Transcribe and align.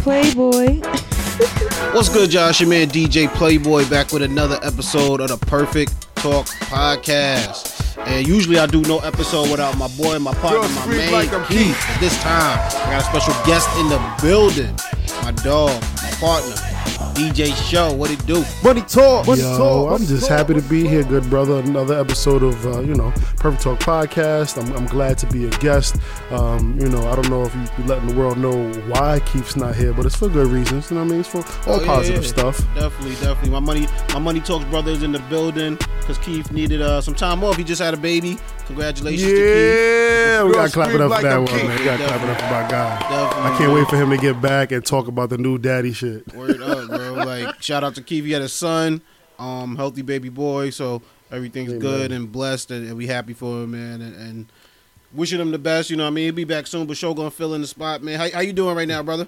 DJ 0.00 0.02
Playboy. 0.02 0.80
What's 1.94 2.08
good, 2.08 2.32
y'all? 2.32 2.48
It's 2.48 2.60
your 2.60 2.68
man 2.68 2.88
DJ 2.88 3.28
Playboy 3.34 3.88
back 3.90 4.12
with 4.12 4.22
another 4.22 4.58
episode 4.62 5.20
of 5.20 5.28
the 5.28 5.36
Perfect 5.36 5.92
Talk 6.16 6.46
Podcast. 6.46 7.98
And 8.06 8.26
usually 8.26 8.58
I 8.58 8.66
do 8.66 8.80
no 8.82 9.00
episode 9.00 9.50
without 9.50 9.76
my 9.76 9.88
boy, 9.88 10.18
my 10.18 10.32
partner, 10.34 10.62
Just 10.62 10.74
my 10.76 10.86
breathe 10.86 10.98
man, 11.00 11.12
like 11.12 11.32
I'm 11.32 11.44
Keith. 11.46 11.78
But 11.86 12.00
this 12.00 12.16
time, 12.22 12.58
I 12.58 12.90
got 12.90 13.02
a 13.02 13.04
special 13.04 13.34
guest 13.44 13.68
in 13.78 13.88
the 13.88 14.00
building. 14.22 14.74
My 15.22 15.32
dog, 15.32 15.82
my 16.02 16.10
partner, 16.18 16.69
DJ 17.20 17.54
Show. 17.70 17.92
What 17.92 18.10
it 18.10 18.24
do? 18.26 18.42
Money 18.64 18.80
talk. 18.80 19.26
Money 19.26 19.42
Yo, 19.42 19.58
talk. 19.58 20.00
I'm 20.00 20.06
just 20.06 20.26
talk. 20.26 20.38
happy 20.38 20.54
to 20.54 20.62
be 20.62 20.88
here, 20.88 21.04
good 21.04 21.28
brother. 21.28 21.58
Another 21.58 21.98
episode 22.00 22.42
of 22.42 22.64
uh, 22.66 22.80
you 22.80 22.94
know 22.94 23.10
Perfect 23.36 23.62
Talk 23.62 23.78
podcast. 23.80 24.56
I'm, 24.60 24.74
I'm 24.74 24.86
glad 24.86 25.18
to 25.18 25.26
be 25.26 25.44
a 25.44 25.50
guest. 25.58 25.96
Um, 26.30 26.78
you 26.80 26.88
know, 26.88 27.06
I 27.10 27.14
don't 27.16 27.28
know 27.28 27.42
if 27.44 27.54
you 27.54 27.60
you 27.76 27.84
letting 27.84 28.06
the 28.08 28.14
world 28.14 28.38
know 28.38 28.72
why 28.88 29.20
Keith's 29.26 29.54
not 29.54 29.74
here, 29.76 29.92
but 29.92 30.06
it's 30.06 30.16
for 30.16 30.30
good 30.30 30.46
reasons. 30.46 30.90
You 30.90 30.96
know 30.96 31.02
what 31.02 31.08
I 31.08 31.10
mean? 31.10 31.20
It's 31.20 31.28
for 31.28 31.38
all 31.70 31.78
Oh, 31.80 31.84
positive 31.84 32.22
yeah. 32.22 32.28
stuff. 32.30 32.58
Definitely, 32.74 33.16
definitely. 33.16 33.50
My 33.50 33.60
money, 33.60 33.86
my 34.14 34.18
money 34.18 34.40
talks 34.40 34.64
brothers 34.66 35.02
in 35.02 35.12
the 35.12 35.18
building 35.28 35.76
because 36.00 36.16
Keith 36.18 36.50
needed 36.50 36.80
uh, 36.80 37.02
some 37.02 37.14
time 37.14 37.44
off. 37.44 37.56
He 37.58 37.64
just 37.64 37.82
had 37.82 37.92
a 37.92 37.98
baby. 37.98 38.38
Congratulations 38.66 39.22
to 39.28 39.34
Keith. 39.36 39.44
Yeah, 39.44 40.44
we 40.44 40.52
got 40.54 40.66
to 40.68 40.72
clap 40.72 40.88
it 40.88 40.92
scream 40.92 41.02
up 41.02 41.10
like 41.10 41.20
for 41.22 41.28
that 41.28 41.36
one, 41.38 41.46
king. 41.48 41.66
man. 41.68 41.78
We 41.78 41.84
got 41.84 41.96
to 41.98 42.04
clap 42.06 42.22
it 42.22 42.28
up 42.30 42.36
for 42.38 42.44
my 42.44 42.70
guy. 42.70 42.98
Definitely. 43.00 43.50
I 43.50 43.58
can't 43.58 43.72
wait 43.74 43.88
for 43.88 43.96
him 43.96 44.10
to 44.10 44.16
get 44.16 44.40
back 44.40 44.72
and 44.72 44.86
talk 44.86 45.06
about 45.08 45.28
the 45.30 45.38
new 45.38 45.58
daddy 45.58 45.92
shit. 45.92 46.32
Word 46.34 46.62
up, 46.62 46.88
bro. 46.88 47.09
Like, 47.26 47.62
shout 47.62 47.84
out 47.84 47.94
to 47.96 48.02
Keith. 48.02 48.24
He 48.24 48.32
had 48.32 48.42
a 48.42 48.48
son, 48.48 49.00
um, 49.38 49.76
healthy 49.76 50.02
baby 50.02 50.28
boy, 50.28 50.70
so 50.70 51.02
everything's 51.30 51.70
Amen. 51.70 51.80
good 51.80 52.12
and 52.12 52.30
blessed, 52.30 52.70
and, 52.70 52.86
and 52.86 52.96
we 52.96 53.06
happy 53.06 53.32
for 53.32 53.62
him, 53.62 53.72
man. 53.72 54.00
And, 54.00 54.14
and 54.16 54.52
wishing 55.12 55.40
him 55.40 55.50
the 55.50 55.58
best. 55.58 55.90
You 55.90 55.96
know, 55.96 56.04
what 56.04 56.10
I 56.10 56.12
mean, 56.12 56.24
he'll 56.26 56.34
be 56.34 56.44
back 56.44 56.66
soon, 56.66 56.86
but 56.86 56.96
show 56.96 57.14
gonna 57.14 57.30
fill 57.30 57.54
in 57.54 57.60
the 57.60 57.66
spot, 57.66 58.02
man. 58.02 58.18
How, 58.18 58.30
how 58.30 58.40
you 58.40 58.52
doing 58.52 58.76
right 58.76 58.88
now, 58.88 59.02
brother? 59.02 59.26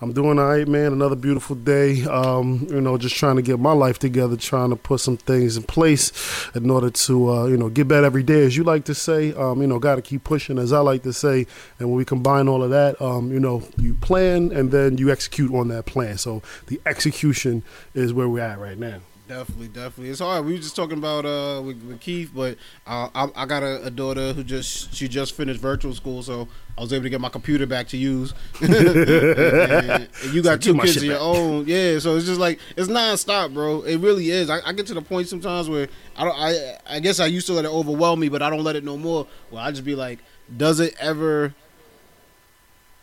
I'm 0.00 0.12
doing 0.12 0.38
all 0.38 0.46
right, 0.46 0.68
man. 0.68 0.92
Another 0.92 1.16
beautiful 1.16 1.56
day. 1.56 2.04
Um, 2.04 2.68
you 2.70 2.80
know, 2.80 2.96
just 2.98 3.16
trying 3.16 3.34
to 3.34 3.42
get 3.42 3.58
my 3.58 3.72
life 3.72 3.98
together, 3.98 4.36
trying 4.36 4.70
to 4.70 4.76
put 4.76 5.00
some 5.00 5.16
things 5.16 5.56
in 5.56 5.64
place 5.64 6.12
in 6.54 6.70
order 6.70 6.88
to, 6.88 7.30
uh, 7.30 7.46
you 7.46 7.56
know, 7.56 7.68
get 7.68 7.88
better 7.88 8.06
every 8.06 8.22
day, 8.22 8.44
as 8.44 8.56
you 8.56 8.62
like 8.62 8.84
to 8.84 8.94
say. 8.94 9.34
Um, 9.34 9.60
you 9.60 9.66
know, 9.66 9.80
got 9.80 9.96
to 9.96 10.02
keep 10.02 10.22
pushing, 10.22 10.56
as 10.56 10.72
I 10.72 10.78
like 10.78 11.02
to 11.02 11.12
say. 11.12 11.48
And 11.80 11.88
when 11.88 11.96
we 11.96 12.04
combine 12.04 12.46
all 12.46 12.62
of 12.62 12.70
that, 12.70 13.00
um, 13.02 13.32
you 13.32 13.40
know, 13.40 13.64
you 13.76 13.94
plan 13.94 14.52
and 14.52 14.70
then 14.70 14.98
you 14.98 15.10
execute 15.10 15.52
on 15.52 15.66
that 15.68 15.86
plan. 15.86 16.16
So 16.16 16.42
the 16.68 16.80
execution 16.86 17.64
is 17.92 18.12
where 18.12 18.28
we're 18.28 18.44
at 18.44 18.60
right 18.60 18.78
now. 18.78 19.00
Definitely, 19.28 19.68
definitely. 19.68 20.08
It's 20.08 20.20
hard. 20.20 20.46
We 20.46 20.52
were 20.52 20.58
just 20.58 20.74
talking 20.74 20.96
about 20.96 21.26
uh 21.26 21.60
with, 21.62 21.82
with 21.82 22.00
Keith, 22.00 22.30
but 22.34 22.56
uh, 22.86 23.10
I, 23.14 23.28
I 23.42 23.44
got 23.44 23.62
a, 23.62 23.84
a 23.84 23.90
daughter 23.90 24.32
who 24.32 24.42
just 24.42 24.94
she 24.94 25.06
just 25.06 25.34
finished 25.34 25.60
virtual 25.60 25.94
school, 25.94 26.22
so 26.22 26.48
I 26.78 26.80
was 26.80 26.94
able 26.94 27.02
to 27.02 27.10
get 27.10 27.20
my 27.20 27.28
computer 27.28 27.66
back 27.66 27.88
to 27.88 27.98
use. 27.98 28.32
and, 28.62 28.72
and 28.72 30.08
you 30.32 30.42
got 30.42 30.62
So 30.64 30.72
two 30.72 30.78
kids 30.80 30.96
of 30.96 31.02
your 31.02 31.16
back. 31.16 31.22
own, 31.22 31.66
yeah. 31.66 31.98
So 31.98 32.16
it's 32.16 32.24
just 32.24 32.40
like 32.40 32.58
it's 32.74 32.88
nonstop, 32.88 33.52
bro. 33.52 33.82
It 33.82 33.98
really 33.98 34.30
is. 34.30 34.48
I, 34.48 34.60
I 34.64 34.72
get 34.72 34.86
to 34.86 34.94
the 34.94 35.02
point 35.02 35.28
sometimes 35.28 35.68
where 35.68 35.88
I 36.16 36.24
don't. 36.24 36.34
I 36.38 36.78
I 36.96 37.00
guess 37.00 37.20
I 37.20 37.26
used 37.26 37.46
to 37.48 37.52
let 37.52 37.66
it 37.66 37.70
overwhelm 37.70 38.20
me, 38.20 38.30
but 38.30 38.40
I 38.40 38.48
don't 38.48 38.64
let 38.64 38.76
it 38.76 38.84
no 38.84 38.96
more. 38.96 39.26
Well, 39.50 39.62
I 39.62 39.70
just 39.72 39.84
be 39.84 39.94
like, 39.94 40.20
does 40.56 40.80
it 40.80 40.94
ever? 40.98 41.54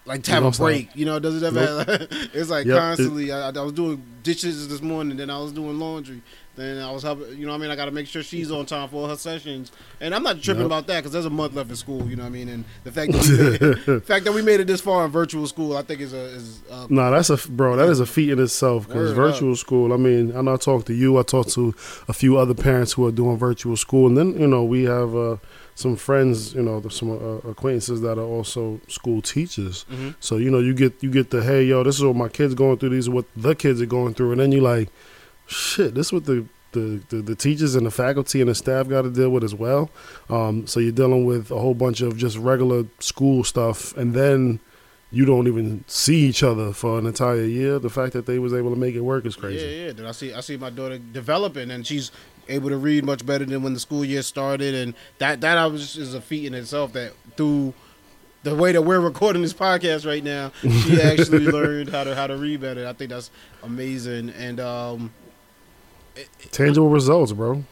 Like 0.05 0.21
to 0.23 0.31
have 0.31 0.43
You 0.43 0.49
a 0.49 0.51
break, 0.51 0.89
you 0.95 1.05
know? 1.05 1.17
Does 1.19 1.41
it 1.41 1.45
ever? 1.45 1.85
it's 2.33 2.49
like 2.49 2.67
Yep. 2.67 2.77
constantly. 2.77 3.31
I, 3.31 3.49
I 3.49 3.61
was 3.61 3.73
doing 3.73 4.03
dishes 4.21 4.67
this 4.67 4.81
morning, 4.81 5.17
then 5.17 5.29
I 5.31 5.39
was 5.39 5.51
doing 5.51 5.79
laundry, 5.79 6.21
then 6.55 6.79
I 6.81 6.91
was 6.91 7.01
helping. 7.03 7.37
You 7.37 7.45
know, 7.45 7.51
what 7.53 7.57
I 7.57 7.61
mean, 7.61 7.71
I 7.71 7.75
got 7.75 7.85
to 7.85 7.91
make 7.91 8.05
sure 8.07 8.21
she's 8.21 8.51
on 8.51 8.65
time 8.67 8.87
for 8.89 9.07
her 9.07 9.15
sessions, 9.15 9.71
and 9.99 10.13
I'm 10.13 10.21
not 10.21 10.41
tripping 10.41 10.61
Yep. 10.61 10.65
about 10.67 10.87
that 10.87 10.97
because 10.99 11.11
there's 11.11 11.25
a 11.25 11.29
month 11.31 11.55
left 11.55 11.69
in 11.71 11.75
school. 11.75 12.07
You 12.07 12.15
know 12.17 12.23
what 12.23 12.29
I 12.29 12.31
mean? 12.33 12.49
And 12.49 12.65
the 12.83 12.91
fact 12.91 13.13
that 13.13 13.21
we 13.23 13.37
made, 13.49 13.59
the 13.85 14.01
fact 14.01 14.25
that 14.25 14.31
we 14.33 14.41
made 14.43 14.59
it 14.59 14.67
this 14.67 14.81
far 14.81 15.05
in 15.05 15.11
virtual 15.11 15.47
school, 15.47 15.75
I 15.75 15.81
think 15.81 16.01
is 16.01 16.13
a 16.13 16.17
is 16.25 16.61
uh, 16.71 16.85
No, 16.89 17.09
that's 17.09 17.31
a 17.31 17.37
bro. 17.51 17.75
That 17.75 17.89
is 17.89 17.99
a 17.99 18.05
feat 18.05 18.29
in 18.29 18.39
itself 18.39 18.87
because 18.87 19.11
virtual 19.11 19.55
school. 19.55 19.91
I 19.91 19.97
mean, 19.97 20.35
I 20.37 20.41
know 20.41 20.53
I 20.53 20.57
talked 20.57 20.85
to 20.87 20.93
you. 20.93 21.17
I 21.17 21.23
talked 21.23 21.49
to 21.53 21.73
a 22.07 22.13
few 22.13 22.37
other 22.37 22.53
parents 22.53 22.93
who 22.93 23.07
are 23.07 23.11
doing 23.11 23.37
virtual 23.37 23.75
school, 23.75 24.05
and 24.07 24.15
then 24.17 24.39
you 24.39 24.47
know 24.47 24.63
we 24.63 24.83
have 24.83 25.15
uh, 25.15 25.37
some 25.75 25.95
friends, 25.97 26.53
you 26.55 26.61
know, 26.63 26.81
some 26.89 27.11
uh, 27.11 27.49
acquaintances 27.49 28.01
that 28.01 28.17
are 28.17 28.21
also 28.25 28.79
school 28.87 29.21
teachers. 29.21 29.85
Mhm. 29.91 30.15
So 30.19 30.37
you 30.37 30.49
know, 30.49 30.59
you 30.59 30.73
get 30.73 30.93
you 31.03 31.11
get 31.11 31.29
the 31.29 31.43
hey, 31.43 31.63
yo, 31.65 31.83
this 31.83 31.97
is 31.97 32.03
what 32.03 32.15
my 32.15 32.29
kids 32.29 32.53
going 32.55 32.77
through. 32.77 32.89
These 32.89 33.07
are 33.09 33.11
what 33.11 33.25
the 33.35 33.53
kids 33.55 33.81
are 33.81 33.85
going 33.85 34.13
through, 34.13 34.31
and 34.31 34.39
then 34.41 34.51
you 34.51 34.61
like, 34.61 34.89
shit, 35.47 35.93
this 35.93 36.07
is 36.07 36.13
what 36.13 36.25
the 36.25 36.45
the, 36.71 36.99
the, 37.07 37.21
the 37.21 37.35
teachers 37.35 37.75
and 37.75 37.85
the 37.85 37.91
faculty 37.91 38.41
and 38.41 38.49
the 38.49 38.55
staff 38.55 38.89
got 38.89 39.03
to 39.03 39.09
deal 39.09 39.29
with 39.29 39.45
as 39.45 39.55
well. 39.55 39.89
Um, 40.29 40.67
so 40.67 40.81
you're 40.81 40.91
dealing 40.91 41.23
with 41.25 41.49
a 41.49 41.57
whole 41.57 41.73
bunch 41.73 42.01
of 42.01 42.17
just 42.17 42.37
regular 42.37 42.83
school 42.99 43.45
stuff, 43.45 43.95
and 43.95 44.13
then 44.13 44.59
you 45.09 45.23
don't 45.23 45.47
even 45.47 45.85
see 45.87 46.25
each 46.25 46.43
other 46.43 46.73
for 46.73 46.99
an 46.99 47.05
entire 47.05 47.45
year. 47.45 47.79
The 47.79 47.89
fact 47.89 48.11
that 48.11 48.25
they 48.25 48.39
was 48.39 48.53
able 48.53 48.71
to 48.71 48.75
make 48.75 48.93
it 48.95 48.99
work 49.01 49.25
is 49.25 49.37
crazy. 49.37 49.65
Yeah, 49.65 49.85
yeah. 49.85 49.91
Then 49.93 50.05
I 50.05 50.11
see 50.11 50.33
I 50.33 50.41
see 50.41 50.57
my 50.57 50.69
daughter 50.69 50.97
developing, 50.97 51.71
and 51.71 51.87
she's 51.87 52.11
able 52.47 52.69
to 52.69 52.77
read 52.77 53.03
much 53.05 53.25
better 53.25 53.45
than 53.45 53.63
when 53.63 53.73
the 53.73 53.79
school 53.79 54.03
year 54.05 54.21
started, 54.21 54.73
and 54.75 54.93
that 55.19 55.41
that 55.41 55.57
I 55.57 55.67
was 55.67 55.97
is 55.97 56.13
a 56.13 56.21
feat 56.21 56.45
in 56.45 56.53
itself. 56.53 56.93
That 56.93 57.13
through 57.37 57.73
the 58.43 58.53
way 58.55 58.71
that 58.71 58.83
we're 58.83 58.99
recording 58.99 59.41
this 59.41 59.53
podcast 59.53 60.05
right 60.05 60.23
now, 60.23 60.51
she 60.61 61.01
actually 61.01 61.45
learned 61.47 61.89
how 61.89 62.03
to 62.03 62.15
how 62.15 62.27
to 62.27 62.37
read 62.37 62.61
better. 62.61 62.87
I 62.87 62.93
think 62.93 63.11
that's 63.11 63.31
amazing, 63.63 64.29
and 64.31 64.59
um. 64.59 65.11
Tangible 66.51 66.89
results, 66.89 67.33
bro. 67.33 67.63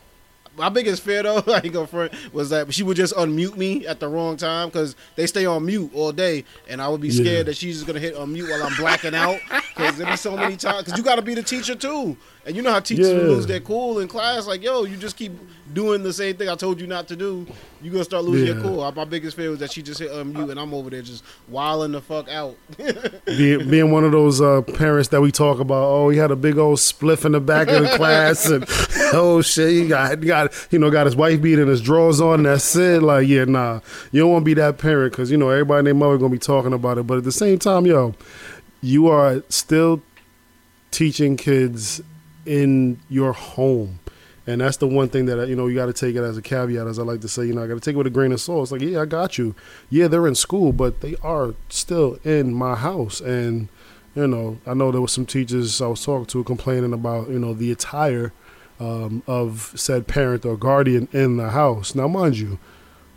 my 0.58 0.68
biggest 0.68 1.02
fear 1.02 1.24
though, 1.24 1.38
I 1.48 1.62
ain't 1.64 1.72
gonna 1.74 1.88
front, 1.88 2.12
was 2.34 2.50
that 2.50 2.74
she 2.74 2.84
would 2.84 2.98
just 2.98 3.16
unmute 3.16 3.56
me 3.56 3.88
at 3.88 4.00
the 4.02 4.08
wrong 4.10 4.36
time 4.36 4.68
because 4.68 4.96
they 5.16 5.28
stay 5.28 5.46
on 5.46 5.66
mute 5.66 5.92
all 5.94 6.12
day, 6.12 6.44
and 6.68 6.82
I 6.82 6.90
would 6.90 7.00
be 7.00 7.10
scared 7.10 7.28
Yeah. 7.28 7.44
that 7.44 7.56
she's 7.56 7.76
just 7.76 7.88
gonna 7.88 8.00
hit 8.02 8.16
unmute 8.16 8.50
while 8.50 8.64
I'm 8.64 8.76
blacking 8.76 9.16
out 9.16 9.40
because 9.76 9.98
there 9.98 10.08
be 10.08 10.18
so 10.18 10.36
many 10.36 10.58
times. 10.58 10.84
Because 10.84 10.98
you 10.98 11.04
got 11.06 11.16
to 11.16 11.22
be 11.22 11.34
the 11.36 11.44
teacher 11.44 11.74
too, 11.74 12.18
and 12.46 12.56
you 12.56 12.62
know 12.62 12.72
how 12.72 12.80
teachers 12.80 13.08
Yeah. 13.10 13.18
lose 13.20 13.46
their 13.48 13.60
cool 13.62 14.00
in 14.00 14.08
class. 14.08 14.48
Like, 14.48 14.62
yo, 14.64 14.84
you 14.84 14.98
just 14.98 15.16
keep 15.16 15.32
doing 15.74 16.04
the 16.04 16.12
same 16.14 16.36
thing 16.36 16.50
I 16.50 16.56
told 16.56 16.80
you 16.82 16.88
not 16.88 17.08
to 17.08 17.16
do. 17.16 17.48
You're 17.82 17.92
gonna 17.94 18.04
start 18.04 18.26
losing 18.26 18.48
your 18.48 18.62
cool. 18.62 18.90
My 18.92 19.06
biggest 19.06 19.36
fear 19.38 19.50
was 19.50 19.60
that 19.60 19.72
she 19.72 19.82
just 19.82 20.00
hit 20.00 20.12
unmute, 20.12 20.52
and 20.52 20.60
I'm 20.60 20.74
over 20.74 20.90
there 20.90 21.02
just 21.02 21.24
wilding 21.48 21.94
the 21.94 22.02
fuck 22.02 22.30
out. 22.30 22.56
Being, 23.26 23.70
being 23.70 23.92
one 23.92 24.04
of 24.04 24.12
those 24.12 24.42
uh, 24.42 24.62
parents 24.62 25.10
that 25.10 25.22
we 25.22 25.32
talk 25.32 25.60
about. 25.60 25.84
Oh, 25.84 26.10
he 26.10 26.18
had 26.18 26.32
a 26.32 26.36
big 26.36 26.58
old 26.58 26.80
spliff 26.80 27.26
in 27.26 27.32
the 27.32 27.40
back 27.40 27.68
of 27.70 27.82
the 27.84 27.90
class, 27.98 28.46
and 28.50 28.66
oh 29.14 29.42
shit, 29.42 29.70
he 29.70 29.88
got 29.88 30.20
he 30.20 30.26
got 30.26 30.68
you 30.72 30.80
know 30.80 30.92
got 30.92 31.06
his 31.06 31.16
wife 31.16 31.42
beat 31.42 31.60
and 31.60 31.70
his 31.70 31.82
drawers 31.82 32.20
on. 32.22 32.36
And 32.42 32.46
that's 32.46 32.76
it. 32.76 33.02
Like, 33.02 33.28
yeah, 33.28 33.46
nah, 33.46 33.80
you 34.12 34.22
don't 34.22 34.32
want 34.32 34.42
to 34.44 34.46
be 34.46 34.54
that 34.56 34.78
parent 34.78 35.12
because 35.14 35.32
you 35.32 35.38
know 35.38 35.50
everybody 35.50 35.80
and 35.80 35.88
their 35.88 35.94
mother 35.96 36.18
gonna 36.18 36.30
be 36.30 36.38
talking 36.38 36.74
about 36.74 36.98
it. 36.98 37.08
But 37.08 37.18
at 37.20 37.24
the 37.24 37.32
same 37.32 37.58
time, 37.58 37.86
yo, 37.86 38.14
you 38.82 39.08
are 39.08 39.44
still 39.50 40.02
teaching 40.92 41.38
kids 41.38 42.02
in 42.46 43.00
your 43.10 43.34
home. 43.34 44.00
And 44.46 44.60
that's 44.60 44.78
the 44.78 44.88
one 44.88 45.08
thing 45.08 45.26
that 45.28 45.48
you 45.48 45.56
know 45.56 45.68
you 45.68 45.76
got 45.76 45.86
to 45.86 45.94
take 45.94 46.16
it 46.16 46.22
as 46.22 46.38
a 46.38 46.42
caveat, 46.42 46.86
as 46.86 47.00
I 47.00 47.04
like 47.04 47.22
to 47.22 47.30
say. 47.30 47.46
You 47.46 47.54
know, 47.54 47.64
I 47.64 47.68
got 47.68 47.76
to 47.76 47.80
take 47.80 47.94
it 47.94 47.98
with 47.98 48.08
a 48.08 48.12
grain 48.12 48.34
of 48.34 48.42
salt. 48.42 48.64
It's 48.64 48.72
like, 48.74 48.82
yeah, 48.82 49.02
I 49.02 49.06
got 49.06 49.38
you. 49.38 49.56
Yeah, 49.90 50.08
they're 50.08 50.28
in 50.28 50.36
school, 50.36 50.74
but 50.74 51.00
they 51.00 51.16
are 51.24 51.56
still 51.70 52.20
in 52.26 52.54
my 52.54 52.76
house. 52.76 53.22
And 53.22 53.70
you 54.16 54.28
know, 54.28 54.60
I 54.68 54.74
know 54.74 54.92
there 54.92 55.02
was 55.02 55.14
some 55.14 55.26
teachers 55.26 55.82
I 55.82 55.88
was 55.88 56.04
talking 56.04 56.26
to 56.26 56.44
complaining 56.44 56.92
about 56.92 57.30
you 57.30 57.40
know 57.40 57.54
the 57.54 57.72
attire 57.72 58.34
um, 58.82 59.24
of 59.28 59.72
said 59.76 60.08
parent 60.08 60.46
or 60.46 60.58
guardian 60.58 61.08
in 61.14 61.38
the 61.38 61.52
house. 61.52 61.96
Now, 61.96 62.10
mind 62.10 62.38
you, 62.38 62.60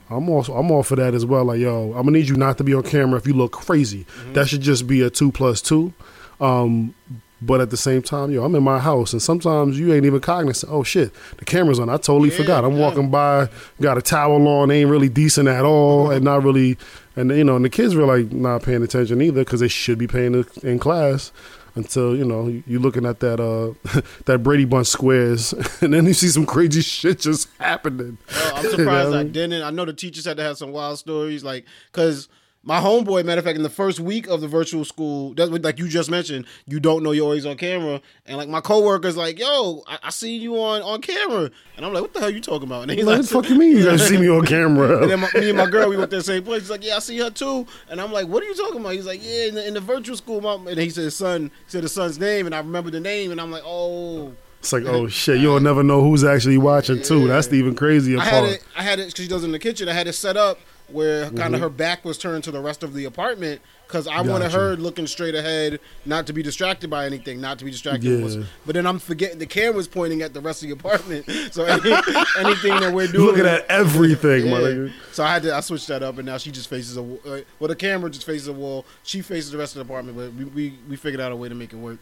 I'm 0.08 0.28
also 0.28 0.54
I'm 0.54 0.70
all 0.70 0.82
for 0.82 0.96
that 0.96 1.14
as 1.14 1.26
well. 1.26 1.44
Like, 1.44 1.58
yo, 1.58 1.88
I'm 1.88 2.04
gonna 2.04 2.12
need 2.12 2.28
you 2.28 2.36
not 2.36 2.58
to 2.58 2.64
be 2.64 2.74
on 2.74 2.84
camera 2.84 3.18
if 3.18 3.26
you 3.26 3.34
look 3.34 3.52
crazy. 3.52 4.06
That 4.34 4.48
should 4.48 4.62
just 4.62 4.86
be 4.86 5.02
a 5.02 5.10
two 5.10 5.32
plus 5.32 5.60
two. 5.60 5.92
Um, 6.40 6.94
but 7.42 7.60
at 7.60 7.70
the 7.70 7.76
same 7.76 8.02
time, 8.02 8.30
yo, 8.30 8.44
I'm 8.44 8.54
in 8.54 8.62
my 8.62 8.78
house, 8.78 9.12
and 9.12 9.20
sometimes 9.20 9.78
you 9.78 9.92
ain't 9.92 10.06
even 10.06 10.20
cognizant. 10.20 10.72
Oh 10.72 10.82
shit, 10.82 11.12
the 11.36 11.44
camera's 11.44 11.78
on. 11.78 11.88
I 11.88 11.96
totally 11.96 12.30
Yeah, 12.30 12.36
forgot. 12.36 12.64
I'm 12.64 12.72
yeah. 12.72 12.80
walking 12.80 13.10
by, 13.10 13.48
got 13.80 13.98
a 13.98 14.02
towel 14.02 14.46
on, 14.48 14.70
ain't 14.70 14.88
really 14.90 15.08
decent 15.08 15.48
at 15.48 15.64
all, 15.64 16.10
and 16.10 16.24
not 16.24 16.42
really, 16.42 16.78
and 17.14 17.30
you 17.30 17.44
know, 17.44 17.56
and 17.56 17.64
the 17.64 17.70
kids 17.70 17.94
were 17.94 18.06
like 18.06 18.32
not 18.32 18.62
paying 18.62 18.82
attention 18.82 19.20
either 19.20 19.44
because 19.44 19.60
they 19.60 19.68
should 19.68 19.98
be 19.98 20.06
paying 20.06 20.44
in 20.62 20.78
class. 20.78 21.32
Until 21.74 22.16
you 22.16 22.24
know 22.24 22.48
you're 22.66 22.80
looking 22.80 23.04
at 23.04 23.20
that 23.20 23.38
uh 23.38 23.74
that 24.24 24.42
Brady 24.42 24.64
Bunch 24.64 24.86
squares, 24.86 25.52
and 25.82 25.92
then 25.92 26.06
you 26.06 26.14
see 26.14 26.28
some 26.28 26.46
crazy 26.46 26.80
shit 26.80 27.18
just 27.20 27.50
happening. 27.60 28.16
Yo, 28.30 28.50
I'm 28.54 28.56
You 28.64 28.70
know 28.70 28.76
surprised 28.78 29.14
I 29.14 29.20
I 29.20 29.24
didn't. 29.24 29.62
I 29.62 29.68
know 29.68 29.84
the 29.84 29.92
teachers 29.92 30.24
had 30.24 30.38
to 30.38 30.42
have 30.42 30.56
some 30.56 30.72
wild 30.72 30.98
stories, 30.98 31.44
like 31.44 31.66
because 31.92 32.30
my 32.66 32.80
homeboy, 32.80 33.24
matter 33.24 33.38
of 33.38 33.44
fact, 33.44 33.56
in 33.56 33.62
the 33.62 33.70
first 33.70 34.00
week 34.00 34.26
of 34.26 34.40
the 34.40 34.48
virtual 34.48 34.84
school, 34.84 35.32
that's 35.34 35.48
what, 35.50 35.62
like 35.62 35.78
you 35.78 35.86
just 35.88 36.10
mentioned, 36.10 36.46
you 36.66 36.80
don't 36.80 37.04
know 37.04 37.12
you're 37.12 37.22
always 37.24 37.46
on 37.46 37.56
camera, 37.56 38.00
and 38.26 38.36
like 38.36 38.48
my 38.48 38.60
coworkers, 38.60 39.16
like, 39.16 39.38
yo, 39.38 39.84
I, 39.86 39.98
I 40.02 40.10
see 40.10 40.36
you 40.36 40.60
on 40.60 40.82
on 40.82 41.00
camera, 41.00 41.48
and 41.76 41.86
I'm 41.86 41.92
like, 41.92 42.02
what 42.02 42.12
the 42.12 42.18
hell 42.18 42.28
are 42.28 42.32
you 42.32 42.40
talking 42.40 42.66
about? 42.66 42.82
And 42.82 42.90
he's 42.90 43.04
Like, 43.04 43.18
like, 43.18 43.18
what 43.18 43.28
the 43.28 43.34
fuck 43.34 43.50
you 43.50 43.56
mean 43.56 43.76
you 43.76 43.84
guys 43.84 44.04
see 44.06 44.18
me 44.18 44.28
on 44.28 44.44
camera? 44.44 45.00
And 45.02 45.10
then 45.10 45.20
my, 45.20 45.28
me 45.34 45.48
and 45.50 45.56
my 45.58 45.70
girl, 45.70 45.88
we 45.88 45.96
went 45.96 46.10
to 46.10 46.16
the 46.16 46.22
same 46.24 46.42
place. 46.42 46.62
He's 46.62 46.70
like, 46.70 46.84
"Yeah, 46.84 46.96
I 46.96 46.98
see 46.98 47.18
her 47.18 47.30
too." 47.30 47.66
And 47.88 48.00
I'm 48.00 48.10
like, 48.10 48.26
"What 48.26 48.42
are 48.42 48.46
you 48.46 48.54
talking 48.54 48.80
about?" 48.80 48.94
He's 48.94 49.06
like, 49.06 49.20
"Yeah, 49.22 49.44
in 49.44 49.54
the, 49.54 49.68
in 49.68 49.74
the 49.74 49.80
virtual 49.80 50.16
school." 50.16 50.40
Mom. 50.40 50.66
And 50.66 50.76
he 50.78 50.90
said 50.90 51.04
his 51.04 51.14
son, 51.16 51.44
he 51.66 51.70
said 51.70 51.84
his 51.84 51.92
son's 51.92 52.18
name, 52.18 52.46
and 52.46 52.54
I 52.54 52.58
remember 52.58 52.90
the 52.90 52.98
name, 53.00 53.30
and 53.30 53.40
I'm 53.40 53.52
like, 53.52 53.62
"Oh." 53.64 54.32
It's 54.58 54.72
like, 54.72 54.84
oh 54.86 55.06
shit, 55.06 55.38
you'll 55.38 55.60
never 55.60 55.84
know 55.84 56.00
who's 56.02 56.24
actually 56.24 56.58
watching 56.58 57.00
too. 57.00 57.28
That's 57.28 57.46
the 57.46 57.54
even 57.56 57.76
crazier 57.76 58.18
I 58.18 58.28
part. 58.28 58.44
had 58.46 58.52
it. 58.54 58.64
I 58.76 58.82
had 58.82 58.98
it 58.98 59.06
because 59.06 59.22
she 59.22 59.28
does 59.28 59.44
it 59.44 59.46
in 59.46 59.52
the 59.52 59.60
kitchen. 59.60 59.88
I 59.88 59.92
had 59.92 60.08
it 60.08 60.14
set 60.14 60.36
up 60.36 60.58
where 60.88 61.24
kind 61.24 61.36
Mm-hmm. 61.38 61.54
of 61.54 61.60
her 61.60 61.68
back 61.68 62.04
was 62.04 62.16
turned 62.18 62.44
to 62.44 62.50
the 62.50 62.60
rest 62.60 62.82
of 62.82 62.94
the 62.94 63.04
apartment 63.06 63.60
because 63.86 64.06
I 64.08 64.20
wanted 64.20 64.46
Gotcha. 64.46 64.56
her 64.58 64.76
looking 64.76 65.06
straight 65.06 65.34
ahead, 65.34 65.80
not 66.04 66.26
to 66.28 66.32
be 66.32 66.42
distracted 66.42 66.90
by 66.90 67.06
anything, 67.06 67.40
not 67.40 67.58
to 67.60 67.64
be 67.64 67.70
distracted. 67.70 68.22
Was, 68.22 68.36
Yeah. 68.36 68.44
but 68.64 68.74
then 68.74 68.86
I'm 68.86 68.98
forgetting 68.98 69.38
the 69.38 69.46
camera's 69.46 69.88
pointing 69.88 70.22
at 70.22 70.32
the 70.34 70.40
rest 70.40 70.62
of 70.62 70.68
the 70.68 70.74
apartment, 70.74 71.26
so 71.52 71.64
any, 71.64 71.90
anything 72.38 72.80
that 72.80 72.92
we're 72.92 73.06
doing, 73.08 73.26
Looking 73.26 73.46
at 73.46 73.64
everything, 73.68 74.50
my 74.50 74.60
yeah. 74.60 74.66
nigga. 74.68 74.92
So 75.12 75.24
I 75.24 75.32
had 75.34 75.42
to 75.44 75.54
I 75.54 75.60
switched 75.60 75.88
that 75.88 76.02
up, 76.02 76.18
and 76.18 76.26
now 76.26 76.38
she 76.38 76.50
just 76.50 76.68
faces 76.68 76.96
a 76.96 77.02
wa- 77.02 77.18
uh, 77.26 77.40
well, 77.58 77.68
the 77.68 77.76
camera 77.76 78.10
just 78.10 78.26
faces 78.26 78.48
a 78.48 78.52
wall. 78.52 78.84
She 79.02 79.22
faces 79.22 79.50
the 79.52 79.58
rest 79.58 79.76
of 79.76 79.86
the 79.86 79.92
apartment, 79.92 80.16
but 80.16 80.32
we 80.34 80.44
we, 80.44 80.78
we 80.88 80.96
figured 80.96 81.20
out 81.20 81.32
a 81.32 81.36
way 81.36 81.48
to 81.48 81.54
make 81.54 81.72
it 81.72 81.76
work. 81.76 81.98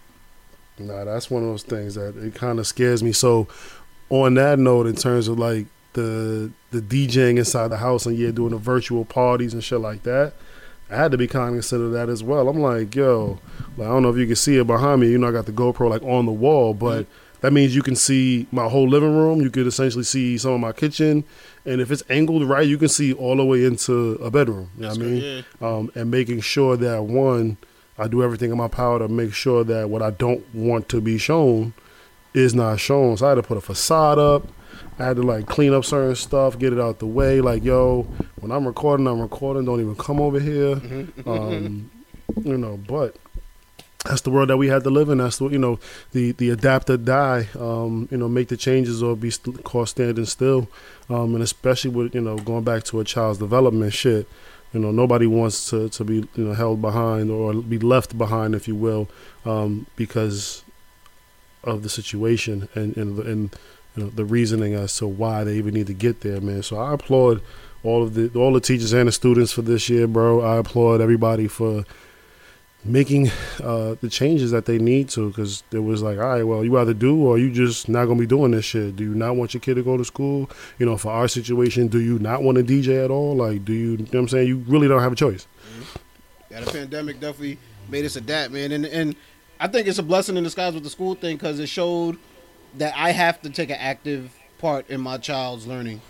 Nah, 0.79 1.05
that's 1.05 1.31
one 1.31 1.43
of 1.43 1.49
those 1.49 1.63
things 1.63 1.95
that 1.95 2.17
it 2.17 2.35
kind 2.35 2.59
of 2.59 2.67
scares 2.67 3.03
me. 3.03 3.13
So, 3.13 3.47
on 4.11 4.35
that 4.35 4.59
note, 4.59 4.87
in 4.87 4.97
terms 4.97 5.29
of 5.29 5.39
like 5.39 5.67
the 5.95 6.51
the 6.71 6.81
DJing 6.81 7.39
inside 7.39 7.69
the 7.69 7.79
house 7.79 8.07
and 8.07 8.17
yeah, 8.17 8.31
doing 8.31 8.51
the 8.51 8.59
virtual 8.59 9.05
parties 9.05 9.55
and 9.55 9.65
shit 9.65 9.81
like 9.81 10.03
that, 10.05 10.35
I 10.91 10.97
had 10.97 11.11
to 11.13 11.19
be 11.19 11.27
cognizant 11.27 11.83
of 11.83 11.93
that 11.93 12.09
as 12.09 12.23
well. 12.23 12.49
I'm 12.49 12.61
like, 12.61 12.95
yo, 12.95 13.39
like, 13.77 13.89
I 13.89 13.91
don't 13.91 14.03
know 14.03 14.11
if 14.11 14.17
you 14.17 14.27
can 14.27 14.37
see 14.37 14.59
it 14.59 14.67
behind 14.67 15.01
me. 15.01 15.11
You 15.11 15.19
know, 15.19 15.29
I 15.29 15.33
got 15.33 15.47
the 15.47 15.53
GoPro 15.53 15.89
like 15.89 16.03
on 16.03 16.27
the 16.27 16.33
wall, 16.33 16.75
but 16.75 17.07
that 17.41 17.53
means 17.53 17.75
you 17.75 17.83
can 17.83 17.97
see 17.97 18.47
my 18.53 18.69
whole 18.69 18.89
living 18.89 19.15
room. 19.15 19.41
You 19.41 19.51
could 19.51 19.67
essentially 19.67 20.05
see 20.05 20.39
some 20.39 20.53
of 20.53 20.61
my 20.61 20.73
kitchen, 20.73 21.25
and 21.65 21.81
if 21.81 21.91
it's 21.91 22.03
angled 22.09 22.49
right, 22.49 22.67
you 22.67 22.79
can 22.79 22.89
see 22.89 23.13
all 23.13 23.37
the 23.37 23.45
way 23.45 23.65
into 23.65 24.13
a 24.15 24.31
bedroom. 24.31 24.71
You 24.77 24.83
know 24.83 24.89
what 24.89 24.99
I 24.99 25.01
mean? 25.01 25.21
good, 25.21 25.45
um, 25.61 25.93
and 25.95 26.11
making 26.11 26.41
sure 26.41 26.77
that 26.77 27.05
one, 27.05 27.57
I 27.99 28.09
do 28.09 28.23
everything 28.23 28.51
in 28.51 28.57
my 28.57 28.69
power 28.69 28.99
to 28.99 29.09
make 29.09 29.35
sure 29.35 29.63
that 29.65 29.91
what 29.91 30.03
I 30.03 30.11
don't 30.11 30.43
want 30.55 30.89
to 30.91 31.01
be 31.01 31.19
shown 31.19 31.75
is 32.35 32.55
not 32.55 32.81
shown. 32.81 33.17
So 33.17 33.27
I 33.27 33.29
had 33.31 33.35
to 33.37 33.43
put 33.43 33.57
a 33.57 33.61
facade 33.61 34.19
up. 34.19 34.49
I 34.99 35.05
had 35.05 35.17
to 35.17 35.23
like 35.23 35.47
clean 35.47 35.75
up 35.75 35.85
certain 35.85 36.15
stuff, 36.15 36.59
get 36.59 36.73
it 36.73 36.81
out 36.81 37.01
the 37.01 37.07
way. 37.07 37.41
Like, 37.41 37.65
yo, 37.65 38.03
when 38.41 38.53
I'm 38.53 38.67
recording, 38.67 39.07
I'm 39.07 39.21
recording. 39.21 39.65
Don't 39.65 39.81
even 39.81 39.97
come 39.97 40.21
over 40.21 40.39
here. 40.39 40.81
Um, 41.27 41.91
you 42.43 42.57
know, 42.57 42.77
but 42.77 43.17
that's 44.05 44.21
the 44.21 44.31
world 44.31 44.51
that 44.51 44.57
we 44.57 44.69
had 44.69 44.85
to 44.85 44.91
live 44.91 45.09
in. 45.09 45.19
That's 45.19 45.39
the 45.39 45.49
you 45.49 45.59
know 45.59 45.79
the 46.13 46.33
the 46.33 46.51
adapt 46.51 46.91
or 46.91 46.97
die. 46.97 47.49
Um, 47.59 48.09
you 48.11 48.19
know, 48.19 48.29
make 48.29 48.49
the 48.49 48.57
changes 48.57 49.03
or 49.03 49.17
be 49.17 49.31
st- 49.31 49.65
caught 49.65 49.89
standing 49.89 50.27
still. 50.27 50.69
Um, 51.09 51.35
and 51.35 51.43
especially 51.43 51.91
with 51.91 52.15
you 52.15 52.21
know 52.21 52.37
going 52.37 52.65
back 52.65 52.85
to 52.85 53.01
a 53.01 53.05
child's 53.05 53.39
development 53.39 53.93
shit. 53.93 54.29
You 54.73 54.81
know, 54.81 54.91
nobody 54.91 55.27
wants 55.27 55.71
to, 55.71 55.89
to 55.89 56.05
be 56.05 56.17
you 56.35 56.45
know 56.45 56.53
held 56.53 56.83
behind 56.83 57.31
or 57.31 57.55
be 57.55 57.79
left 57.79 58.19
behind, 58.19 58.55
if 58.55 58.67
you 58.69 58.75
will, 58.75 59.09
um, 59.45 59.87
because 59.97 60.65
of 61.63 61.83
the 61.83 61.89
situation 61.89 62.69
and 62.75 62.97
and, 62.97 63.19
and 63.21 63.57
you 63.97 64.05
know, 64.05 64.11
the 64.11 64.25
reasoning 64.25 64.75
as 64.75 64.97
to 64.97 65.07
why 65.07 65.45
they 65.45 65.57
even 65.57 65.75
need 65.75 65.87
to 65.89 65.95
get 65.95 66.21
there, 66.21 66.41
man. 66.41 66.63
So 66.63 66.79
I 66.79 66.95
applaud 66.95 67.43
all 67.83 68.03
of 68.03 68.15
the 68.15 68.31
all 68.39 68.53
the 68.53 68.61
teachers 68.61 68.93
and 68.93 69.09
the 69.09 69.13
students 69.13 69.53
for 69.53 69.63
this 69.63 69.89
year, 69.89 70.07
bro. 70.07 70.41
I 70.41 70.57
applaud 70.57 71.01
everybody 71.01 71.49
for 71.49 71.85
making 72.87 73.31
uh, 73.63 73.95
the 74.01 74.09
changes 74.11 74.51
that 74.51 74.67
they 74.67 74.79
need 74.79 75.09
to 75.09 75.29
because 75.31 75.63
it 75.73 75.79
was 75.79 76.03
like 76.03 76.19
all 76.19 76.29
right 76.29 76.43
well 76.43 76.63
you 76.63 76.77
either 76.79 76.93
do 76.93 77.17
or 77.25 77.39
you 77.39 77.51
just 77.51 77.89
not 77.89 78.05
gonna 78.05 78.21
be 78.21 78.27
doing 78.27 78.51
this 78.51 78.67
shit 78.67 78.95
do 78.95 79.03
you 79.03 79.15
not 79.15 79.37
want 79.37 79.55
your 79.55 79.61
kid 79.63 79.75
to 79.75 79.83
go 79.83 79.97
to 79.97 80.05
school 80.05 80.51
you 80.79 80.85
know 80.85 80.95
for 80.99 81.11
our 81.11 81.27
situation 81.27 81.89
do 81.89 81.99
you 81.99 82.19
not 82.19 82.43
want 82.43 82.59
to 82.59 82.63
dj 82.63 83.03
at 83.03 83.11
all 83.11 83.35
like 83.37 83.65
do 83.65 83.73
you, 83.73 83.93
you 83.93 83.97
know 83.97 84.05
what 84.05 84.19
i'm 84.19 84.29
saying 84.29 84.47
you 84.47 84.59
really 84.69 84.87
don't 84.87 85.01
have 85.01 85.13
a 85.13 85.17
choice 85.17 85.47
Yeah, 86.51 86.61
the 86.61 86.71
pandemic 86.71 87.21
definitely 87.21 87.59
made 87.89 88.05
us 88.05 88.17
adapt, 88.17 88.53
man. 88.53 88.71
And 88.73 88.87
and 88.87 89.17
I 89.59 89.67
think 89.67 89.89
it's 89.89 89.99
a 89.99 90.03
blessing 90.03 90.37
in 90.37 90.45
disguise 90.45 90.75
with 90.75 90.85
the 90.85 90.91
school 90.91 91.15
thing 91.15 91.37
because 91.37 91.59
it 91.59 91.69
showed 91.69 92.19
that 92.79 92.95
I 92.97 93.11
have 93.13 93.41
to 93.43 93.51
take 93.51 93.71
an 93.71 93.77
active 93.79 94.33
part 94.59 94.89
in 94.91 95.01
my 95.01 95.19
child's 95.19 95.67
learning. 95.67 96.01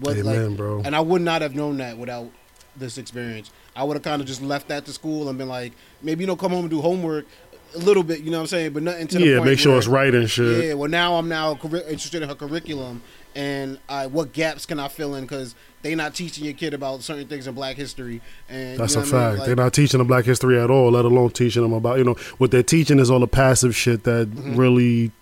What, 0.00 0.16
Amen, 0.18 0.54
bro. 0.56 0.82
And 0.84 0.94
I 0.94 1.00
would 1.00 1.22
not 1.22 1.42
have 1.42 1.54
known 1.54 1.78
that 1.78 1.96
without 1.98 2.30
this 2.76 2.98
experience. 2.98 3.50
I 3.74 3.84
would 3.84 3.94
have 3.94 4.02
kind 4.02 4.20
of 4.20 4.28
just 4.28 4.42
left 4.42 4.68
that 4.68 4.84
to 4.86 4.92
school 4.92 5.28
and 5.28 5.38
been 5.38 5.48
like, 5.48 5.72
maybe 6.02 6.22
you 6.22 6.26
know, 6.26 6.36
come 6.36 6.52
home 6.52 6.60
and 6.62 6.70
do 6.70 6.80
homework 6.80 7.26
a 7.74 7.78
little 7.78 8.02
bit. 8.02 8.20
You 8.20 8.30
know 8.30 8.38
what 8.38 8.42
I'm 8.42 8.46
saying? 8.48 8.72
But 8.72 8.82
nothing 8.82 9.06
to 9.08 9.18
the 9.18 9.26
yeah 9.26 9.40
make 9.40 9.58
sure 9.58 9.72
where- 9.72 9.78
it's 9.78 9.86
right 9.88 10.14
and 10.14 10.28
shit 10.30 10.64
Yeah. 10.64 10.74
Well, 10.74 10.90
now 10.90 11.16
I'm 11.16 11.28
now 11.28 11.52
interested 11.62 12.22
in 12.22 12.28
her 12.28 12.34
curriculum 12.34 13.02
and 13.34 13.78
I, 13.88 14.06
what 14.06 14.32
gaps 14.32 14.66
can 14.66 14.78
I 14.80 14.88
fill 14.88 15.14
in 15.14 15.24
because 15.24 15.54
they 15.82 15.94
not 15.94 16.14
teaching 16.14 16.44
your 16.44 16.54
kid 16.54 16.74
about 16.74 17.02
certain 17.02 17.26
things 17.28 17.46
in 17.46 17.54
Black 17.54 17.76
history. 17.76 18.20
And 18.48 18.78
That's 18.78 18.94
you 18.94 19.00
a 19.00 19.04
know 19.04 19.10
what 19.12 19.14
I 19.14 19.18
mean? 19.20 19.30
fact. 19.30 19.38
Like- 19.40 19.46
They're 19.46 19.64
not 19.64 19.72
teaching 19.74 19.98
them 19.98 20.06
black 20.06 20.24
history 20.24 20.60
at 20.60 20.70
all, 20.70 20.90
let 20.90 21.04
alone 21.04 21.30
teaching 21.30 21.62
them 21.62 21.72
about, 21.72 21.98
you 21.98 22.04
know, 22.04 22.14
what 22.38 22.50
they're 22.50 22.62
teaching 22.62 22.98
is 22.98 23.10
all 23.10 23.20
the 23.20 23.28
passive 23.28 23.74
shit 23.76 24.04
that 24.04 24.28
Mm-hmm. 24.30 24.56
really, 24.56 25.12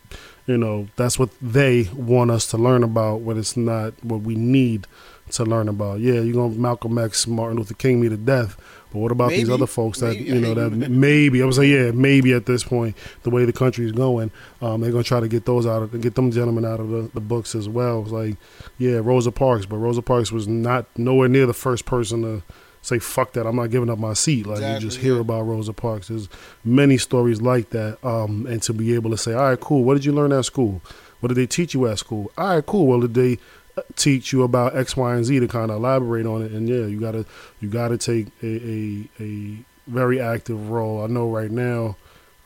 you 0.46 0.56
know, 0.56 0.88
that's 0.96 1.18
what 1.18 1.30
they 1.40 1.84
want 1.94 2.30
us 2.30 2.46
to 2.48 2.56
learn 2.56 2.82
about 2.82 3.20
when 3.20 3.36
it's 3.38 3.56
not 3.56 3.92
what 4.04 4.22
we 4.22 4.34
need 4.34 4.86
to 5.30 5.44
learn 5.44 5.68
about. 5.68 6.00
Yeah, 6.00 6.20
you're 6.20 6.34
going 6.34 6.54
to 6.54 6.58
Malcolm 6.58 6.98
X, 6.98 7.26
Martin 7.26 7.58
Luther 7.58 7.74
King 7.74 8.00
me 8.00 8.08
to 8.08 8.16
death. 8.16 8.56
But 8.92 9.00
what 9.00 9.10
about 9.10 9.30
these 9.30 9.50
other 9.50 9.66
folks 9.66 9.98
that, 9.98 10.14
Maybe. 10.14 10.24
you 10.24 10.40
know, 10.40 10.54
that 10.54 10.70
maybe, 10.70 11.42
I 11.42 11.46
was 11.46 11.58
like, 11.58 11.66
yeah, 11.66 11.90
maybe 11.90 12.32
at 12.32 12.46
this 12.46 12.62
point, 12.62 12.96
the 13.24 13.30
way 13.30 13.44
the 13.44 13.52
country 13.52 13.84
is 13.84 13.92
going, 13.92 14.30
um, 14.62 14.80
they're 14.80 14.92
going 14.92 15.02
to 15.02 15.08
try 15.08 15.18
to 15.18 15.26
get 15.28 15.44
those 15.44 15.66
out 15.66 15.82
of, 15.82 16.00
get 16.00 16.14
them 16.14 16.30
gentlemen 16.30 16.64
out 16.64 16.78
of 16.78 16.88
the, 16.88 17.10
the 17.12 17.20
books 17.20 17.56
as 17.56 17.68
well. 17.68 18.02
It's 18.02 18.12
like, 18.12 18.36
yeah, 18.78 19.00
Rosa 19.02 19.32
Parks, 19.32 19.66
but 19.66 19.76
Rosa 19.78 20.02
Parks 20.02 20.30
was 20.30 20.46
not 20.46 20.86
nowhere 20.96 21.28
near 21.28 21.46
the 21.46 21.52
first 21.52 21.84
person 21.84 22.22
to 22.22 22.42
say 22.86 22.98
fuck 23.00 23.32
that 23.32 23.46
i'm 23.46 23.56
not 23.56 23.70
giving 23.70 23.90
up 23.90 23.98
my 23.98 24.12
seat. 24.14 24.46
Like 24.46 24.60
you 24.60 24.78
just 24.78 24.98
hear 24.98 25.14
yeah. 25.16 25.20
about 25.20 25.42
rosa 25.42 25.72
parks. 25.72 26.08
There's 26.08 26.28
many 26.64 26.96
stories 26.98 27.40
like 27.42 27.70
that 27.70 27.98
um, 28.04 28.46
and 28.46 28.62
to 28.62 28.72
be 28.72 28.94
able 28.94 29.10
to 29.10 29.18
say 29.18 29.32
all 29.34 29.48
right 29.50 29.60
cool 29.60 29.82
what 29.84 29.94
did 29.94 30.04
you 30.04 30.12
learn 30.12 30.32
at 30.32 30.44
school? 30.44 30.80
What 31.20 31.28
did 31.28 31.34
they 31.36 31.46
teach 31.46 31.74
you 31.74 31.86
at 31.88 31.98
school? 31.98 32.30
All 32.38 32.54
right 32.54 32.64
cool 32.64 32.86
well 32.86 33.00
did 33.00 33.14
they 33.14 33.38
uh, 33.76 33.82
teach 33.96 34.32
you 34.32 34.42
about 34.44 34.76
x 34.76 34.96
y 34.96 35.14
and 35.16 35.24
z 35.24 35.40
to 35.40 35.48
kind 35.48 35.70
of 35.70 35.78
elaborate 35.78 36.26
on 36.26 36.42
it? 36.42 36.52
And 36.52 36.68
yeah 36.68 36.86
you 36.86 37.00
gotta 37.00 37.24
you 37.60 37.68
gotta 37.68 37.98
take 37.98 38.28
a, 38.42 38.46
a, 38.46 39.08
a 39.20 39.58
very 39.88 40.20
active 40.20 40.70
role. 40.70 41.02
I 41.02 41.08
know 41.08 41.28
right 41.30 41.50
now 41.50 41.96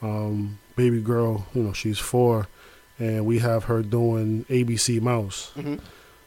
um, 0.03 0.59
baby 0.77 1.01
girl 1.03 1.47
you 1.55 1.63
know 1.63 1.73
she's 1.75 1.99
four 1.99 2.47
and 2.99 3.27
we 3.27 3.39
have 3.41 3.65
her 3.65 3.83
doing 3.83 4.45
abc 4.49 5.01
mouse 5.03 5.53
Mhm. 5.57 5.81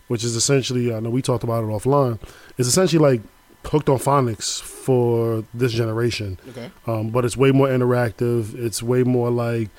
which 0.08 0.24
is 0.24 0.36
essentially 0.36 0.94
i 0.94 1.00
know 1.00 1.10
we 1.10 1.22
talked 1.24 1.44
about 1.44 1.64
it 1.64 1.68
offline 1.68 2.20
it's 2.58 2.68
essentially 2.68 3.02
like 3.02 3.22
hooked 3.66 3.90
on 3.90 3.98
phonics 3.98 4.62
for 4.62 5.44
this 5.54 5.72
generation 5.72 6.38
Okay. 6.50 6.70
um, 6.88 7.10
but 7.10 7.24
it's 7.26 7.38
way 7.38 7.52
more 7.52 7.68
interactive 7.68 8.54
it's 8.56 8.84
way 8.84 9.04
more 9.04 9.30
like 9.32 9.70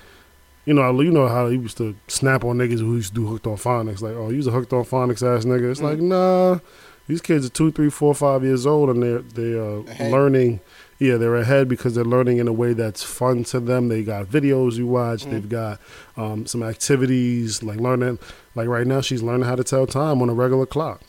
you 0.66 0.72
know, 0.72 0.98
you 1.02 1.10
know 1.10 1.28
how 1.28 1.48
he 1.48 1.58
used 1.58 1.76
to 1.76 1.94
snap 2.08 2.42
on 2.42 2.56
niggas 2.56 2.78
who 2.78 2.94
used 2.96 3.10
to 3.10 3.20
do 3.20 3.26
hooked 3.26 3.46
on 3.46 3.56
phonics. 3.58 4.00
Like, 4.00 4.14
oh, 4.14 4.30
you's 4.30 4.46
a 4.46 4.50
hooked 4.50 4.72
on 4.72 4.82
phonics 4.86 5.22
ass 5.22 5.44
nigga. 5.44 5.70
It's 5.70 5.82
like, 5.82 5.98
nah, 5.98 6.60
these 7.06 7.20
kids 7.20 7.44
are 7.44 7.50
two, 7.50 7.70
three, 7.70 7.90
four, 7.90 8.14
five 8.14 8.42
years 8.42 8.64
old, 8.64 8.88
and 8.88 9.02
they're 9.02 9.18
they 9.20 9.52
are 9.58 9.80
Ahead. 9.80 10.10
learning. 10.10 10.60
Yeah, 10.98 11.18
they're 11.18 11.36
ahead 11.36 11.68
because 11.68 11.94
they're 11.94 12.02
learning 12.06 12.38
in 12.38 12.48
a 12.48 12.52
way 12.54 12.72
that's 12.72 13.02
fun 13.02 13.44
to 13.44 13.60
them. 13.60 13.88
They 13.88 14.02
got 14.02 14.24
videos 14.24 14.76
you 14.76 14.86
watch. 14.86 15.26
They've 15.26 15.46
got 15.46 15.80
um, 16.16 16.46
some 16.46 16.62
activities 16.62 17.62
like 17.62 17.78
learning. 17.78 18.18
Like 18.54 18.68
right 18.68 18.86
now, 18.86 19.02
she's 19.02 19.22
learning 19.22 19.44
how 19.46 19.56
to 19.56 19.64
tell 19.64 19.86
time 19.86 20.22
on 20.22 20.30
a 20.30 20.34
regular 20.34 20.64
clock. 20.64 21.02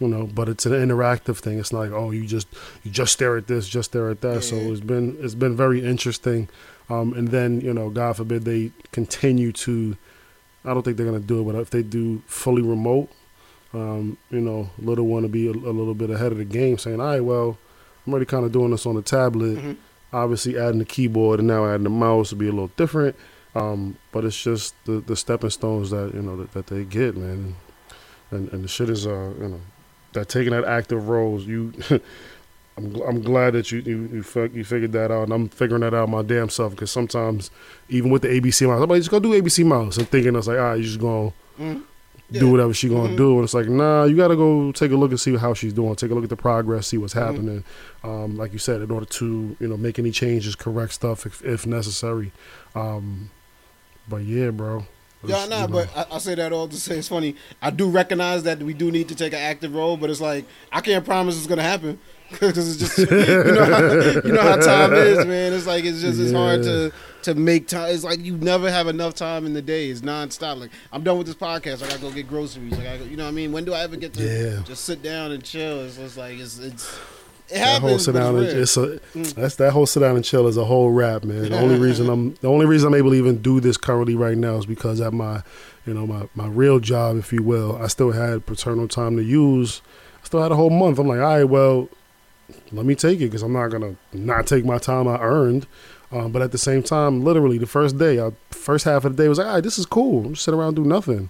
You 0.00 0.06
know, 0.06 0.26
but 0.32 0.48
it's 0.48 0.64
an 0.64 0.72
interactive 0.72 1.38
thing. 1.38 1.58
It's 1.58 1.72
not 1.72 1.80
like, 1.80 1.90
oh, 1.90 2.12
you 2.12 2.24
just 2.24 2.46
you 2.84 2.90
just 2.90 3.12
stare 3.12 3.36
at 3.36 3.48
this, 3.48 3.68
just 3.68 3.90
stare 3.90 4.10
at 4.10 4.20
that. 4.20 4.44
So 4.44 4.54
it's 4.56 4.80
been 4.80 5.16
it's 5.20 5.34
been 5.34 5.56
very 5.56 5.84
interesting. 5.84 6.48
Um, 6.88 7.12
and 7.14 7.28
then 7.28 7.60
you 7.60 7.74
know, 7.74 7.90
God 7.90 8.16
forbid 8.16 8.44
they 8.44 8.70
continue 8.92 9.50
to. 9.52 9.96
I 10.64 10.72
don't 10.74 10.82
think 10.82 10.96
they're 10.96 11.06
gonna 11.06 11.18
do 11.18 11.40
it, 11.40 11.52
but 11.52 11.60
if 11.60 11.70
they 11.70 11.82
do 11.82 12.22
fully 12.26 12.62
remote, 12.62 13.10
um, 13.74 14.16
you 14.30 14.40
know, 14.40 14.70
little 14.78 15.06
one 15.06 15.22
to 15.22 15.28
be 15.28 15.48
a, 15.48 15.50
a 15.50 15.52
little 15.74 15.94
bit 15.94 16.10
ahead 16.10 16.30
of 16.32 16.38
the 16.38 16.44
game, 16.44 16.78
saying, 16.78 17.00
"All 17.00 17.06
right, 17.06 17.20
well, 17.20 17.58
I'm 18.06 18.12
already 18.12 18.26
kind 18.26 18.44
of 18.44 18.52
doing 18.52 18.70
this 18.70 18.86
on 18.86 18.94
the 18.94 19.02
tablet. 19.02 19.58
Mhm. 19.58 19.76
Obviously, 20.12 20.56
adding 20.58 20.78
the 20.78 20.84
keyboard 20.86 21.40
and 21.40 21.48
now 21.48 21.66
adding 21.66 21.82
the 21.84 21.90
mouse 21.90 22.30
will 22.30 22.38
be 22.38 22.46
a 22.48 22.52
little 22.52 22.70
different, 22.76 23.14
um, 23.54 23.96
but 24.12 24.24
it's 24.24 24.40
just 24.42 24.74
the 24.84 25.00
the 25.00 25.16
stepping 25.16 25.50
stones 25.50 25.90
that 25.90 26.14
you 26.14 26.22
know 26.22 26.36
that, 26.36 26.52
that 26.52 26.68
they 26.68 26.84
get, 26.84 27.16
man. 27.16 27.56
And 28.30 28.48
and 28.52 28.62
the 28.64 28.68
shit 28.68 28.88
is, 28.90 29.06
uh, 29.06 29.32
you 29.40 29.48
know, 29.48 29.60
that 30.18 30.28
taking 30.28 30.52
that 30.52 30.64
active 30.64 31.08
roles, 31.08 31.44
you. 31.46 31.72
I'm, 32.76 32.94
I'm 33.02 33.22
glad 33.22 33.54
that 33.54 33.72
you 33.72 33.80
you 33.80 34.08
you, 34.12 34.22
fig- 34.22 34.54
you 34.54 34.62
figured 34.64 34.92
that 34.92 35.10
out, 35.10 35.24
and 35.24 35.32
I'm 35.32 35.48
figuring 35.48 35.80
that 35.80 35.94
out 35.94 36.08
my 36.08 36.22
damn 36.22 36.48
self. 36.48 36.72
Because 36.72 36.92
sometimes, 36.92 37.50
even 37.88 38.08
with 38.10 38.22
the 38.22 38.28
ABC 38.28 38.68
mouse, 38.68 38.80
I'm 38.80 38.88
like, 38.88 38.98
just 39.00 39.10
go 39.10 39.18
do 39.18 39.30
ABC 39.40 39.64
mouse. 39.66 39.98
I'm 39.98 40.04
thinking 40.04 40.36
it's 40.36 40.46
like, 40.46 40.58
all 40.58 40.64
right, 40.64 40.74
you 40.76 40.84
just 40.84 41.00
gonna 41.00 41.32
Mhm. 41.58 41.82
do 42.30 42.44
Yeah. 42.46 42.52
whatever 42.52 42.72
she 42.72 42.88
gonna 42.88 43.08
Mhm. 43.08 43.16
do, 43.16 43.34
and 43.34 43.42
it's 43.42 43.54
like, 43.54 43.68
nah, 43.68 44.04
you 44.04 44.14
gotta 44.14 44.36
go 44.36 44.70
take 44.70 44.92
a 44.92 44.96
look 44.96 45.10
and 45.10 45.18
see 45.18 45.34
how 45.36 45.54
she's 45.54 45.72
doing. 45.72 45.96
Take 45.96 46.12
a 46.12 46.14
look 46.14 46.22
at 46.22 46.30
the 46.30 46.36
progress, 46.36 46.86
see 46.86 46.98
what's 46.98 47.14
happening. 47.14 47.64
Um, 48.04 48.36
like 48.36 48.52
you 48.52 48.60
said, 48.60 48.80
in 48.80 48.92
order 48.92 49.06
to 49.06 49.56
you 49.58 49.66
know 49.66 49.76
make 49.76 49.98
any 49.98 50.12
changes, 50.12 50.54
correct 50.54 50.92
stuff 50.92 51.26
if, 51.26 51.44
if 51.44 51.66
necessary. 51.66 52.30
Um, 52.76 53.30
but 54.08 54.18
yeah, 54.22 54.50
bro, 54.50 54.86
Yeah, 55.24 55.46
nah, 55.46 55.62
you 55.62 55.68
know, 55.68 55.68
but 55.68 55.96
I, 55.96 56.14
I 56.14 56.18
say 56.18 56.34
that 56.36 56.52
all 56.52 56.68
to 56.68 56.76
say 56.76 56.98
it's 56.98 57.08
funny. 57.08 57.34
I 57.60 57.70
do 57.70 57.88
recognize 57.90 58.44
that 58.44 58.60
we 58.60 58.72
do 58.74 58.90
need 58.90 59.08
to 59.08 59.14
take 59.14 59.32
an 59.32 59.40
active 59.40 59.74
role, 59.74 59.96
but 59.96 60.10
it's 60.10 60.20
like 60.20 60.44
I 60.72 60.80
can't 60.80 61.04
promise 61.04 61.36
it's 61.36 61.46
gonna 61.48 61.62
happen 61.62 61.98
because 62.30 62.80
it's 62.82 62.96
just 62.96 63.10
you 63.10 63.52
know 63.52 63.64
how, 63.64 63.92
you 64.24 64.32
know 64.32 64.42
how 64.42 64.56
time 64.56 64.92
is, 64.94 65.26
man. 65.26 65.52
It's 65.52 65.66
like 65.66 65.84
it's 65.84 66.00
just 66.00 66.20
it's 66.20 66.32
hard 66.32 66.62
to 66.62 66.92
to 67.22 67.34
make 67.34 67.66
time. 67.66 67.92
It's 67.92 68.04
like 68.04 68.20
you 68.24 68.36
never 68.36 68.70
have 68.70 68.86
enough 68.86 69.14
time 69.14 69.44
in 69.44 69.54
the 69.54 69.62
day. 69.62 69.88
It's 69.88 70.02
nonstop. 70.02 70.60
Like 70.60 70.70
I'm 70.92 71.02
done 71.02 71.18
with 71.18 71.26
this 71.26 71.36
podcast. 71.36 71.82
I 71.82 71.88
gotta 71.88 72.00
go 72.00 72.10
get 72.12 72.28
groceries. 72.28 72.78
Like 72.78 72.86
I, 72.86 72.94
you 72.96 73.16
know 73.16 73.24
what 73.24 73.30
I 73.30 73.32
mean. 73.32 73.50
When 73.50 73.64
do 73.64 73.74
I 73.74 73.80
ever 73.80 73.96
get 73.96 74.12
to 74.14 74.22
Yeah. 74.22 74.62
just 74.62 74.84
sit 74.84 75.02
down 75.02 75.32
and 75.32 75.42
chill? 75.42 75.80
It's 75.80 75.96
just 75.96 76.16
like 76.16 76.38
it's 76.38 76.58
it's 76.58 76.96
it 77.50 77.54
that 77.54 77.80
whole 77.80 77.98
sit 77.98 78.12
down 78.12 78.36
and 78.36 78.46
it's 78.46 78.76
a 78.76 79.00
that's 79.14 79.56
that 79.56 79.72
whole 79.72 79.86
sit 79.86 80.00
down 80.00 80.16
and 80.16 80.24
chill 80.24 80.46
is 80.46 80.56
a 80.56 80.64
whole 80.64 80.90
wrap, 80.90 81.24
man. 81.24 81.50
The 81.50 81.58
only 81.60 81.78
reason 81.78 82.08
I'm 82.08 82.34
the 82.36 82.48
only 82.48 82.66
reason 82.66 82.88
I'm 82.88 82.94
able 82.94 83.10
to 83.10 83.16
even 83.16 83.40
do 83.40 83.60
this 83.60 83.76
currently 83.76 84.14
right 84.14 84.36
now 84.36 84.56
is 84.56 84.66
because 84.66 85.00
at 85.00 85.12
my 85.12 85.42
you 85.86 85.94
know 85.94 86.06
my 86.06 86.28
my 86.34 86.46
real 86.46 86.78
job, 86.78 87.16
if 87.16 87.32
you 87.32 87.42
will, 87.42 87.76
I 87.82 87.86
still 87.86 88.12
had 88.12 88.46
paternal 88.46 88.88
time 88.88 89.16
to 89.16 89.22
use. 89.22 89.82
I 90.22 90.26
still 90.26 90.42
had 90.42 90.52
a 90.52 90.56
whole 90.56 90.70
month. 90.70 90.98
I'm 90.98 91.08
like, 91.08 91.20
all 91.20 91.24
right, 91.24 91.44
well, 91.44 91.88
let 92.72 92.84
me 92.84 92.94
take 92.94 93.20
it 93.20 93.26
because 93.26 93.42
I'm 93.42 93.52
not 93.52 93.68
gonna 93.68 93.96
not 94.12 94.46
take 94.46 94.64
my 94.64 94.78
time 94.78 95.08
I 95.08 95.18
earned. 95.18 95.66
Um, 96.10 96.32
but 96.32 96.40
at 96.40 96.52
the 96.52 96.58
same 96.58 96.82
time, 96.82 97.22
literally 97.22 97.58
the 97.58 97.66
first 97.66 97.98
day, 97.98 98.18
I, 98.18 98.32
first 98.50 98.84
half 98.86 99.04
of 99.04 99.16
the 99.16 99.22
day 99.22 99.28
was 99.28 99.38
like, 99.38 99.46
all 99.46 99.54
right, 99.54 99.64
this 99.64 99.78
is 99.78 99.84
cool. 99.84 100.24
I'm 100.24 100.32
just 100.34 100.44
sit 100.44 100.54
around 100.54 100.68
and 100.68 100.76
do 100.76 100.84
nothing. 100.84 101.28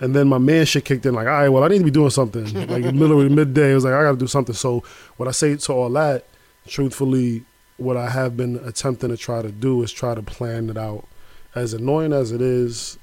And 0.00 0.14
then 0.14 0.26
my 0.28 0.38
man 0.38 0.66
shit 0.66 0.84
kicked 0.84 1.06
in 1.06 1.14
like, 1.14 1.26
all 1.26 1.32
right, 1.32 1.48
well, 1.48 1.62
I 1.62 1.68
need 1.68 1.78
to 1.78 1.84
be 1.84 1.90
doing 1.90 2.10
something. 2.10 2.44
Like 2.68 2.84
literally 2.84 3.28
midday, 3.28 3.72
it 3.72 3.74
was 3.74 3.84
like, 3.84 3.94
I 3.94 4.02
got 4.02 4.12
to 4.12 4.16
do 4.16 4.26
something. 4.26 4.54
So 4.54 4.82
what 5.16 5.28
I 5.28 5.32
say 5.32 5.54
to 5.56 5.72
all 5.72 5.90
that, 5.90 6.26
truthfully, 6.66 7.44
what 7.76 7.96
I 7.96 8.10
have 8.10 8.36
been 8.36 8.56
attempting 8.64 9.10
to 9.10 9.16
try 9.16 9.42
to 9.42 9.50
do 9.52 9.82
is 9.82 9.92
try 9.92 10.14
to 10.14 10.22
plan 10.22 10.70
it 10.70 10.76
out. 10.76 11.06
As 11.54 11.72
annoying 11.74 12.12
as 12.12 12.32
it 12.32 12.40
is, 12.40 12.98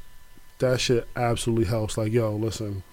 that 0.59 0.79
shit 0.81 1.07
absolutely 1.15 1.65
helps. 1.65 1.97
Like, 1.97 2.11
yo, 2.11 2.35
listen, 2.35 2.83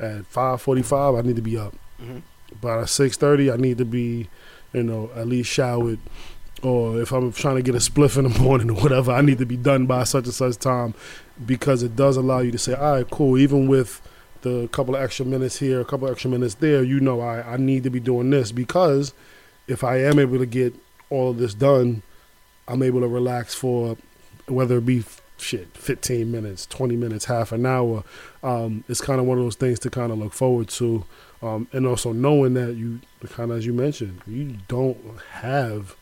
at 0.00 0.26
five 0.26 0.60
forty-five, 0.60 1.14
I 1.14 1.20
need 1.22 1.36
to 1.36 1.42
be 1.42 1.56
up. 1.56 1.74
Mhm. 2.02 2.22
By 2.60 2.84
six 2.86 3.16
thirty, 3.16 3.50
I 3.50 3.56
need 3.56 3.78
to 3.78 3.84
be, 3.84 4.28
you 4.72 4.82
know, 4.82 5.10
at 5.14 5.28
least 5.28 5.50
showered. 5.50 5.98
Or 6.62 7.00
if 7.00 7.12
I'm 7.12 7.32
trying 7.32 7.56
to 7.56 7.62
get 7.62 7.74
a 7.74 7.78
spliff 7.78 8.16
in 8.16 8.24
the 8.30 8.38
morning 8.42 8.70
or 8.70 8.74
whatever, 8.74 9.12
I 9.12 9.20
need 9.20 9.38
to 9.38 9.46
be 9.46 9.56
done 9.56 9.86
by 9.86 10.04
such 10.04 10.24
and 10.24 10.34
such 10.34 10.56
time, 10.56 10.94
because 11.44 11.82
it 11.82 11.96
does 11.96 12.16
allow 12.16 12.40
you 12.40 12.50
to 12.52 12.58
say, 12.58 12.74
all 12.74 12.94
right, 12.94 13.10
cool. 13.10 13.38
Even 13.38 13.68
with 13.68 14.00
the 14.42 14.68
couple 14.68 14.94
of 14.94 15.02
extra 15.02 15.24
minutes 15.24 15.58
here, 15.58 15.80
a 15.80 15.84
couple 15.84 16.06
of 16.06 16.12
extra 16.12 16.30
minutes 16.30 16.54
there, 16.56 16.82
you 16.82 17.00
know, 17.00 17.20
I, 17.20 17.54
I 17.54 17.56
need 17.56 17.82
to 17.84 17.90
be 17.90 18.00
doing 18.00 18.30
this 18.30 18.52
because 18.52 19.12
if 19.66 19.82
I 19.82 20.00
am 20.02 20.18
able 20.18 20.38
to 20.38 20.46
get 20.46 20.74
all 21.10 21.30
of 21.30 21.38
this 21.38 21.54
done, 21.54 22.02
I'm 22.68 22.82
able 22.82 23.00
to 23.00 23.08
relax 23.08 23.54
for 23.54 23.96
whether 24.46 24.78
it 24.78 24.86
be 24.86 25.04
shit 25.38 25.76
15 25.76 26.30
minutes, 26.30 26.66
20 26.66 26.96
minutes, 26.96 27.24
half 27.26 27.52
an 27.52 27.66
hour. 27.66 28.04
Um, 28.42 28.84
it's 28.88 29.00
kind 29.00 29.20
of 29.20 29.26
one 29.26 29.38
of 29.38 29.44
those 29.44 29.56
things 29.56 29.78
to 29.80 29.90
kind 29.90 30.12
of 30.12 30.18
look 30.18 30.32
forward 30.32 30.68
to, 30.68 31.04
um, 31.42 31.68
and 31.72 31.86
also 31.86 32.12
knowing 32.12 32.54
that 32.54 32.74
you 32.74 33.00
kind 33.30 33.50
of 33.50 33.58
as 33.58 33.66
you 33.66 33.72
mentioned, 33.72 34.20
you 34.26 34.56
don't 34.68 34.98
have 35.30 35.96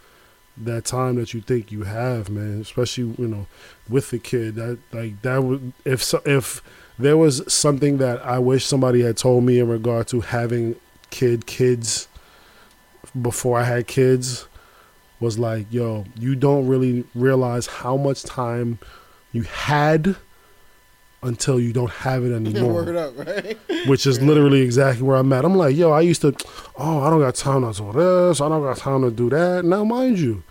that 0.56 0.84
time 0.84 1.16
that 1.16 1.32
you 1.34 1.40
think 1.40 1.72
you 1.72 1.84
have, 1.84 2.30
man. 2.30 2.60
Especially 2.60 3.14
you 3.18 3.28
know 3.28 3.46
with 3.88 4.10
the 4.10 4.18
kid 4.18 4.54
that 4.56 4.78
like 4.92 5.20
that 5.22 5.42
would 5.42 5.72
if 5.84 6.02
so, 6.02 6.20
if 6.24 6.62
there 6.98 7.16
was 7.16 7.42
something 7.52 7.98
that 7.98 8.24
I 8.24 8.38
wish 8.38 8.66
somebody 8.66 9.02
had 9.02 9.16
told 9.16 9.44
me 9.44 9.58
in 9.58 9.68
regard 9.68 10.08
to 10.08 10.20
having 10.20 10.76
kid 11.10 11.46
kids 11.46 12.08
before 13.20 13.58
I 13.58 13.64
had 13.64 13.86
kids 13.86 14.46
was 15.20 15.38
like, 15.38 15.66
yo, 15.70 16.04
you 16.18 16.34
don't 16.34 16.66
really 16.66 17.04
realize 17.14 17.66
how 17.66 17.96
much 17.96 18.24
time 18.24 18.78
you 19.32 19.42
had 19.42 20.16
until 21.22 21.60
you 21.60 21.72
don't 21.72 21.90
have 21.90 22.24
it 22.24 22.32
anymore. 22.34 22.72
work 22.74 22.88
it 22.88 22.96
up, 22.96 23.16
right? 23.18 23.56
which 23.86 24.06
is 24.06 24.20
literally 24.20 24.60
exactly 24.60 25.02
where 25.06 25.16
I'm 25.16 25.32
at. 25.32 25.44
I'm 25.44 25.54
like, 25.56 25.76
yo, 25.76 25.90
I 25.92 26.00
used 26.00 26.22
to, 26.22 26.34
oh, 26.76 27.00
I 27.02 27.10
don't 27.10 27.20
got 27.20 27.34
time 27.34 27.62
to 27.62 27.78
do 27.78 27.92
this. 27.92 28.40
I 28.40 28.48
don't 28.48 28.62
got 28.62 28.76
time 28.76 29.02
to 29.02 29.10
do 29.10 29.30
that. 29.30 29.64
Now, 29.64 29.84
mind 29.84 30.18
you, 30.18 30.42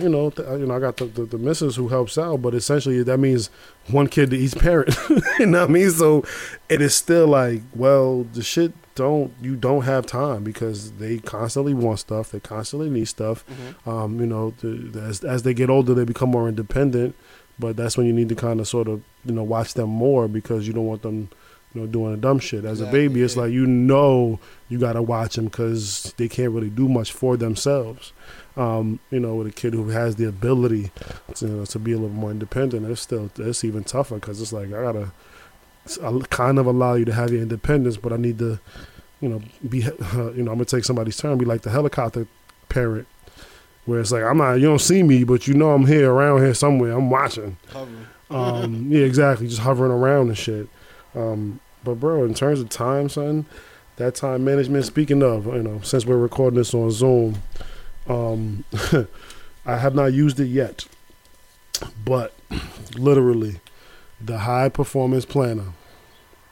you 0.00 0.08
know, 0.08 0.30
th- 0.30 0.48
you 0.48 0.66
know, 0.66 0.74
I 0.76 0.78
got 0.80 0.96
the, 0.96 1.04
the 1.04 1.24
the 1.26 1.38
missus 1.38 1.76
who 1.76 1.88
helps 1.88 2.16
out, 2.16 2.40
but 2.40 2.54
essentially 2.54 3.02
that 3.02 3.18
means 3.18 3.50
one 3.90 4.06
kid 4.08 4.30
to 4.30 4.36
each 4.38 4.54
parent. 4.56 4.96
you 5.38 5.46
know 5.46 5.60
what 5.60 5.70
I 5.70 5.72
mean? 5.72 5.90
So 5.90 6.24
it 6.70 6.80
is 6.80 6.94
still 6.94 7.26
like, 7.26 7.60
well, 7.74 8.22
the 8.32 8.42
shit 8.42 8.72
don't 8.94 9.32
you 9.40 9.54
don't 9.56 9.82
have 9.82 10.06
time 10.06 10.44
because 10.44 10.92
they 10.92 11.18
constantly 11.18 11.74
want 11.74 11.98
stuff, 11.98 12.30
they 12.30 12.40
constantly 12.40 12.88
need 12.90 13.06
stuff. 13.08 13.44
Um, 13.86 14.18
you 14.20 14.26
know, 14.26 14.54
the, 14.60 14.68
the- 14.68 15.00
as 15.02 15.24
as 15.24 15.42
they 15.42 15.52
get 15.52 15.68
older, 15.68 15.92
they 15.94 16.04
become 16.04 16.30
more 16.30 16.48
independent. 16.48 17.14
But 17.62 17.76
that's 17.76 17.96
when 17.96 18.08
you 18.08 18.12
need 18.12 18.28
to 18.30 18.34
kind 18.34 18.58
of 18.58 18.66
sort 18.66 18.88
of 18.88 19.00
you 19.24 19.32
know 19.32 19.44
watch 19.44 19.74
them 19.74 19.88
more 19.88 20.26
because 20.26 20.66
you 20.66 20.72
don't 20.72 20.86
want 20.86 21.02
them 21.02 21.28
you 21.72 21.80
know 21.80 21.86
doing 21.86 22.12
a 22.12 22.16
dumb 22.16 22.40
shit. 22.40 22.64
As 22.64 22.80
a 22.80 22.86
baby, 22.86 23.22
it's 23.22 23.36
yeah. 23.36 23.42
like 23.42 23.52
you 23.52 23.68
know 23.68 24.40
you 24.68 24.80
gotta 24.80 25.00
watch 25.00 25.36
them 25.36 25.44
because 25.44 26.12
they 26.16 26.28
can't 26.28 26.50
really 26.50 26.70
do 26.70 26.88
much 26.88 27.12
for 27.12 27.36
themselves. 27.36 28.12
Um, 28.56 28.98
you 29.12 29.20
know, 29.20 29.36
with 29.36 29.46
a 29.46 29.52
kid 29.52 29.74
who 29.74 29.90
has 29.90 30.16
the 30.16 30.24
ability 30.24 30.90
to, 31.36 31.46
you 31.46 31.52
know, 31.52 31.64
to 31.64 31.78
be 31.78 31.92
a 31.92 31.98
little 31.98 32.10
more 32.10 32.32
independent, 32.32 32.90
it's 32.90 33.00
still 33.00 33.30
it's 33.38 33.62
even 33.62 33.84
tougher 33.84 34.16
because 34.16 34.42
it's 34.42 34.52
like 34.52 34.66
I 34.66 34.82
gotta 34.82 35.12
I 36.02 36.18
kind 36.30 36.58
of 36.58 36.66
allow 36.66 36.94
you 36.94 37.04
to 37.04 37.12
have 37.12 37.30
your 37.30 37.42
independence, 37.42 37.96
but 37.96 38.12
I 38.12 38.16
need 38.16 38.40
to, 38.40 38.58
you 39.20 39.28
know, 39.28 39.40
be 39.68 39.78
you 39.78 39.92
know 40.42 40.50
I'm 40.50 40.58
gonna 40.58 40.64
take 40.64 40.84
somebody's 40.84 41.16
turn, 41.16 41.38
be 41.38 41.44
like 41.44 41.62
the 41.62 41.70
helicopter 41.70 42.26
parent, 42.68 43.06
where 43.84 44.00
it's 44.00 44.12
like 44.12 44.22
I'm 44.22 44.38
not 44.38 44.54
you 44.54 44.66
don't 44.66 44.80
see 44.80 45.02
me, 45.02 45.24
but 45.24 45.46
you 45.46 45.54
know 45.54 45.70
I'm 45.70 45.86
here 45.86 46.10
around 46.10 46.42
here 46.42 46.54
somewhere, 46.54 46.92
I'm 46.92 47.10
watching. 47.10 47.56
Hovering. 47.70 48.06
Um, 48.30 48.86
yeah, 48.90 49.04
exactly, 49.04 49.48
just 49.48 49.60
hovering 49.60 49.92
around 49.92 50.28
and 50.28 50.38
shit. 50.38 50.68
Um, 51.14 51.60
but 51.84 51.94
bro, 51.94 52.24
in 52.24 52.34
terms 52.34 52.60
of 52.60 52.68
time, 52.68 53.08
son, 53.08 53.46
that 53.96 54.14
time 54.14 54.44
management. 54.44 54.84
Speaking 54.84 55.22
of, 55.22 55.46
you 55.46 55.62
know, 55.62 55.80
since 55.82 56.06
we're 56.06 56.16
recording 56.16 56.58
this 56.58 56.74
on 56.74 56.90
Zoom, 56.90 57.42
um, 58.08 58.64
I 59.66 59.76
have 59.76 59.94
not 59.94 60.12
used 60.12 60.40
it 60.40 60.46
yet, 60.46 60.86
but 62.04 62.34
literally, 62.96 63.60
the 64.20 64.38
high 64.38 64.68
performance 64.68 65.24
planner. 65.24 65.72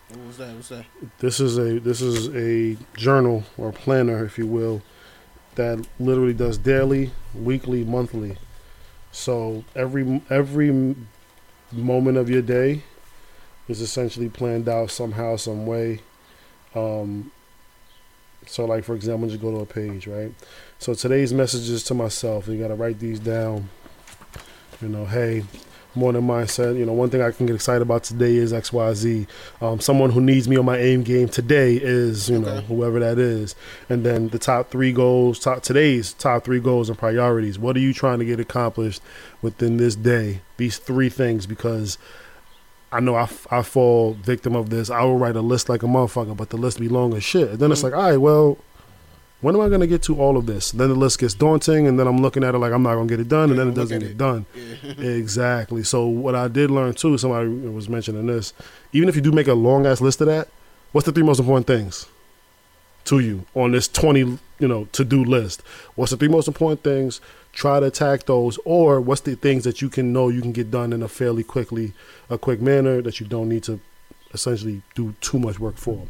What 0.08 0.26
was 0.26 0.36
that? 0.38 0.54
What's 0.54 0.68
that? 0.70 0.86
This 1.18 1.40
is 1.40 1.58
a 1.58 1.78
this 1.78 2.00
is 2.00 2.28
a 2.34 2.76
journal 2.96 3.44
or 3.56 3.72
planner, 3.72 4.24
if 4.24 4.38
you 4.38 4.46
will, 4.46 4.82
that 5.60 5.86
literally 5.98 6.32
does 6.32 6.56
daily, 6.56 7.10
weekly, 7.34 7.84
monthly. 7.84 8.38
So 9.12 9.62
every 9.76 10.22
every 10.30 10.96
moment 11.70 12.16
of 12.16 12.30
your 12.30 12.40
day 12.40 12.82
is 13.68 13.82
essentially 13.82 14.30
planned 14.30 14.70
out 14.70 14.90
somehow, 14.90 15.36
some 15.36 15.66
way. 15.66 16.00
Um, 16.74 17.30
so, 18.46 18.64
like 18.64 18.84
for 18.84 18.94
example, 18.94 19.28
just 19.28 19.42
go 19.42 19.50
to 19.50 19.58
a 19.58 19.66
page, 19.66 20.06
right? 20.06 20.32
So 20.78 20.94
today's 20.94 21.34
messages 21.34 21.84
to 21.84 21.94
myself. 21.94 22.48
You 22.48 22.58
got 22.58 22.68
to 22.68 22.74
write 22.74 22.98
these 22.98 23.20
down. 23.20 23.68
You 24.80 24.88
know, 24.88 25.04
hey, 25.04 25.44
morning 25.94 26.22
mindset. 26.22 26.76
You 26.78 26.86
know, 26.86 26.92
one 26.92 27.10
thing 27.10 27.22
I 27.22 27.30
can 27.30 27.46
get 27.46 27.54
excited 27.54 27.82
about 27.82 28.04
today 28.04 28.36
is 28.36 28.52
X, 28.52 28.72
Y, 28.72 28.94
Z. 28.94 29.26
Um, 29.60 29.80
someone 29.80 30.10
who 30.10 30.20
needs 30.20 30.48
me 30.48 30.56
on 30.56 30.64
my 30.64 30.78
aim 30.78 31.02
game 31.02 31.28
today 31.28 31.76
is 31.76 32.28
you 32.30 32.38
know 32.38 32.48
Okay. 32.48 32.66
whoever 32.66 33.00
that 33.00 33.18
is, 33.18 33.54
and 33.88 34.04
then 34.04 34.28
the 34.28 34.38
top 34.38 34.70
three 34.70 34.92
goals, 34.92 35.38
top 35.38 35.62
today's 35.62 36.12
top 36.14 36.44
three 36.44 36.60
goals 36.60 36.88
and 36.88 36.98
priorities. 36.98 37.58
What 37.58 37.76
are 37.76 37.80
you 37.80 37.92
trying 37.92 38.18
to 38.20 38.24
get 38.24 38.40
accomplished 38.40 39.02
within 39.42 39.76
this 39.76 39.94
day? 39.96 40.40
These 40.56 40.78
three 40.78 41.08
things 41.08 41.46
because. 41.46 41.98
I 42.92 42.98
know 42.98 43.14
I, 43.14 43.22
f- 43.22 43.46
I 43.52 43.62
fall 43.62 44.14
victim 44.14 44.56
of 44.56 44.70
this. 44.70 44.90
I 44.90 45.04
will 45.04 45.16
write 45.16 45.36
a 45.36 45.40
list 45.40 45.68
like 45.68 45.84
a 45.84 45.86
motherfucker, 45.86 46.36
but 46.36 46.50
the 46.50 46.56
list 46.56 46.80
be 46.80 46.88
long 46.88 47.14
as 47.14 47.22
shit. 47.22 47.48
And 47.50 47.58
then 47.60 47.70
it's 47.70 47.84
like, 47.84 47.92
all 47.92 48.02
right, 48.02 48.16
well, 48.16 48.58
when 49.40 49.54
am 49.54 49.62
I 49.62 49.68
going 49.68 49.80
to 49.80 49.86
get 49.86 50.02
to 50.02 50.20
all 50.20 50.36
of 50.36 50.46
this? 50.46 50.70
Then 50.70 50.88
the 50.88 50.94
list 50.94 51.18
gets 51.18 51.34
daunting, 51.34 51.86
and 51.86 51.98
then 51.98 52.06
I'm 52.06 52.18
looking 52.18 52.44
at 52.44 52.54
it 52.54 52.58
like 52.58 52.72
I'm 52.72 52.82
not 52.82 52.94
going 52.94 53.08
to 53.08 53.12
get 53.16 53.20
it 53.20 53.28
done, 53.28 53.50
and 53.50 53.58
then 53.58 53.68
it 53.68 53.74
doesn't 53.74 54.00
get 54.00 54.10
it. 54.10 54.18
done. 54.18 54.44
Yeah. 54.54 54.90
exactly. 55.04 55.82
So 55.82 56.06
what 56.06 56.34
I 56.34 56.48
did 56.48 56.70
learn 56.70 56.94
too, 56.94 57.16
somebody 57.16 57.48
was 57.48 57.88
mentioning 57.88 58.26
this. 58.26 58.52
Even 58.92 59.08
if 59.08 59.16
you 59.16 59.22
do 59.22 59.32
make 59.32 59.48
a 59.48 59.54
long 59.54 59.86
ass 59.86 60.00
list 60.00 60.20
of 60.20 60.26
that, 60.26 60.48
what's 60.92 61.06
the 61.06 61.12
three 61.12 61.22
most 61.22 61.40
important 61.40 61.66
things 61.66 62.06
to 63.04 63.18
you 63.20 63.46
on 63.54 63.72
this 63.72 63.88
twenty, 63.88 64.20
you 64.20 64.68
know, 64.68 64.86
to 64.92 65.04
do 65.04 65.24
list? 65.24 65.62
What's 65.94 66.10
the 66.10 66.18
three 66.18 66.28
most 66.28 66.46
important 66.46 66.84
things? 66.84 67.20
Try 67.52 67.80
to 67.80 67.86
attack 67.86 68.26
those, 68.26 68.58
or 68.64 69.00
what's 69.00 69.22
the 69.22 69.36
things 69.36 69.64
that 69.64 69.80
you 69.80 69.88
can 69.88 70.12
know 70.12 70.28
you 70.28 70.42
can 70.42 70.52
get 70.52 70.70
done 70.70 70.92
in 70.92 71.02
a 71.02 71.08
fairly 71.08 71.42
quickly, 71.42 71.94
a 72.28 72.36
quick 72.36 72.60
manner 72.60 73.00
that 73.02 73.20
you 73.20 73.26
don't 73.26 73.48
need 73.48 73.64
to 73.64 73.80
essentially 74.32 74.82
do 74.94 75.14
too 75.20 75.38
much 75.38 75.58
work 75.58 75.76
for, 75.76 76.06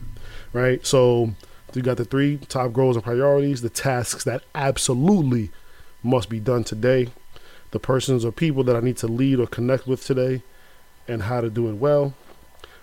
right? 0.52 0.84
So 0.84 1.34
you 1.76 1.82
got 1.82 1.96
the 1.96 2.04
three 2.04 2.38
top 2.48 2.72
goals 2.72 2.96
and 2.96 3.04
priorities, 3.04 3.62
the 3.62 3.70
tasks 3.70 4.24
that 4.24 4.42
absolutely 4.54 5.50
must 6.02 6.28
be 6.28 6.40
done 6.40 6.64
today, 6.64 7.08
the 7.70 7.78
persons 7.78 8.24
or 8.24 8.32
people 8.32 8.64
that 8.64 8.76
I 8.76 8.80
need 8.80 8.96
to 8.98 9.06
lead 9.06 9.38
or 9.38 9.46
connect 9.46 9.86
with 9.86 10.04
today, 10.04 10.42
and 11.06 11.22
how 11.22 11.40
to 11.40 11.50
do 11.50 11.68
it 11.68 11.74
well. 11.74 12.14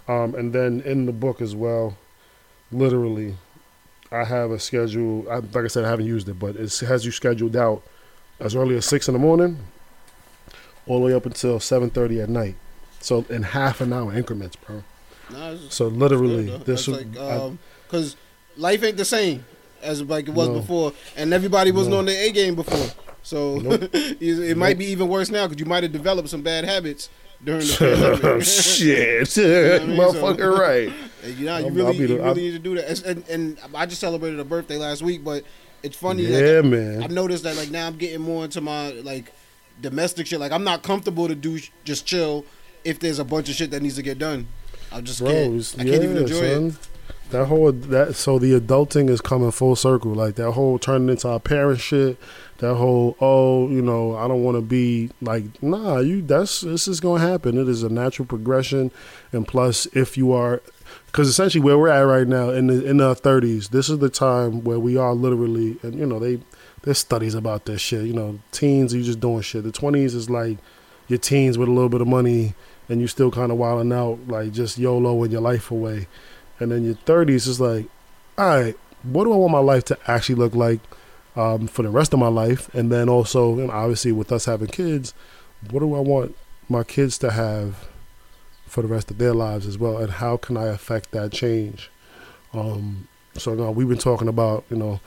Um, 0.08 0.36
and 0.36 0.54
then 0.54 0.82
in 0.82 1.06
the 1.06 1.12
book 1.12 1.42
as 1.42 1.56
well, 1.56 1.98
literally, 2.72 3.36
I 4.12 4.24
have 4.24 4.52
a 4.52 4.60
schedule. 4.60 5.30
I, 5.30 5.38
like 5.38 5.66
I 5.66 5.68
said, 5.68 5.84
I 5.84 5.90
haven't 5.90 6.06
used 6.06 6.30
it, 6.30 6.40
but 6.40 6.56
it 6.56 6.80
has 6.80 7.06
you 7.06 7.12
scheduled 7.12 7.56
out 7.56 7.84
as 8.40 8.56
early 8.56 8.78
as 8.78 8.86
six 8.86 9.08
in 9.08 9.14
the 9.14 9.20
morning, 9.20 9.60
all 10.86 11.00
the 11.00 11.06
way 11.08 11.14
up 11.14 11.26
until 11.26 11.60
seven 11.60 11.90
thirty 11.90 12.22
at 12.22 12.30
night. 12.30 12.56
So 13.00 13.26
in 13.30 13.44
half 13.44 13.82
an 13.82 13.92
hour 13.92 14.14
increments, 14.14 14.56
bro. 14.56 14.84
Nah, 15.30 15.56
So 15.70 15.88
literally, 15.88 16.46
this 16.60 16.88
It's 16.88 16.88
was 16.88 17.06
like 17.06 17.18
um, 17.18 17.60
because 17.86 18.16
life 18.58 18.84
ain't 18.84 18.98
the 18.98 19.06
same 19.06 19.46
as 19.82 20.02
like 20.04 20.28
it 20.28 20.34
was 20.34 20.48
No. 20.50 20.56
before, 20.56 20.94
and 21.16 21.34
everybody 21.34 21.72
wasn't 21.72 21.94
No. 21.94 22.00
on 22.00 22.06
their 22.06 22.22
A 22.28 22.32
game 22.32 22.56
before. 22.56 22.88
So 23.24 23.58
Nope. 23.58 23.90
it 23.94 24.58
might 24.58 24.78
be 24.78 24.86
even 24.86 25.08
worse 25.10 25.30
now 25.30 25.48
because 25.48 25.60
you 25.60 25.66
might 25.66 25.84
have 25.84 25.92
developed 25.92 26.30
some 26.30 26.42
bad 26.42 26.64
habits 26.66 27.10
during 27.44 27.60
the 27.62 28.42
shit, 28.44 29.38
I 29.38 29.86
mean? 29.86 29.98
motherfucker, 29.98 30.38
So- 30.56 30.60
right? 30.60 30.92
You 31.38 31.46
know, 31.46 31.58
you 31.58 31.70
really, 31.72 31.98
the- 31.98 32.14
you 32.14 32.24
really 32.24 32.42
need 32.42 32.52
to 32.52 32.60
do 32.60 32.76
that. 32.76 33.02
And, 33.06 33.28
and 33.30 33.58
I 33.76 33.86
just 33.86 34.00
celebrated 34.02 34.40
a 34.40 34.46
birthday 34.46 34.78
last 34.78 35.02
week, 35.02 35.24
but 35.24 35.44
it's 35.84 35.98
funny. 35.98 36.24
Yeah, 36.24 36.62
like, 36.62 36.66
man. 36.66 37.04
I've 37.04 37.12
noticed 37.12 37.44
that 37.44 37.58
like 37.58 37.70
now 37.70 37.86
I'm 37.88 37.98
getting 37.98 38.22
more 38.22 38.46
into 38.46 38.62
my 38.62 38.92
like 38.92 39.32
domestic 39.82 40.26
shit. 40.28 40.40
Like 40.40 40.52
I'm 40.52 40.64
not 40.64 40.82
comfortable 40.84 41.28
to 41.28 41.36
do 41.36 41.58
sh- 41.60 41.70
just 41.84 42.06
chill 42.06 42.46
if 42.84 43.00
there's 43.00 43.20
a 43.20 43.26
bunch 43.26 43.50
of 43.50 43.56
shit 43.56 43.72
that 43.72 43.82
needs 43.82 43.96
to 43.96 44.02
get 44.04 44.18
done. 44.20 44.48
I 44.92 45.02
just 45.02 45.20
can't. 45.20 45.52
Bros, 45.52 45.76
I 45.78 45.84
can't 45.84 46.04
even 46.04 46.16
yeah, 46.16 46.22
enjoy 46.22 46.36
it. 46.68 46.74
That 47.32 47.46
whole 47.46 47.72
that 47.74 48.16
so 48.16 48.40
the 48.40 48.58
adulting 48.60 49.10
is 49.10 49.20
coming 49.20 49.52
full 49.52 49.76
circle. 49.76 50.14
Like 50.14 50.36
that 50.36 50.52
whole 50.52 50.80
turning 50.80 51.10
into 51.10 51.28
our 51.28 51.40
parent 51.40 51.80
shit. 51.80 52.18
That 52.60 52.76
whole 52.76 53.18
oh 53.20 53.68
you 53.70 53.82
know 53.82 54.16
I 54.16 54.28
don't 54.28 54.44
want 54.44 54.56
to 54.58 54.62
be 54.62 55.10
like 55.22 55.62
nah 55.62 56.00
you 56.00 56.22
that's 56.22 56.62
this 56.62 56.88
is 56.88 57.00
gonna 57.00 57.20
happen. 57.22 57.58
It 57.58 57.68
is 57.68 57.84
a 57.84 57.90
natural 57.90 58.26
progression, 58.26 58.92
and 59.34 59.48
plus 59.48 59.88
if 59.88 60.18
you 60.18 60.32
are 60.32 60.62
because 61.08 61.28
essentially 61.28 61.62
where 61.64 61.78
we're 61.78 61.90
at 61.90 62.02
right 62.02 62.28
now 62.28 62.50
in 62.50 62.68
the 62.68 62.86
in 62.86 63.02
our 63.02 63.16
thirties, 63.16 63.70
this 63.70 63.90
is 63.90 64.00
the 64.00 64.10
time 64.10 64.64
where 64.64 64.80
we 64.80 64.96
are 64.96 65.14
literally 65.14 65.78
and 65.84 65.96
you 65.96 66.06
know 66.06 66.20
they 66.20 66.40
there's 66.84 66.98
studies 66.98 67.36
about 67.36 67.66
this 67.66 67.82
shit. 67.82 68.06
You 68.06 68.14
know 68.14 68.40
teens 68.52 68.94
you 68.94 69.04
just 69.04 69.20
doing 69.20 69.42
shit. 69.42 69.64
The 69.64 69.72
twenties 69.72 70.16
is 70.16 70.30
like 70.30 70.58
your 71.10 71.20
teens 71.20 71.58
with 71.58 71.68
a 71.68 71.72
little 71.72 71.90
bit 71.90 72.02
of 72.02 72.08
money 72.08 72.54
and 72.90 73.02
you 73.02 73.08
still 73.08 73.32
kind 73.32 73.52
of 73.52 73.58
wilding 73.58 73.92
out, 73.92 74.20
like 74.28 74.54
just 74.54 74.80
YOLOing 74.80 75.32
your 75.32 75.42
life 75.42 75.72
away. 75.72 76.08
And 76.60 76.72
then 76.72 76.84
your 76.84 76.96
30s 76.96 77.48
is 77.48 77.60
like, 77.60 77.88
all 78.38 78.48
right, 78.48 78.78
what 79.04 79.24
do 79.24 79.34
I 79.34 79.38
want 79.38 79.52
my 79.52 79.60
life 79.60 79.86
to 79.86 79.98
actually 80.08 80.36
look 80.36 80.56
like 80.56 80.80
um, 81.36 81.68
for 81.68 81.84
the 81.84 81.90
rest 81.90 82.14
of 82.14 82.20
my 82.20 82.28
life? 82.28 82.74
And 82.74 82.92
then 82.92 83.10
also, 83.10 83.60
and 83.60 83.72
obviously 83.72 84.12
with 84.12 84.32
us 84.32 84.46
having 84.46 84.68
kids, 84.68 85.14
what 85.70 85.80
do 85.80 85.94
I 85.96 86.00
want 86.00 86.36
my 86.70 86.84
kids 86.84 87.18
to 87.20 87.32
have 87.32 87.88
for 88.66 88.82
the 88.82 88.88
rest 88.88 89.12
of 89.12 89.18
their 89.18 89.34
lives 89.34 89.66
as 89.66 89.78
well? 89.78 89.98
And 89.98 90.12
how 90.12 90.38
can 90.38 90.58
I 90.58 90.68
affect 90.68 91.12
that 91.12 91.32
change? 91.32 91.90
Um, 92.54 93.08
so 93.36 93.54
now 93.54 93.72
we've 93.72 93.88
been 93.88 93.98
talking 93.98 94.28
about, 94.28 94.66
you 94.70 94.78
know, 94.78 95.00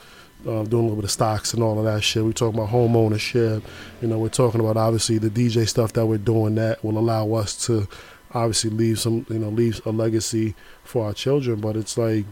uh, 0.47 0.63
doing 0.63 0.85
a 0.85 0.87
little 0.87 0.95
bit 0.95 1.03
of 1.05 1.11
stocks 1.11 1.53
and 1.53 1.61
all 1.61 1.77
of 1.77 1.85
that 1.85 2.01
shit. 2.01 2.23
We're 2.23 2.31
talking 2.31 2.59
about 2.59 2.69
home 2.69 2.95
ownership. 2.95 3.63
You 4.01 4.07
know, 4.07 4.17
we're 4.17 4.29
talking 4.29 4.59
about 4.59 4.77
obviously 4.77 5.17
the 5.17 5.29
DJ 5.29 5.67
stuff 5.67 5.93
that 5.93 6.05
we're 6.05 6.17
doing 6.17 6.55
that 6.55 6.83
will 6.83 6.97
allow 6.97 7.33
us 7.33 7.55
to 7.67 7.87
obviously 8.33 8.69
leave 8.69 8.99
some, 8.99 9.25
you 9.29 9.39
know, 9.39 9.49
leaves 9.49 9.81
a 9.85 9.91
legacy 9.91 10.55
for 10.83 11.05
our 11.05 11.13
children. 11.13 11.59
But 11.59 11.75
it's 11.75 11.97
like, 11.97 12.25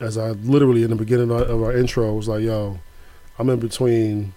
as 0.00 0.18
I 0.18 0.30
literally 0.30 0.82
in 0.82 0.90
the 0.90 0.96
beginning 0.96 1.30
of 1.30 1.62
our 1.62 1.72
intro 1.72 2.12
was 2.14 2.28
like, 2.28 2.42
yo, 2.42 2.78
I'm 3.38 3.48
in 3.50 3.60
between. 3.60 4.34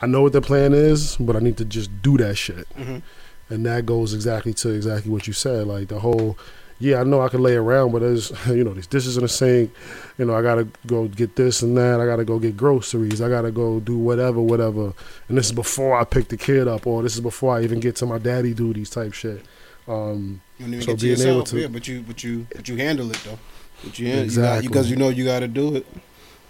I 0.00 0.06
know 0.06 0.22
what 0.22 0.32
the 0.32 0.42
plan 0.42 0.74
is, 0.74 1.16
but 1.16 1.36
I 1.36 1.38
need 1.38 1.56
to 1.56 1.64
just 1.64 2.02
do 2.02 2.18
that 2.18 2.36
shit. 2.36 2.68
Mhm. 2.78 3.02
And 3.48 3.64
that 3.64 3.86
goes 3.86 4.12
exactly 4.12 4.52
to 4.54 4.70
exactly 4.70 5.10
what 5.10 5.26
you 5.26 5.32
said. 5.32 5.66
Like 5.66 5.88
the 5.88 6.00
whole, 6.00 6.36
yeah, 6.78 7.00
I 7.00 7.04
know 7.04 7.20
I 7.22 7.28
can 7.28 7.42
lay 7.42 7.54
around, 7.56 7.92
but 7.92 8.00
there's, 8.00 8.30
you 8.48 8.64
know, 8.64 8.74
these 8.74 8.86
dishes 8.86 9.16
in 9.16 9.22
the 9.22 9.28
sink. 9.28 9.70
You 10.18 10.24
know, 10.24 10.34
I 10.34 10.42
gotta 10.42 10.66
go 10.86 11.08
get 11.08 11.36
this 11.36 11.62
and 11.62 11.76
that. 11.76 12.00
I 12.00 12.06
gotta 12.06 12.24
go 12.24 12.38
get 12.38 12.56
groceries. 12.56 13.20
I 13.20 13.28
gotta 13.28 13.50
go 13.50 13.80
do 13.80 13.96
whatever, 13.96 14.40
whatever. 14.40 14.92
And 15.28 15.36
this 15.38 15.46
is 15.46 15.52
before 15.52 15.98
I 15.98 16.04
pick 16.04 16.28
the 16.28 16.36
kid 16.36 16.68
up, 16.68 16.86
or 16.86 17.02
this 17.02 17.14
is 17.14 17.20
before 17.20 17.56
I 17.56 17.62
even 17.62 17.80
get 17.80 17.96
to 17.96 18.06
my 18.06 18.18
daddy 18.18 18.54
duties 18.54 18.90
type 18.90 19.12
shit. 19.12 19.42
Um, 19.88 20.40
You 20.58 20.64
don't 20.66 20.74
even 20.74 20.80
So 20.86 20.92
get 20.92 21.00
to 21.00 21.16
being 21.16 21.28
able 21.28 21.44
to- 21.44 21.60
yeah, 21.60 21.66
but 21.68 21.86
you, 21.88 22.00
but 22.02 22.24
you, 22.24 22.46
but 22.54 22.68
you 22.68 22.76
handle 22.76 23.10
it 23.10 23.20
though. 23.24 23.38
But 23.84 23.98
you, 23.98 24.06
handle, 24.06 24.24
Exactly. 24.24 24.68
because 24.68 24.90
you 24.90 24.96
know 24.96 25.10
you 25.10 25.24
got 25.24 25.40
to 25.40 25.48
do 25.48 25.76
it. 25.76 25.86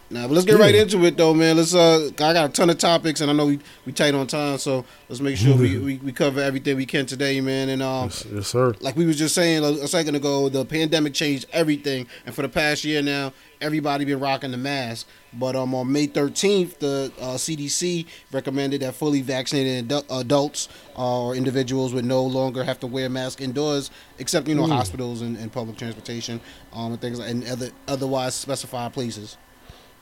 Now, 0.09 0.29
but 0.29 0.35
let's 0.35 0.47
get 0.47 0.57
Yeah. 0.59 0.65
right 0.65 0.75
into 0.75 1.05
it 1.05 1.17
though, 1.17 1.35
man. 1.35 1.57
Let's. 1.57 1.75
Uh, 1.75 2.07
I 2.07 2.33
got 2.33 2.51
a 2.51 2.53
ton 2.53 2.71
of 2.71 2.79
topics, 2.79 3.21
and 3.21 3.29
I 3.31 3.35
know 3.35 3.47
we 3.47 3.59
we 3.85 3.93
tight 3.93 4.15
on 4.15 4.27
time, 4.29 4.59
so 4.59 4.85
let's 5.09 5.21
make 5.21 5.37
sure 5.37 5.57
we, 5.57 5.79
we, 5.79 5.97
we 5.97 6.13
cover 6.13 6.41
everything 6.41 6.77
we 6.77 6.87
can 6.87 7.07
today, 7.07 7.41
man. 7.41 7.69
And 7.69 7.83
um, 7.83 8.05
yes, 8.05 8.25
yes, 8.33 8.47
sir. 8.47 8.75
like 8.81 8.97
we 8.97 9.05
was 9.05 9.19
just 9.19 9.35
saying 9.35 9.65
a, 9.65 9.69
a 9.85 9.89
second 9.89 10.15
ago, 10.15 10.49
the 10.49 10.65
pandemic 10.65 11.13
changed 11.13 11.47
everything, 11.53 12.07
and 12.25 12.35
for 12.35 12.43
the 12.43 12.49
past 12.49 12.85
year 12.85 13.03
now, 13.03 13.33
everybody 13.61 14.05
been 14.05 14.21
rocking 14.21 14.53
the 14.53 14.57
mask. 14.57 15.09
But 15.33 15.57
um, 15.57 15.75
on 15.75 15.91
May 15.93 16.07
13th, 16.07 16.79
the 16.79 17.13
uh, 17.21 17.35
CDC 17.35 18.07
recommended 18.33 18.83
that 18.83 18.95
fully 18.95 19.21
vaccinated 19.23 19.93
adults 20.09 20.69
uh, 20.97 21.27
or 21.27 21.35
individuals 21.35 21.93
would 21.93 22.05
no 22.07 22.23
longer 22.23 22.63
have 22.65 22.79
to 22.81 22.87
wear 22.87 23.11
masks 23.11 23.43
indoors, 23.43 23.91
except 24.19 24.47
you 24.47 24.55
know 24.55 24.67
hospitals 24.69 25.21
and, 25.21 25.37
and 25.37 25.53
public 25.53 25.77
transportation 25.77 26.41
um, 26.73 26.93
and 26.93 27.01
things 27.01 27.19
like, 27.19 27.29
and 27.29 27.45
other 27.49 27.71
otherwise 27.89 28.37
specified 28.37 28.93
places. 28.93 29.37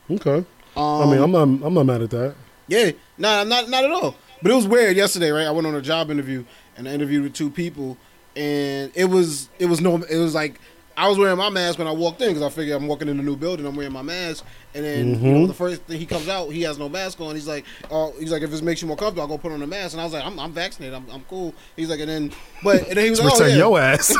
Okay. 0.09 0.45
Um, 0.77 0.83
I 1.01 1.05
mean, 1.05 1.21
I'm 1.21 1.31
not, 1.31 1.41
I'm 1.67 1.73
not 1.73 1.85
mad 1.85 2.01
at 2.01 2.09
that. 2.11 2.35
yeah, 2.67 2.91
nah, 3.17 3.43
not 3.43 3.69
not 3.69 3.83
at 3.85 3.91
all. 3.91 4.15
But 4.41 4.51
it 4.51 4.55
was 4.55 4.67
weird 4.67 4.95
yesterday, 4.97 5.31
right? 5.31 5.47
I 5.47 5.51
went 5.51 5.65
on 5.65 5.73
a 5.75 5.81
job 5.81 6.11
interview 6.11 6.43
and 6.77 6.87
I 6.87 6.91
interviewed 6.93 7.23
with 7.23 7.33
two 7.33 7.49
people, 7.49 7.97
and 8.35 8.91
it 8.95 9.05
was 9.05 9.49
it 9.59 9.65
was 9.67 9.79
no, 9.81 9.95
it 10.03 10.17
was 10.17 10.35
like 10.35 10.59
I 10.97 11.07
was 11.09 11.17
wearing 11.17 11.37
my 11.37 11.49
mask 11.49 11.77
when 11.79 11.87
I 11.87 11.91
walked 11.91 12.21
in 12.21 12.29
because 12.29 12.43
I 12.43 12.49
figured 12.49 12.75
I'm 12.75 12.87
walking 12.87 13.07
in 13.09 13.19
a 13.19 13.23
new 13.23 13.35
building, 13.35 13.65
I'm 13.65 13.75
wearing 13.75 13.91
my 13.93 14.01
mask, 14.01 14.45
and 14.73 14.83
then 14.85 15.07
you 15.23 15.31
know 15.33 15.39
Mhm. 15.39 15.47
the 15.47 15.53
first 15.53 15.81
thing 15.83 15.97
he 15.99 16.05
comes 16.05 16.27
out, 16.29 16.49
he 16.49 16.61
has 16.63 16.77
no 16.77 16.87
mask 16.89 17.19
on. 17.21 17.33
He's 17.35 17.47
like, 17.47 17.65
oh, 17.89 18.13
he's 18.19 18.31
like, 18.31 18.43
if 18.43 18.51
this 18.51 18.61
makes 18.61 18.81
you 18.81 18.87
more 18.89 18.95
comfortable, 18.97 19.21
I'll 19.23 19.27
go 19.27 19.37
put 19.37 19.51
on 19.53 19.61
a 19.61 19.67
mask, 19.67 19.93
and 19.93 20.01
I 20.01 20.03
was 20.03 20.13
like, 20.13 20.25
I'm, 20.25 20.37
I'm 20.39 20.51
vaccinated, 20.51 20.93
I'm, 20.95 21.05
I'm 21.11 21.23
cool. 21.29 21.53
He's 21.75 21.89
like, 21.89 21.99
and 22.01 22.09
then 22.09 22.31
but 22.63 22.87
and 22.87 22.97
then 22.97 23.03
he 23.05 23.09
was 23.09 23.21
like, 23.21 23.33
oh 23.41 23.45
yeah, 23.45 23.55
your 23.55 23.79
ass. 23.79 24.11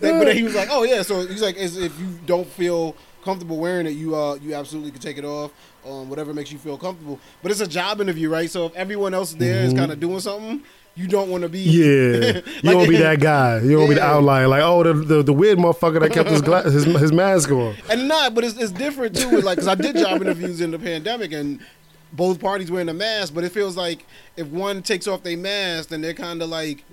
then 0.00 0.36
he 0.36 0.42
was 0.42 0.54
like, 0.54 0.68
"Oh 0.70 0.82
yeah." 0.82 1.02
So 1.02 1.26
he's 1.26 1.42
like, 1.42 1.56
if 1.58 1.74
you 2.00 2.18
don't 2.26 2.46
feel 2.48 2.96
comfortable 3.22 3.58
wearing 3.58 3.86
it, 3.86 3.90
you 3.90 4.14
uh 4.16 4.34
you 4.36 4.54
absolutely 4.54 4.90
can 4.90 5.00
take 5.00 5.18
it 5.18 5.24
off. 5.24 5.52
Um, 5.86 6.10
whatever 6.10 6.34
makes 6.34 6.52
you 6.52 6.58
feel 6.58 6.76
comfortable. 6.76 7.18
But 7.42 7.50
it's 7.50 7.60
a 7.60 7.66
job 7.66 8.00
interview, 8.00 8.28
right? 8.28 8.50
So 8.50 8.66
if 8.66 8.74
everyone 8.74 9.14
else 9.14 9.32
there 9.32 9.64
is 9.64 9.72
kind 9.72 9.90
of 9.90 9.98
doing 9.98 10.20
something, 10.20 10.62
you 10.94 11.06
don't 11.06 11.30
want 11.30 11.42
to 11.42 11.48
be. 11.48 11.60
Yeah, 11.60 12.40
you 12.62 12.76
won't 12.76 12.88
be 12.88 12.98
that 12.98 13.20
guy. 13.20 13.60
You 13.60 13.78
won't 13.78 13.88
be 13.90 13.94
the 13.94 14.04
outlier. 14.04 14.46
Like, 14.48 14.62
oh, 14.62 14.82
the, 14.82 14.92
the 14.92 15.22
the 15.22 15.32
weird 15.32 15.58
motherfucker 15.58 16.00
that 16.00 16.12
kept 16.12 16.28
his 16.28 16.42
gla- 16.42 16.64
his 16.64 16.84
his 16.84 17.12
mask 17.12 17.50
on. 17.50 17.74
And 17.88 18.08
not, 18.08 18.34
but 18.34 18.44
it's, 18.44 18.56
it's 18.58 18.72
different 18.72 19.16
too. 19.16 19.30
with, 19.30 19.44
Like, 19.44 19.58
cause 19.58 19.68
I 19.68 19.74
did 19.74 19.96
job 19.96 20.20
interviews 20.22 20.60
in 20.60 20.70
the 20.70 20.78
pandemic, 20.78 21.32
and 21.32 21.60
both 22.12 22.40
parties 22.40 22.70
wearing 22.70 22.88
a 22.88 22.94
mask. 22.94 23.34
But 23.34 23.44
it 23.44 23.52
feels 23.52 23.76
like 23.76 24.04
if 24.36 24.48
one 24.48 24.82
takes 24.82 25.06
off 25.06 25.22
their 25.22 25.36
mask, 25.36 25.88
then 25.90 26.00
they're 26.02 26.12
kind 26.14 26.42
of 26.42 26.48
like 26.50 26.84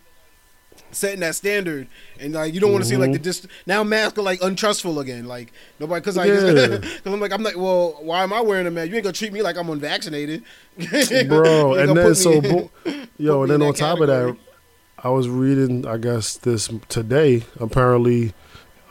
setting 0.98 1.20
that 1.22 1.36
standard, 1.36 1.88
and 2.20 2.34
like 2.34 2.54
you 2.54 2.60
don't 2.60 2.72
want 2.72 2.84
to 2.84 2.90
see 2.90 2.98
like 2.98 3.12
the 3.12 3.20
dis- 3.20 3.48
now 3.66 3.84
masks 3.84 4.18
are 4.20 4.24
like 4.24 4.42
untrustful 4.44 5.00
again. 5.00 5.26
Like 5.26 5.52
nobody, 5.80 6.04
cause 6.04 6.18
like, 6.18 6.30
Yeah. 6.30 6.78
cause 6.80 7.02
I'm 7.06 7.20
like 7.20 7.32
I'm 7.32 7.44
like, 7.44 7.56
well, 7.58 7.98
why 8.02 8.24
am 8.24 8.34
I 8.34 8.42
wearing 8.42 8.68
a 8.68 8.72
mask? 8.72 8.90
You 8.90 8.96
ain't 8.96 9.04
gonna 9.04 9.14
treat 9.14 9.32
me 9.34 9.42
like 9.42 9.58
I'm 9.58 9.70
unvaccinated, 9.70 10.44
bro. 11.28 11.76
And 11.76 11.96
then 11.96 12.16
so, 12.16 12.42
bo- 12.42 12.72
yo, 13.18 13.44
and 13.44 13.52
then 13.52 13.62
on 13.62 13.74
top 13.74 14.00
of 14.00 14.08
that. 14.08 14.36
I 15.04 15.10
was 15.10 15.30
reading. 15.30 15.86
I 15.86 15.98
guess 15.98 16.38
this 16.38 16.70
today. 16.90 17.44
Apparently, 17.60 18.34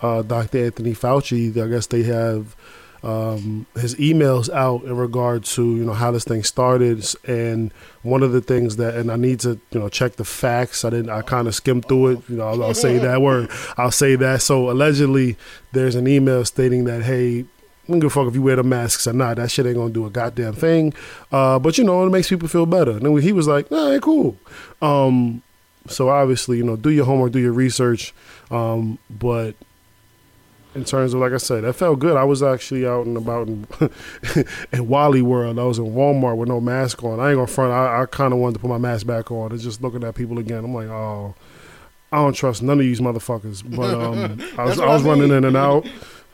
uh, 0.02 0.22
Dr. 0.22 0.66
Anthony 0.66 0.92
Fauci. 0.92 1.50
I 1.60 1.66
guess 1.68 1.88
they 1.88 2.04
have 2.04 2.54
um, 3.02 3.66
his 3.74 3.94
emails 3.96 4.50
out 4.50 4.85
in 4.85 4.96
regard 4.96 5.44
to 5.44 5.62
you 5.62 5.85
know 5.85 5.92
how 5.92 6.11
this 6.11 6.24
thing 6.24 6.42
started, 6.42 7.04
and 7.26 7.72
one 8.02 8.22
of 8.22 8.32
the 8.32 8.40
things 8.40 8.76
that, 8.76 8.94
and 8.94 9.11
I 9.11 9.16
need 9.16 9.40
to 9.40 9.61
you 9.70 9.80
know 9.80 9.88
check 9.88 10.16
the 10.16 10.24
facts. 10.24 10.85
I 10.85 10.90
didn't. 10.90 11.11
I 11.11 11.22
kind 11.22 11.48
of 11.48 11.54
skimmed 11.54 11.87
through 11.87 12.09
it. 12.09 12.28
You 12.28 12.37
know, 12.37 12.48
I'll, 12.48 12.64
I'll 12.64 12.74
say 12.74 12.98
that 12.98 13.20
word. 13.20 13.50
I'll 13.76 13.90
say 13.90 14.16
that. 14.16 14.42
So 14.42 14.70
allegedly, 14.70 15.37
there's 15.72 15.94
an 15.94 16.06
email 16.06 16.44
stating 16.44 16.85
that 16.85 17.02
hey. 17.02 17.46
I 17.88 17.92
don't 17.92 18.00
give 18.00 18.09
a 18.09 18.11
fuck 18.11 18.26
if 18.26 18.35
you 18.35 18.42
wear 18.42 18.56
the 18.56 18.64
masks 18.64 19.06
or 19.06 19.12
not. 19.12 19.37
That 19.37 19.48
shit 19.48 19.64
ain't 19.64 19.76
gonna 19.76 19.92
do 19.92 20.06
a 20.06 20.11
goddamn 20.11 20.54
thing. 20.54 20.92
Uh, 21.30 21.61
but 21.61 21.78
you 21.78 21.85
know, 21.85 22.04
it 22.04 22.11
makes 22.11 22.28
people 22.28 22.48
feel 22.48 22.66
better. 22.66 22.90
And 22.90 23.02
then 23.02 23.16
he 23.18 23.30
was 23.30 23.46
like, 23.46 23.70
"Nah, 23.70 23.96
cool." 24.00 24.37
Um, 24.82 25.40
so 25.88 26.09
obviously, 26.09 26.59
you 26.59 26.64
know, 26.64 26.76
do 26.76 26.90
your 26.90 27.04
homework, 27.04 27.32
do 27.32 27.38
your 27.38 27.52
research. 27.52 28.12
Um, 28.50 28.98
but 29.09 29.54
in 30.76 30.84
terms 30.84 31.14
of, 31.14 31.20
like 31.20 31.32
I 31.32 31.38
said, 31.38 31.64
that 31.64 31.72
felt 31.72 31.98
good. 31.98 32.16
I 32.16 32.24
was 32.24 32.42
actually 32.42 32.86
out 32.86 33.06
and 33.06 33.16
about 33.16 33.48
in, 33.48 33.66
in 34.72 34.88
Wally 34.88 35.22
World. 35.22 35.58
I 35.58 35.64
was 35.64 35.78
in 35.78 35.86
Walmart 35.86 36.36
with 36.36 36.48
no 36.48 36.60
mask 36.60 37.02
on. 37.02 37.18
I 37.18 37.30
ain't 37.30 37.36
gonna 37.36 37.46
front. 37.46 37.72
I, 37.72 38.02
I 38.02 38.06
kind 38.06 38.32
of 38.32 38.38
wanted 38.38 38.54
to 38.54 38.60
put 38.60 38.68
my 38.68 38.78
mask 38.78 39.06
back 39.06 39.30
on. 39.30 39.52
It's 39.52 39.64
just 39.64 39.82
looking 39.82 40.04
at 40.04 40.14
people 40.14 40.38
again. 40.38 40.64
I'm 40.64 40.74
like, 40.74 40.88
oh, 40.88 41.34
I 42.12 42.18
don't 42.18 42.34
trust 42.34 42.62
none 42.62 42.78
of 42.78 42.84
these 42.84 43.00
motherfuckers. 43.00 43.64
But 43.74 43.94
um, 43.94 44.40
I 44.58 44.64
was, 44.64 44.78
I 44.78 44.86
was 44.86 45.02
I 45.02 45.04
mean. 45.04 45.20
running 45.20 45.36
in 45.36 45.44
and 45.44 45.56
out. 45.56 45.86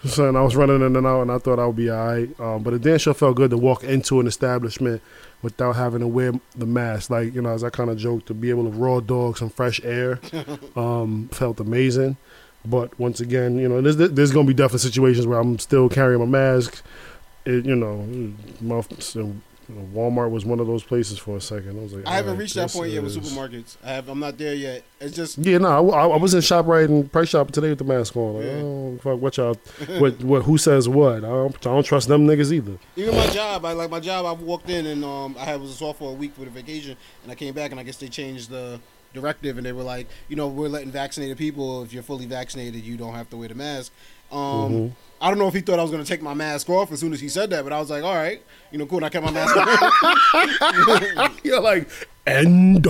Son, 0.04 0.34
I 0.34 0.42
was 0.42 0.56
running 0.56 0.82
in 0.82 0.96
and 0.96 1.06
out, 1.06 1.22
and 1.22 1.30
I 1.30 1.38
thought 1.38 1.60
I 1.60 1.66
would 1.66 1.76
be 1.76 1.88
all 1.88 2.06
right. 2.06 2.40
Um, 2.40 2.64
but 2.64 2.74
it 2.74 2.82
damn 2.82 2.98
sure 2.98 3.14
felt 3.14 3.36
good 3.36 3.50
to 3.50 3.56
walk 3.56 3.84
into 3.84 4.18
an 4.18 4.26
establishment 4.26 5.00
without 5.42 5.76
having 5.76 6.00
to 6.00 6.08
wear 6.08 6.32
the 6.56 6.66
mask. 6.66 7.08
Like, 7.10 7.34
you 7.34 7.40
know, 7.40 7.50
as 7.50 7.62
I 7.62 7.70
kind 7.70 7.88
of 7.88 7.98
joked, 7.98 8.26
to 8.26 8.34
be 8.34 8.50
able 8.50 8.64
to 8.64 8.70
raw 8.70 8.98
dog 8.98 9.38
some 9.38 9.50
fresh 9.50 9.80
air 9.84 10.18
um, 10.76 11.28
felt 11.30 11.60
amazing. 11.60 12.16
But 12.64 12.98
once 12.98 13.20
again, 13.20 13.58
you 13.58 13.68
know, 13.68 13.80
there's, 13.80 13.96
there's 13.96 14.30
going 14.32 14.46
to 14.46 14.50
be 14.52 14.56
definitely 14.56 14.78
situations 14.88 15.26
where 15.26 15.38
I'm 15.38 15.58
still 15.58 15.88
carrying 15.88 16.20
my 16.20 16.26
mask. 16.26 16.82
It, 17.44 17.64
you 17.64 17.74
know, 17.74 18.06
mouth, 18.60 19.02
so 19.02 19.34
Walmart 19.94 20.30
was 20.30 20.44
one 20.44 20.60
of 20.60 20.66
those 20.66 20.84
places 20.84 21.18
for 21.18 21.36
a 21.36 21.40
second. 21.40 21.78
I 21.78 21.82
was 21.82 21.92
like, 21.92 22.06
I 22.06 22.12
haven't 22.12 22.30
alright, 22.30 22.40
reached 22.40 22.54
that 22.54 22.70
point 22.70 22.92
yet 22.92 23.02
with 23.02 23.16
supermarkets. 23.16 23.76
I 23.82 23.90
have. 23.92 24.08
I'm 24.08 24.18
not 24.20 24.36
there 24.38 24.54
yet. 24.54 24.84
It's 25.00 25.16
just 25.16 25.38
Yeah, 25.38 25.58
no, 25.58 25.90
I, 25.90 26.06
I 26.06 26.16
was 26.16 26.34
in 26.34 26.40
ShopRite 26.40 26.84
and 26.86 27.10
price 27.10 27.30
shop 27.30 27.50
today 27.50 27.70
with 27.70 27.78
the 27.78 27.84
mask 27.84 28.16
on. 28.16 28.36
Like, 28.36 28.44
Yeah. 28.44 28.50
oh 28.62 28.98
fuck, 29.02 29.20
what 29.20 29.36
y'all, 29.36 29.56
what, 29.98 30.22
what, 30.22 30.42
who 30.42 30.58
says 30.58 30.88
what? 30.88 31.16
I 31.16 31.20
don't, 31.20 31.54
I 31.56 31.70
don't 31.70 31.84
trust 31.84 32.08
them 32.08 32.26
niggas 32.26 32.52
either. 32.52 32.78
even 32.96 33.14
my 33.16 33.26
job. 33.28 33.64
I 33.64 33.72
like 33.72 33.90
my 33.90 34.00
job. 34.00 34.24
I 34.26 34.32
walked 34.32 34.68
in 34.70 34.86
and 34.86 35.04
um, 35.04 35.36
I 35.38 35.44
had 35.44 35.60
was 35.60 35.80
off 35.82 35.98
for 35.98 36.10
a 36.10 36.14
week 36.14 36.34
for 36.34 36.44
the 36.44 36.50
vacation, 36.50 36.96
and 37.22 37.32
I 37.32 37.34
came 37.34 37.54
back 37.54 37.70
and 37.70 37.80
I 37.80 37.82
guess 37.82 37.96
they 37.96 38.08
changed 38.08 38.50
the 38.50 38.78
directive 39.14 39.56
and 39.58 39.66
they 39.66 39.72
were 39.72 39.82
like, 39.82 40.06
you 40.28 40.36
know, 40.36 40.48
we're 40.48 40.68
letting 40.68 40.90
vaccinated 40.90 41.36
people. 41.38 41.82
If 41.82 41.92
you're 41.92 42.02
fully 42.02 42.26
vaccinated, 42.26 42.82
you 42.82 42.96
don't 42.96 43.14
have 43.14 43.28
to 43.30 43.36
wear 43.36 43.48
the 43.48 43.54
mask. 43.54 43.92
Um, 44.30 44.38
Mhm. 44.38 44.92
I 45.20 45.28
don't 45.28 45.38
know 45.38 45.46
if 45.46 45.54
he 45.54 45.60
thought 45.60 45.78
I 45.78 45.82
was 45.82 45.92
going 45.92 46.02
to 46.02 46.08
take 46.08 46.20
my 46.22 46.34
mask 46.34 46.68
off 46.68 46.90
as 46.90 46.98
soon 46.98 47.12
as 47.12 47.20
he 47.20 47.28
said 47.28 47.50
that, 47.50 47.62
but 47.62 47.72
I 47.72 47.78
was 47.78 47.90
like, 47.90 48.02
all 48.02 48.14
right, 48.14 48.42
you 48.72 48.78
know, 48.78 48.86
cool. 48.86 48.98
And 48.98 49.06
I 49.06 49.08
kept 49.08 49.24
my 49.24 49.30
mask 49.30 49.56
on. 49.56 51.30
You're 51.44 51.60
like, 51.60 51.88
end 52.26 52.84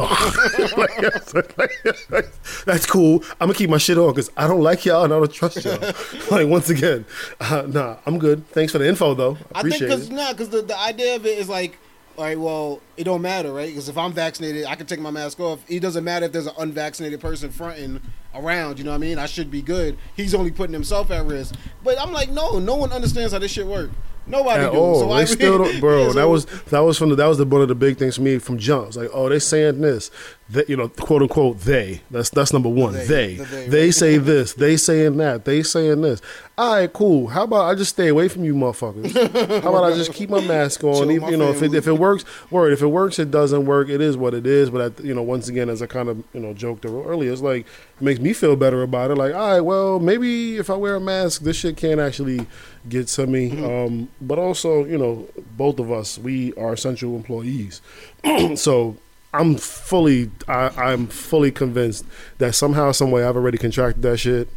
that's 2.64 2.86
cool. 2.86 3.22
I'm 3.40 3.48
gonna 3.48 3.54
keep 3.54 3.70
my 3.70 3.78
shit 3.78 3.98
on 3.98 4.10
because 4.10 4.30
I 4.36 4.46
don't 4.46 4.60
like 4.62 4.84
y'all 4.84 5.04
and 5.04 5.12
I 5.12 5.16
don't 5.18 5.32
trust 5.32 5.64
y'all. 5.64 5.78
like 6.30 6.46
once 6.48 6.70
again, 6.70 7.04
uh, 7.40 7.64
nah, 7.68 7.96
I'm 8.06 8.18
good. 8.18 8.46
Thanks 8.48 8.72
for 8.72 8.78
the 8.78 8.88
info 8.88 9.14
though. 9.14 9.36
I 9.54 9.62
think 9.62 9.80
because 9.80 10.08
it. 10.08 10.12
nah, 10.12 10.32
because 10.32 10.48
the, 10.50 10.62
the 10.62 10.78
idea 10.78 11.16
of 11.16 11.26
it 11.26 11.38
is 11.38 11.48
like, 11.48 11.78
all 12.16 12.24
right, 12.24 12.38
well, 12.38 12.80
it 12.96 13.04
don't 13.04 13.22
matter, 13.22 13.52
right? 13.52 13.68
Because 13.68 13.88
if 13.88 13.96
I'm 13.96 14.12
vaccinated, 14.12 14.66
I 14.66 14.74
can 14.74 14.86
take 14.86 15.00
my 15.00 15.10
mask 15.10 15.40
off. 15.40 15.60
It 15.68 15.80
doesn't 15.80 16.04
matter 16.04 16.26
if 16.26 16.32
there's 16.32 16.46
an 16.46 16.54
unvaccinated 16.58 17.20
person 17.20 17.50
fronting 17.50 18.00
around. 18.34 18.78
You 18.78 18.84
know 18.84 18.90
what 18.90 18.96
I 18.96 19.00
mean? 19.00 19.18
I 19.18 19.26
should 19.26 19.50
be 19.50 19.62
good. 19.62 19.98
He's 20.16 20.34
only 20.34 20.50
putting 20.50 20.72
himself 20.74 21.10
at 21.10 21.24
risk. 21.26 21.54
But 21.82 22.00
I'm 22.00 22.12
like, 22.12 22.30
no, 22.30 22.58
no 22.58 22.76
one 22.76 22.92
understands 22.92 23.32
how 23.32 23.38
this 23.38 23.50
shit 23.52 23.66
works. 23.66 23.92
Nobody 24.24 24.62
At 24.64 24.72
do. 24.72 24.78
all. 24.78 25.00
So 25.00 25.06
they 25.08 25.14
I 25.14 25.24
still 25.24 25.58
don't, 25.58 25.80
bro. 25.80 26.02
Yeah, 26.04 26.08
so- 26.12 26.14
that 26.14 26.28
was 26.28 26.44
that 26.66 26.80
was 26.80 26.96
from 26.98 27.08
the 27.08 27.16
that 27.16 27.26
was 27.26 27.38
the 27.38 27.44
one 27.44 27.60
of 27.60 27.68
the 27.68 27.74
big 27.74 27.98
things 27.98 28.16
for 28.16 28.22
me 28.22 28.38
from 28.38 28.56
jump. 28.56 28.86
It's 28.88 28.96
like, 28.96 29.10
oh, 29.12 29.28
they 29.28 29.38
saying 29.40 29.80
this, 29.80 30.10
that 30.52 30.68
you 30.68 30.76
know, 30.76 30.88
quote 30.88 31.22
unquote, 31.22 31.60
they. 31.60 32.00
That's 32.10 32.30
that's 32.30 32.52
number 32.52 32.68
one. 32.68 32.92
They, 32.92 33.06
They 33.06 33.34
the 33.34 33.44
they, 33.44 33.68
they, 33.68 33.84
right. 33.84 33.94
say 33.94 34.18
this, 34.18 34.54
they 34.54 34.76
saying 34.76 35.16
that, 35.16 35.44
they 35.44 35.62
saying 35.62 36.02
this. 36.02 36.20
All 36.58 36.74
right, 36.74 36.92
cool. 36.92 37.28
How 37.28 37.44
about 37.44 37.64
I 37.70 37.74
just 37.74 37.90
stay 37.90 38.08
away 38.08 38.28
from 38.28 38.44
you, 38.44 38.54
motherfuckers? 38.54 39.12
How 39.62 39.70
about 39.70 39.92
I 39.92 39.96
just 39.96 40.12
keep 40.12 40.28
my 40.28 40.40
mask 40.40 40.84
on? 40.84 41.10
Even, 41.10 41.22
my 41.22 41.30
you 41.30 41.36
know, 41.36 41.50
if 41.50 41.62
it, 41.62 41.74
if 41.74 41.86
it 41.86 41.94
works, 41.94 42.24
word. 42.50 42.72
If 42.72 42.82
it 42.82 42.88
works, 42.88 43.18
it 43.18 43.30
doesn't 43.30 43.64
work. 43.64 43.88
It 43.88 44.00
is 44.02 44.16
what 44.16 44.34
it 44.34 44.46
is. 44.46 44.68
But 44.68 45.00
I, 45.00 45.02
you 45.02 45.14
know, 45.14 45.22
once 45.22 45.48
again, 45.48 45.70
as 45.70 45.80
I 45.80 45.86
kind 45.86 46.08
of 46.08 46.22
you 46.34 46.40
know 46.40 46.52
joked 46.52 46.84
earlier, 46.84 47.32
it's 47.32 47.40
like 47.40 47.66
it 47.66 48.02
makes 48.02 48.20
me 48.20 48.34
feel 48.34 48.54
better 48.54 48.82
about 48.82 49.10
it. 49.10 49.16
Like, 49.16 49.34
all 49.34 49.52
right, 49.52 49.60
well, 49.60 49.98
maybe 49.98 50.58
if 50.58 50.68
I 50.68 50.76
wear 50.76 50.96
a 50.96 51.00
mask, 51.00 51.42
this 51.42 51.56
shit 51.56 51.78
can't 51.78 52.00
actually 52.00 52.46
get 52.88 53.08
to 53.08 53.26
me. 53.26 53.50
Mm-hmm. 53.50 53.64
Um, 53.64 54.08
but 54.20 54.38
also, 54.38 54.84
you 54.84 54.98
know, 54.98 55.26
both 55.56 55.78
of 55.78 55.90
us, 55.90 56.18
we 56.18 56.52
are 56.54 56.74
essential 56.74 57.16
employees, 57.16 57.80
so. 58.56 58.98
I'm 59.34 59.56
fully, 59.56 60.30
I, 60.46 60.68
I'm 60.90 61.06
fully 61.06 61.50
convinced 61.50 62.04
that 62.38 62.54
somehow, 62.54 62.92
some 62.92 63.10
way, 63.10 63.24
I've 63.24 63.36
already 63.36 63.58
contracted 63.58 64.02
that 64.02 64.18
shit, 64.18 64.48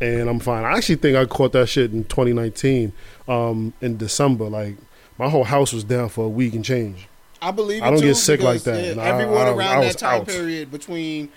and 0.00 0.28
I'm 0.28 0.38
fine. 0.38 0.64
I 0.64 0.72
actually 0.76 0.96
think 0.96 1.16
I 1.16 1.24
caught 1.24 1.52
that 1.52 1.68
shit 1.68 1.92
in 1.92 2.04
2019, 2.04 2.92
um, 3.26 3.72
in 3.80 3.96
December. 3.96 4.44
Like 4.44 4.76
my 5.18 5.28
whole 5.28 5.44
house 5.44 5.72
was 5.72 5.84
down 5.84 6.08
for 6.10 6.26
a 6.26 6.28
week 6.28 6.54
and 6.54 6.64
change. 6.64 7.08
I 7.40 7.52
believe. 7.52 7.82
I 7.82 7.90
don't 7.90 8.00
get 8.00 8.16
sick 8.16 8.42
like 8.42 8.62
that, 8.64 8.84
yeah, 8.84 8.90
and 8.92 9.00
I- 9.00 9.06
everyone 9.08 9.46
I- 9.46 9.50
around 9.50 9.78
I 9.78 9.84
that 9.86 9.98
time 9.98 10.20
out. 10.22 10.26
period 10.26 10.70
between, 10.70 11.30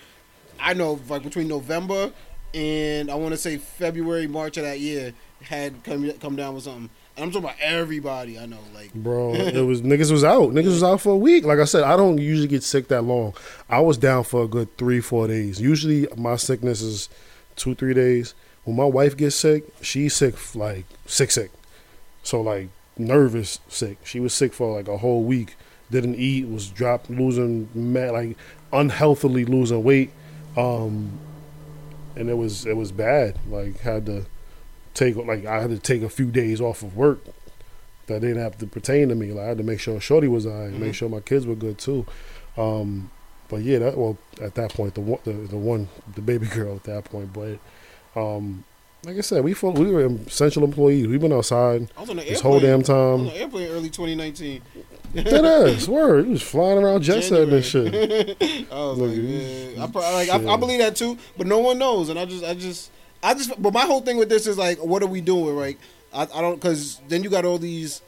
I 0.60 0.74
know, 0.74 1.00
like 1.08 1.22
between 1.22 1.48
November 1.48 2.12
and 2.54 3.10
I 3.10 3.14
want 3.14 3.32
to 3.32 3.38
say 3.38 3.56
February, 3.56 4.26
March 4.26 4.58
of 4.58 4.64
that 4.64 4.80
year 4.80 5.14
had 5.42 5.82
come 5.84 6.12
come 6.20 6.36
down 6.36 6.54
with 6.54 6.64
something. 6.64 6.90
I'm 7.18 7.30
talking 7.30 7.44
about 7.44 7.60
everybody 7.60 8.38
I 8.38 8.46
know. 8.46 8.58
Like, 8.74 8.94
Bro, 8.94 9.34
it 9.34 9.60
was 9.62 9.82
niggas 9.82 10.10
was 10.10 10.24
out. 10.24 10.50
Niggas 10.50 10.66
was 10.66 10.82
out 10.82 11.00
for 11.00 11.10
a 11.12 11.16
week. 11.16 11.44
Like 11.44 11.58
I 11.58 11.64
said, 11.64 11.84
I 11.84 11.96
don't 11.96 12.18
usually 12.18 12.48
get 12.48 12.62
sick 12.62 12.88
that 12.88 13.02
long. 13.02 13.34
I 13.68 13.80
was 13.80 13.98
down 13.98 14.24
for 14.24 14.44
a 14.44 14.48
good 14.48 14.76
three, 14.78 15.00
four 15.00 15.28
days. 15.28 15.60
Usually 15.60 16.08
my 16.16 16.36
sickness 16.36 16.80
is 16.80 17.08
two, 17.56 17.74
three 17.74 17.94
days. 17.94 18.34
When 18.64 18.76
my 18.76 18.84
wife 18.84 19.16
gets 19.16 19.36
sick, 19.36 19.64
she's 19.82 20.14
sick 20.14 20.54
like 20.54 20.86
sick, 21.06 21.30
sick. 21.30 21.50
So 22.22 22.40
like 22.40 22.68
nervous 22.96 23.60
sick. 23.68 23.98
She 24.04 24.20
was 24.20 24.32
sick 24.32 24.52
for 24.52 24.74
like 24.74 24.88
a 24.88 24.98
whole 24.98 25.22
week. 25.24 25.56
Didn't 25.90 26.14
eat. 26.14 26.48
Was 26.48 26.68
dropped, 26.68 27.10
losing 27.10 27.68
mad, 27.74 28.12
like 28.12 28.36
unhealthily 28.72 29.44
losing 29.44 29.82
weight. 29.84 30.10
Um, 30.56 31.18
and 32.16 32.30
it 32.30 32.34
was 32.34 32.64
it 32.66 32.76
was 32.76 32.92
bad. 32.92 33.38
Like 33.50 33.80
had 33.80 34.06
to 34.06 34.26
take 34.94 35.16
like 35.16 35.44
I 35.46 35.60
had 35.60 35.70
to 35.70 35.78
take 35.78 36.02
a 36.02 36.08
few 36.08 36.30
days 36.30 36.60
off 36.60 36.82
of 36.82 36.96
work 36.96 37.20
that 38.06 38.20
didn't 38.20 38.42
have 38.42 38.58
to 38.58 38.66
pertain 38.66 39.08
to 39.08 39.14
me. 39.14 39.32
Like 39.32 39.44
I 39.44 39.48
had 39.48 39.58
to 39.58 39.64
make 39.64 39.80
sure 39.80 40.00
Shorty 40.00 40.28
was 40.28 40.46
alright, 40.46 40.72
Mhm. 40.72 40.78
make 40.80 40.94
sure 40.94 41.08
my 41.08 41.20
kids 41.20 41.46
were 41.46 41.54
good 41.54 41.78
too. 41.78 42.04
Um, 42.56 43.10
but 43.48 43.62
yeah, 43.62 43.78
that 43.80 43.96
well 43.96 44.18
at 44.40 44.54
that 44.56 44.72
point 44.74 44.94
the 44.94 45.00
one 45.00 45.20
the, 45.24 45.32
the 45.32 45.56
one 45.56 45.88
the 46.14 46.20
baby 46.22 46.46
girl 46.54 46.74
at 46.76 46.84
that 46.84 47.04
point. 47.04 47.32
But 47.32 47.58
um, 48.20 48.64
like 49.04 49.16
I 49.16 49.20
said, 49.20 49.42
we 49.42 49.52
full, 49.54 49.72
we 49.72 49.90
were 49.90 50.04
essential 50.26 50.62
employees. 50.64 51.08
We've 51.08 51.20
been 51.20 51.32
outside 51.32 51.88
I 51.96 52.00
was 52.02 52.10
on 52.10 52.16
the 52.16 52.22
this 52.24 52.40
whole 52.40 52.60
damn 52.60 52.74
I 52.74 52.76
was 52.78 52.90
on 52.90 53.18
time. 53.18 53.26
the 53.26 53.36
airplane 53.40 53.68
early 53.70 53.90
2019. 53.90 54.62
That 55.14 55.44
ass 55.44 55.88
word. 55.88 56.26
He 56.26 56.30
was 56.32 56.42
flying 56.42 56.78
around 56.78 57.02
jet 57.02 57.22
set 57.24 57.48
and 57.48 57.64
shit. 57.64 57.92
I 58.72 58.74
was 58.74 58.98
like, 58.98 59.10
yeah. 59.16 59.84
I, 59.84 59.86
pro- 59.88 60.00
like 60.12 60.28
I, 60.30 60.36
I 60.54 60.56
believe 60.56 60.78
that 60.78 60.96
too, 60.96 61.18
but 61.36 61.46
no 61.46 61.58
one 61.58 61.78
knows, 61.78 62.08
and 62.10 62.18
I 62.18 62.24
just, 62.26 62.44
I 62.44 62.54
just, 62.54 62.90
I 63.22 63.34
just. 63.34 63.60
But 63.60 63.72
my 63.72 63.82
whole 63.86 64.00
thing 64.00 64.16
with 64.16 64.28
this 64.28 64.46
is 64.46 64.58
like, 64.58 64.78
what 64.78 65.02
are 65.02 65.06
we 65.06 65.20
doing? 65.20 65.56
Like, 65.56 65.78
I, 66.12 66.22
I 66.22 66.40
don't, 66.40 66.56
because 66.56 67.00
then 67.08 67.22
you 67.22 67.30
got 67.30 67.44
all 67.44 67.58
these 67.58 68.02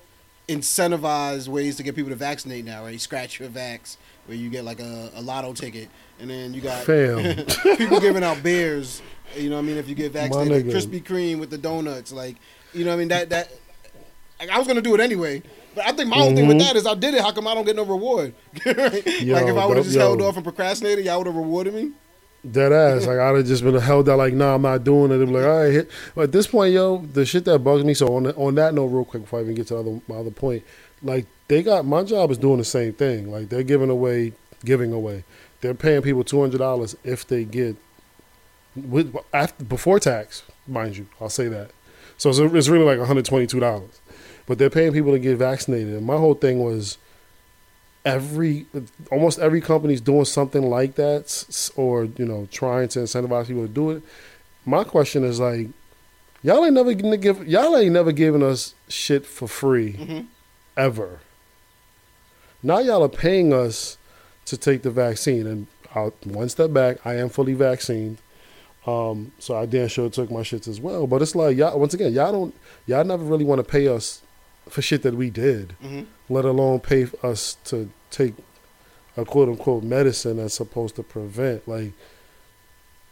incentivized 0.49 1.49
ways 1.49 1.77
to 1.77 1.83
get 1.83 1.95
people 1.97 2.11
to 2.11 2.17
vaccinate 2.17 2.65
now, 2.65 2.85
right? 2.85 3.01
Scratch 3.01 3.41
your 3.41 3.49
vax, 3.49 3.97
where 4.27 4.37
you 4.37 4.51
get 4.51 4.65
like 4.65 4.81
a, 4.81 5.11
a 5.15 5.23
lotto 5.23 5.53
ticket, 5.53 5.89
and 6.21 6.29
then 6.29 6.55
you 6.55 6.61
got 6.61 6.85
people 7.79 8.01
giving 8.01 8.25
out 8.25 8.43
beers. 8.43 9.03
You 9.37 9.51
know 9.51 9.57
what 9.57 9.63
I 9.63 9.67
mean? 9.67 9.77
If 9.79 9.89
you 9.89 9.95
get 9.95 10.13
vaccinated. 10.13 10.73
Krispy 10.73 11.03
Kreme 11.03 11.39
with 11.39 11.51
the 11.51 11.59
donuts, 11.59 12.13
like 12.13 12.37
you 12.73 12.85
know 12.85 12.91
what 12.91 12.97
I 12.97 12.99
mean? 12.99 13.09
That 13.09 13.31
that 13.31 13.53
like, 14.39 14.51
I 14.51 14.59
was 14.59 14.67
gonna 14.67 14.83
do 14.83 14.95
it 14.95 15.01
anyway. 15.01 15.43
But 15.75 15.87
I 15.87 15.93
think 15.93 16.09
my 16.09 16.17
whole 16.17 16.35
thing 16.35 16.47
with 16.47 16.57
Mhm. 16.59 16.67
that 16.67 16.77
is 16.77 16.87
I 16.87 16.95
did 16.95 17.15
it. 17.15 17.21
How 17.21 17.33
come 17.33 17.49
I 17.49 17.55
don't 17.55 17.65
get 17.65 17.75
no 17.75 17.85
reward? 17.85 18.33
like 18.67 19.07
if 19.07 19.57
I 19.57 19.67
would 19.67 19.77
have 19.77 19.87
just 19.87 19.97
yo. 19.97 20.03
held 20.03 20.23
off 20.23 20.37
and 20.37 20.45
procrastinated, 20.45 21.05
y'all 21.05 21.19
would 21.19 21.27
have 21.27 21.35
rewarded 21.35 21.75
me. 21.75 21.93
Dead 22.51 22.73
ass. 22.73 23.07
Like 23.07 23.19
I'd 23.19 23.37
have 23.37 23.47
just 23.47 23.65
been 23.65 23.75
held 23.75 24.09
out. 24.09 24.19
Like, 24.19 24.35
nah, 24.35 24.57
I'm 24.57 24.63
not 24.63 24.85
doing 24.85 25.11
it. 25.11 25.19
Be 25.19 25.33
like, 25.33 25.45
all 25.45 25.63
right. 25.63 25.73
Hit. 25.73 25.91
But 26.15 26.23
at 26.23 26.33
this 26.33 26.47
point, 26.47 26.75
yo, 26.75 26.99
the 26.99 27.25
shit 27.25 27.47
that 27.47 27.61
bugs 27.61 27.85
me. 27.85 27.95
So 27.95 28.15
on 28.15 28.25
the, 28.25 28.35
on 28.37 28.55
that 28.57 28.75
note, 28.75 28.87
real 28.87 29.05
quick, 29.05 29.23
before 29.23 29.39
I 29.39 29.43
even 29.43 29.55
get 29.55 29.69
to 29.69 29.79
other, 29.79 30.01
my 30.09 30.17
other 30.17 30.31
point, 30.31 30.63
like 31.03 31.27
they 31.49 31.63
got 31.63 31.87
my 31.87 32.03
job 32.03 32.31
is 32.31 32.37
doing 32.37 32.59
the 32.59 32.65
same 32.65 32.93
thing. 32.93 33.31
Like 33.31 33.49
they're 33.49 33.63
giving 33.63 33.89
away, 33.89 34.33
giving 34.65 34.93
away. 34.93 35.25
They're 35.63 35.73
paying 35.73 36.03
people 36.03 36.23
two 36.23 36.41
hundred 36.41 36.59
dollars 36.59 36.95
if 37.03 37.27
they 37.27 37.45
get 37.45 37.77
with 38.77 39.17
after 39.33 39.65
before 39.65 39.99
tax, 39.99 40.43
mind 40.67 40.99
you. 40.99 41.07
I'll 41.23 41.31
say 41.31 41.49
that. 41.49 41.71
So 42.19 42.29
it's, 42.29 42.39
it's 42.39 42.69
really 42.69 42.85
like 42.85 42.99
one 42.99 43.07
hundred 43.07 43.25
twenty 43.25 43.47
two 43.47 43.61
dollars, 43.61 44.01
but 44.45 44.59
they're 44.59 44.69
paying 44.69 44.93
people 44.93 45.13
to 45.13 45.19
get 45.19 45.39
vaccinated. 45.39 45.95
And 45.95 46.05
my 46.05 46.19
whole 46.19 46.35
thing 46.35 46.59
was 46.59 46.99
every 48.05 48.67
almost 49.11 49.39
every 49.39 49.61
company's 49.61 50.01
doing 50.01 50.25
something 50.27 50.63
like 50.63 50.95
that 50.97 51.71
or 51.77 52.05
you 52.05 52.25
know 52.27 52.47
trying 52.53 52.89
to 52.89 52.99
incentivize 53.01 53.47
people 53.47 53.63
to 53.67 53.69
do 53.73 53.91
it. 53.91 54.03
My 54.67 54.85
question 54.85 55.25
is 55.25 55.41
like 55.41 55.69
y'all 56.43 56.65
ain't 56.65 56.75
never 56.75 56.93
gonna 56.95 57.17
give 57.17 57.47
y'all 57.49 57.77
ain't 57.77 57.93
never 57.93 58.13
giving 58.13 58.43
us 58.43 58.75
shit 58.89 59.25
for 59.27 59.49
free 59.49 59.95
Mhm. 59.95 60.27
ever. 60.77 61.21
Now 62.63 62.79
y'all 62.79 63.03
are 63.03 63.09
paying 63.09 63.53
us 63.53 63.97
to 64.47 64.57
take 64.57 64.83
the 64.83 64.91
vaccine 64.91 65.47
and 65.47 65.67
I'll, 65.95 66.13
one 66.25 66.49
step 66.49 66.73
back 66.73 66.99
i 67.07 67.15
am 67.15 67.29
fully 67.29 67.55
vaccinated. 67.55 68.19
Um, 68.87 69.33
so 69.39 69.57
i 69.57 69.65
damn 69.65 69.89
sure 69.89 70.11
took 70.11 70.31
my 70.31 70.41
shits 70.41 70.69
as 70.69 70.79
well. 70.81 71.07
But 71.07 71.23
it's 71.23 71.35
like 71.35 71.57
y'all 71.57 71.79
once 71.79 71.95
again 71.95 72.13
y'all 72.13 72.33
don't 72.33 72.55
y'all 72.87 73.05
never 73.05 73.25
really 73.25 73.45
want 73.47 73.61
to 73.61 73.65
pay 73.65 73.89
us 73.89 74.21
for 74.69 74.83
shit 74.83 75.03
that 75.03 75.15
we 75.15 75.31
did. 75.31 75.75
Mhm. 75.83 76.07
Let 76.29 76.45
alone 76.45 76.81
pay 76.81 77.07
us 77.23 77.57
to 77.65 77.91
take 78.11 78.35
a 79.17 79.25
quote 79.25 79.49
unquote 79.49 79.85
medicine 79.85 80.39
that's 80.39 80.55
supposed 80.55 80.97
to 80.97 81.03
prevent. 81.03 81.67
Like, 81.69 81.93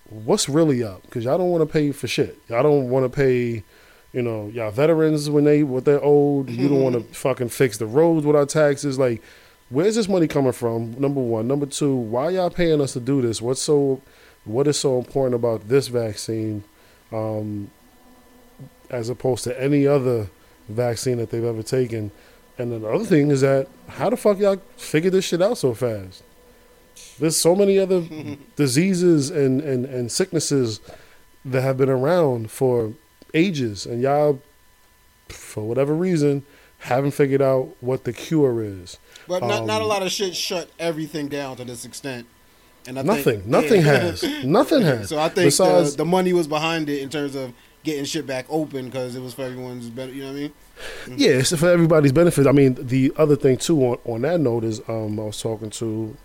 what's 0.09 0.49
really 0.49 0.83
up? 0.83 1.03
Because 1.03 1.25
y'all 1.25 1.39
don't 1.39 1.51
want 1.51 1.67
to 1.67 1.73
pay 1.73 1.93
for 1.93 2.07
shit. 2.07 2.39
Y'all 2.49 2.63
don't 2.63 2.91
want 2.91 3.05
to 3.05 3.09
pay, 3.09 3.63
you 4.13 4.23
know, 4.23 4.49
y'all 4.49 4.71
veterans 4.71 5.31
when 5.31 5.45
they 5.45 5.63
what 5.63 5.85
they're 5.85 6.03
old. 6.03 6.51
You 6.51 6.69
don't 6.69 6.83
want 6.83 6.95
to 6.97 7.15
fucking 7.15 7.49
fix 7.51 7.79
the 7.79 7.87
roads 7.87 8.27
with 8.27 8.37
our 8.37 8.47
taxes. 8.47 8.99
Like, 8.99 9.23
where's 9.71 9.95
this 9.95 10.09
money 10.09 10.27
coming 10.27 10.53
from? 10.53 10.99
Number 11.01 11.21
one. 11.21 11.47
Number 11.47 11.67
two. 11.67 11.95
Why 11.95 12.31
y'all 12.31 12.51
paying 12.51 12.81
us 12.81 12.93
to 12.95 13.01
do 13.01 13.23
this? 13.23 13.41
What's 13.41 13.63
so, 13.63 14.01
what 14.45 14.67
is 14.67 14.79
so 14.79 14.99
important 14.99 15.35
about 15.35 15.69
this 15.69 15.89
vaccine, 15.89 16.65
um, 17.13 17.71
as 18.91 19.09
opposed 19.09 19.45
to 19.45 19.63
any 19.63 19.87
other 19.87 20.29
vaccine 20.69 21.19
that 21.19 21.31
they've 21.31 21.45
ever 21.45 21.63
taken? 21.63 22.11
And 22.63 22.71
then 22.71 22.83
the 22.83 22.89
other 22.89 23.05
thing 23.05 23.31
is 23.33 23.41
that 23.41 23.67
how 23.89 24.09
the 24.09 24.17
fuck 24.17 24.39
y'all 24.39 24.61
figure 24.77 25.11
this 25.11 25.25
shit 25.25 25.43
out 25.43 25.59
so 25.59 25.75
fast? 25.75 26.23
There's 27.19 27.37
so 27.37 27.57
many 27.57 27.77
other 27.77 28.01
diseases 28.57 29.31
and, 29.31 29.61
and, 29.61 29.85
and 29.85 30.13
sicknesses 30.13 30.81
that 31.45 31.63
have 31.63 31.77
been 31.77 31.89
around 31.91 32.53
for 32.53 32.93
ages, 33.35 33.85
and 33.85 34.01
y'all, 34.01 34.41
for 35.29 35.65
whatever 35.67 35.93
reason, 35.93 36.45
haven't 36.79 37.11
figured 37.13 37.43
out 37.43 37.75
what 37.81 38.05
the 38.05 38.13
cure 38.13 38.63
is. 38.63 38.99
But 39.27 39.41
not, 39.43 39.67
not 39.67 39.81
a 39.81 39.85
Um, 39.85 39.89
lot 39.89 40.03
of 40.03 40.13
shit 40.13 40.37
shut 40.37 40.71
everything 40.79 41.27
down 41.27 41.57
to 41.57 41.65
this 41.65 41.85
extent. 41.85 42.27
And 42.87 42.97
I 42.99 43.03
Nothing, 43.03 43.23
think, 43.41 43.47
nothing 43.47 43.81
yeah. 43.83 43.99
has, 43.99 44.45
nothing 44.45 44.83
has. 44.83 45.09
So 45.09 45.19
I 45.19 45.29
think 45.29 45.47
Besides, 45.49 45.93
the, 45.93 45.99
the 45.99 46.05
money 46.05 46.33
was 46.33 46.47
behind 46.47 46.89
it 46.89 47.01
in 47.03 47.09
terms 47.09 47.35
of 47.35 47.53
getting 47.83 48.05
shit 48.05 48.27
back 48.27 48.47
open 48.49 48.87
because 48.87 49.17
it 49.17 49.21
was 49.21 49.35
for 49.35 49.43
everyone's 49.43 49.89
better. 49.89 50.13
You 50.13 50.23
know 50.23 50.29
what 50.31 50.37
I 50.37 50.41
mean? 50.43 50.53
Yeah, 51.17 51.31
it's 51.33 51.55
for 51.57 51.69
everybody's 51.69 52.13
benefit. 52.13 52.47
I 52.47 52.53
mean, 52.53 52.75
the 52.79 53.13
other 53.17 53.37
thing 53.37 53.57
too 53.57 53.81
on, 53.83 53.99
on 54.05 54.23
that 54.23 54.41
note 54.41 54.65
is 54.65 54.81
um, 54.89 55.19
I 55.21 55.25
was 55.25 55.41
talking 55.41 55.71
to 55.71 56.17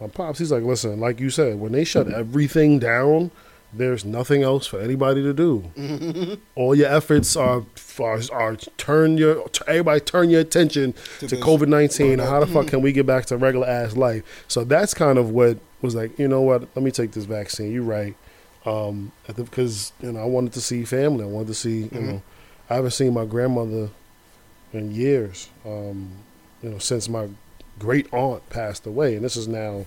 my 0.00 0.08
pops. 0.08 0.38
He's 0.38 0.50
like, 0.52 0.62
listen, 0.64 0.98
like 1.00 1.20
you 1.20 1.30
said, 1.30 1.60
when 1.60 1.72
they 1.72 1.84
shut 1.84 2.08
everything 2.08 2.78
down, 2.78 3.30
there's 3.72 4.04
nothing 4.04 4.42
else 4.42 4.66
for 4.66 4.80
anybody 4.80 5.22
to 5.22 5.32
do. 5.32 6.38
All 6.56 6.74
your 6.74 6.88
efforts 6.88 7.36
are 7.36 7.64
are, 8.00 8.20
are 8.32 8.56
turn 8.56 9.16
your 9.16 9.46
everybody 9.68 10.00
turn 10.00 10.30
your 10.30 10.40
attention 10.40 10.94
To 11.20 11.28
to 11.28 11.36
COVID 11.36 11.68
nineteen. 11.68 12.18
How 12.18 12.40
the 12.40 12.46
fuck 12.46 12.66
can 12.66 12.82
we 12.82 12.92
get 12.92 13.06
back 13.06 13.26
to 13.26 13.36
regular 13.36 13.68
ass 13.68 13.96
life? 13.96 14.24
So 14.48 14.64
that's 14.64 14.92
kind 14.94 15.18
of 15.18 15.30
what 15.30 15.58
was 15.82 15.94
like. 15.94 16.18
You 16.18 16.26
know 16.28 16.40
what? 16.40 16.62
Let 16.74 16.82
me 16.82 16.90
take 16.90 17.12
this 17.12 17.24
vaccine. 17.26 17.72
You're 17.72 17.82
right. 17.84 18.16
Um, 18.66 19.12
because 19.26 19.92
you 20.02 20.12
know 20.12 20.20
I 20.20 20.24
wanted 20.24 20.52
to 20.54 20.60
see 20.60 20.84
family. 20.84 21.24
I 21.24 21.28
wanted 21.28 21.48
to 21.48 21.54
see 21.54 21.88
you 21.92 22.00
know 22.00 22.22
I 22.70 22.74
haven't 22.76 22.92
seen 22.92 23.12
my 23.12 23.24
grandmother 23.26 23.90
in 24.72 24.94
years. 24.94 25.50
Um, 25.66 26.10
you 26.62 26.70
know 26.70 26.78
since 26.78 27.08
my 27.08 27.28
great 27.78 28.12
aunt 28.12 28.48
passed 28.50 28.86
away, 28.86 29.16
and 29.16 29.24
this 29.24 29.36
is 29.36 29.48
now 29.48 29.86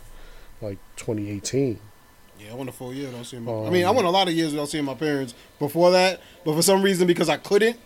like 0.61 0.77
2018. 0.97 1.79
Yeah, 2.39 2.51
I 2.51 2.55
went 2.55 2.69
a 2.69 2.73
full 2.73 2.93
year 2.93 3.07
without 3.07 3.25
seeing 3.25 3.43
my. 3.43 3.51
I 3.51 3.67
Um, 3.67 3.73
mean, 3.73 3.85
I 3.85 3.91
went 3.91 4.05
a 4.07 4.09
lot 4.11 4.27
of 4.27 4.33
years 4.33 4.51
without 4.51 4.69
seeing 4.69 4.85
my 4.85 4.95
parents 4.95 5.33
before 5.59 5.91
that, 5.91 6.19
but 6.43 6.55
for 6.55 6.61
some 6.61 6.81
reason, 6.81 7.07
because 7.07 7.29
I 7.29 7.37
couldn't, 7.37 7.77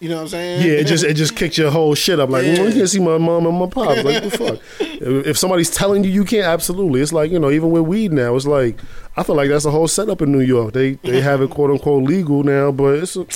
you 0.00 0.08
know 0.08 0.16
what 0.16 0.22
I'm 0.22 0.28
saying? 0.28 0.62
Yeah, 0.62 0.72
it 0.74 0.84
just 0.86 1.04
it 1.04 1.14
just 1.14 1.34
kicked 1.40 1.56
your 1.56 1.70
whole 1.70 1.94
shit 1.94 2.20
up. 2.20 2.28
Like, 2.30 2.44
Yeah. 2.44 2.54
well, 2.58 2.68
you 2.68 2.74
can't 2.74 2.88
see 2.88 3.00
my 3.00 3.16
mom 3.18 3.46
and 3.46 3.56
my 3.58 3.66
pop. 3.66 3.96
Like, 4.04 4.22
the 4.24 4.30
fuck? 4.38 4.58
If 4.80 5.38
somebody's 5.38 5.70
telling 5.70 6.04
you 6.04 6.10
you 6.10 6.24
can't, 6.24 6.46
absolutely. 6.46 7.00
It's 7.00 7.12
like 7.12 7.30
you 7.30 7.38
know, 7.38 7.50
even 7.50 7.70
with 7.70 7.82
weed 7.84 8.12
now, 8.12 8.34
it's 8.36 8.46
like 8.46 8.78
I 9.16 9.22
feel 9.22 9.36
like 9.36 9.48
that's 9.48 9.64
a 9.64 9.70
whole 9.70 9.88
setup 9.88 10.20
in 10.22 10.32
New 10.32 10.40
York. 10.40 10.72
They 10.74 10.92
they 10.94 11.20
have 11.20 11.40
it 11.42 11.50
quote 11.50 11.70
unquote 11.70 12.04
legal 12.04 12.42
now, 12.42 12.70
but 12.72 12.96
it's 12.98 13.16
a, 13.16 13.26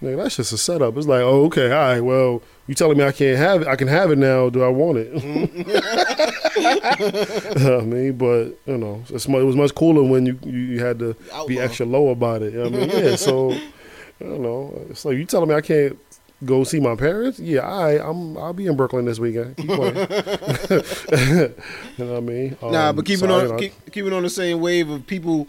man, 0.00 0.16
that's 0.16 0.36
just 0.36 0.52
a 0.52 0.58
setup. 0.58 0.96
It's 0.96 1.06
like, 1.06 1.22
oh, 1.22 1.44
okay, 1.46 1.70
all 1.70 1.78
right, 1.78 2.00
well, 2.00 2.42
you 2.66 2.74
telling 2.74 2.98
me 2.98 3.04
I 3.04 3.12
can't 3.12 3.38
have 3.38 3.62
it? 3.62 3.68
I 3.68 3.76
can 3.76 3.88
have 3.88 4.10
it 4.10 4.18
now. 4.18 4.50
Do 4.50 4.62
I 4.62 4.68
want 4.68 4.98
it? 4.98 5.14
Mm-hmm. 5.14 6.38
I 7.68 7.80
mean, 7.80 8.16
but 8.16 8.58
you 8.66 8.76
know, 8.78 9.02
it's, 9.08 9.28
mu- 9.28 9.40
it 9.40 9.44
was 9.44 9.56
much 9.56 9.74
cooler 9.74 10.02
when 10.02 10.26
you 10.26 10.38
you, 10.44 10.84
had 10.84 10.98
to 10.98 11.16
oh, 11.32 11.46
be 11.46 11.58
extra 11.58 11.86
low 11.86 12.08
about 12.08 12.42
it. 12.42 12.52
You 12.52 12.64
know 12.64 12.70
what 12.70 12.74
I 12.82 12.86
mean, 12.86 13.04
yeah. 13.04 13.16
So 13.16 13.52
I 13.52 14.24
don't 14.24 14.42
know. 14.42 14.86
It's 14.90 15.04
like 15.04 15.16
you 15.16 15.24
telling 15.24 15.48
me 15.48 15.54
I 15.54 15.60
can't 15.60 15.98
go 16.44 16.64
see 16.64 16.80
my 16.80 16.94
parents? 16.96 17.38
Yeah, 17.38 17.60
I 17.60 18.08
I'm 18.08 18.36
I'll 18.38 18.52
be 18.52 18.66
in 18.66 18.76
Brooklyn 18.76 19.04
this 19.04 19.18
weekend. 19.18 19.56
Keep 19.56 19.66
playing. 19.70 19.94
you 21.96 22.04
know 22.04 22.12
what 22.12 22.16
I 22.16 22.20
mean? 22.20 22.56
Nah, 22.62 22.88
Um, 22.90 22.96
but 22.96 23.04
keeping 23.06 23.28
so, 23.28 23.34
on 23.34 23.42
you 23.42 23.48
know, 23.52 23.58
keep, 23.58 23.92
keeping 23.92 24.12
on 24.12 24.22
the 24.22 24.30
same 24.30 24.60
wave 24.60 24.88
of 24.90 25.06
people 25.06 25.46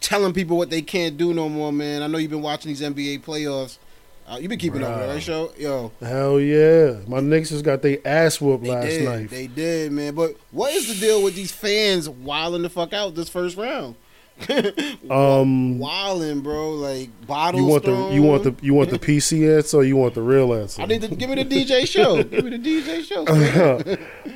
telling 0.00 0.32
people 0.32 0.56
what 0.56 0.70
they 0.70 0.82
can't 0.82 1.16
do 1.16 1.32
no 1.34 1.48
more, 1.48 1.72
man. 1.72 2.02
I 2.02 2.06
know 2.06 2.18
you've 2.18 2.30
been 2.30 2.42
watching 2.42 2.68
these 2.70 2.82
NBA 2.82 3.22
playoffs. 3.22 3.78
Uh, 4.30 4.36
you've 4.38 4.50
been 4.50 4.58
keeping 4.58 4.82
up 4.84 4.94
with 4.98 5.08
it, 5.08 5.12
right, 5.14 5.22
show? 5.22 5.50
Yo, 5.56 5.90
Hell 6.00 6.38
yeah, 6.38 6.98
my 7.06 7.20
Knicks 7.20 7.48
just 7.48 7.64
got 7.64 7.80
their 7.80 7.96
ass 8.04 8.38
whooped 8.38 8.62
they 8.62 8.70
last 8.70 8.86
did, 8.86 9.04
night. 9.06 9.30
they 9.30 9.46
did, 9.46 9.90
man. 9.90 10.14
But 10.14 10.36
what 10.50 10.70
is 10.74 10.86
the 10.86 11.00
deal 11.00 11.22
with 11.22 11.34
these 11.34 11.50
fans 11.50 12.10
wilding 12.10 12.60
the 12.60 12.68
fuck 12.68 12.92
out 12.92 13.14
this 13.14 13.30
first 13.30 13.56
round? 13.56 13.94
um, 15.10 15.78
Wilding, 15.78 16.40
bro, 16.40 16.72
like 16.72 17.10
bottles. 17.26 17.62
you 17.62 17.68
want 17.68 17.84
the 17.84 18.14
you 18.14 18.22
want 18.22 18.44
the 18.44 18.54
you 18.62 18.74
want 18.74 18.90
the 18.90 18.98
PC 18.98 19.56
answer 19.56 19.78
or 19.78 19.84
you 19.84 19.96
want 19.96 20.14
the 20.14 20.22
real 20.22 20.54
answer? 20.54 20.82
I 20.82 20.86
need 20.86 21.02
to 21.02 21.08
give 21.08 21.30
me 21.30 21.42
the 21.42 21.44
DJ 21.44 21.86
show. 21.86 22.22
give 22.22 22.44
me 22.44 22.56
the 22.56 22.58
DJ 22.58 23.04
show. 23.04 23.22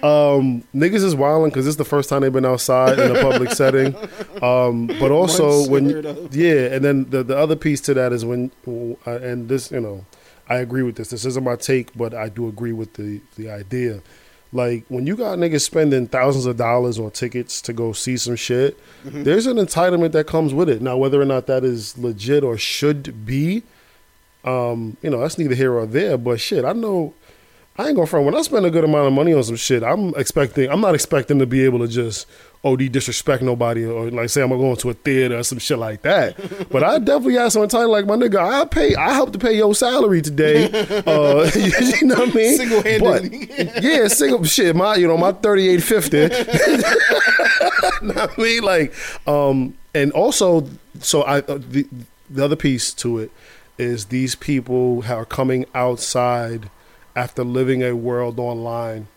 um, 0.37 0.65
niggas 0.75 1.05
is 1.05 1.15
wilding 1.15 1.51
because 1.51 1.67
it's 1.67 1.77
the 1.77 1.85
first 1.85 2.09
time 2.09 2.23
they've 2.23 2.33
been 2.33 2.47
outside 2.47 2.99
in 2.99 3.17
a 3.17 3.21
public 3.23 3.51
setting. 3.53 3.95
Um, 4.43 4.87
but 4.87 5.11
also 5.11 5.69
when 5.69 5.89
yeah, 6.33 6.75
and 6.75 6.85
then 6.85 7.11
the 7.11 7.23
the 7.23 7.37
other 7.37 7.57
piece 7.57 7.81
to 7.83 7.95
that 7.95 8.13
is 8.13 8.25
when 8.25 8.51
uh, 8.67 9.11
and 9.11 9.49
this 9.49 9.71
you 9.71 9.81
know 9.81 10.05
I 10.49 10.57
agree 10.57 10.83
with 10.83 10.97
this. 10.97 11.11
This 11.11 11.25
isn't 11.25 11.45
my 11.45 11.57
take, 11.57 11.97
but 11.97 12.13
I 12.15 12.29
do 12.29 12.49
agree 12.49 12.73
with 12.73 12.95
the 12.95 13.21
the 13.37 13.51
idea. 13.51 14.03
Like 14.53 14.85
when 14.89 15.07
you 15.07 15.17
got 15.17 15.39
niggas 15.39 15.63
spending 15.63 16.07
thousands 16.09 16.45
of 16.47 16.57
dollars 16.59 16.99
on 16.99 17.11
tickets 17.13 17.63
to 17.63 17.73
go 17.73 17.93
see 17.93 18.17
some 18.17 18.37
shit, 18.37 18.79
Mm-hmm. 19.05 19.25
there's 19.25 19.47
an 19.47 19.57
entitlement 19.57 20.13
that 20.13 20.27
comes 20.27 20.53
with 20.55 20.69
it. 20.69 20.81
Now, 20.83 20.97
whether 20.97 21.21
or 21.21 21.25
not 21.25 21.47
that 21.47 21.65
is 21.65 21.97
legit 21.99 22.45
or 22.45 22.57
should 22.59 23.25
be, 23.27 23.63
um, 24.45 24.97
you 25.03 25.11
know, 25.11 25.21
that's 25.21 25.39
neither 25.39 25.55
here 25.55 25.73
or 25.75 25.87
there. 25.87 26.17
But 26.19 26.41
shit, 26.41 26.65
I 26.65 26.73
know 26.73 27.15
I 27.79 27.87
ain't 27.87 27.97
gonna 27.97 28.07
front. 28.07 28.27
When 28.27 28.35
I 28.35 28.43
spend 28.43 28.67
a 28.67 28.71
good 28.71 28.85
amount 28.85 29.07
of 29.07 29.13
money 29.15 29.33
on 29.33 29.43
some 29.43 29.57
shit, 29.57 29.83
I'm 29.83 30.15
expecting. 30.17 30.71
I'm 30.71 30.83
not 30.83 30.95
expecting 30.95 31.39
to 31.39 31.47
be 31.47 31.65
able 31.65 31.79
to 31.79 31.89
just 31.89 32.27
OD 32.65 32.93
disrespect 32.93 33.43
nobody 33.43 33.85
or 33.85 34.11
like 34.11 34.29
say 34.29 34.43
I'm 34.43 34.51
gonna 34.51 34.73
a 34.73 34.93
theater 34.93 35.39
or 35.39 35.43
some 35.43 35.59
shit 35.59 35.79
like 35.79 36.03
that. 36.03 36.37
But 36.71 36.85
I 36.85 36.99
definitely 36.99 37.35
have 37.35 37.53
some 37.53 37.63
entitled 37.63 37.91
like 37.91 38.07
my 38.07 38.17
nigga. 38.17 38.39
I 38.39 38.67
pay. 38.67 38.95
I 38.95 39.13
help 39.15 39.33
to 39.33 39.39
pay 39.39 39.57
your 39.57 39.75
salary 39.75 40.23
today. 40.23 40.71
Uh, 41.03 41.51
you 41.57 42.07
know 42.07 42.15
what 42.17 42.31
I 42.31 42.33
mean? 42.33 42.57
Single-handedly. 42.57 43.47
But, 43.47 43.83
yeah, 43.83 44.09
single 44.09 44.45
shit. 44.45 44.77
My 44.77 44.95
you 44.95 45.09
know 45.09 45.17
my 45.17 45.33
thirty 45.33 45.69
eight 45.69 45.83
fifty. 45.83 46.29
know 48.03 48.15
what 48.15 48.39
I 48.39 48.43
mean? 48.43 48.63
Like, 48.63 48.95
um, 49.27 49.75
and 49.95 50.13
also, 50.13 50.69
so 51.01 51.23
I 51.23 51.39
uh, 51.39 51.59
the 51.59 51.87
the 52.31 52.45
other 52.45 52.57
piece 52.57 52.93
to 52.95 53.19
it 53.19 53.31
is 53.79 54.07
these 54.07 54.35
people 54.35 55.05
are 55.09 55.25
coming 55.25 55.67
outside 55.75 56.71
after 57.15 57.45
living 57.45 57.83
a 57.83 57.93
world 57.93 58.39
online. 58.39 59.09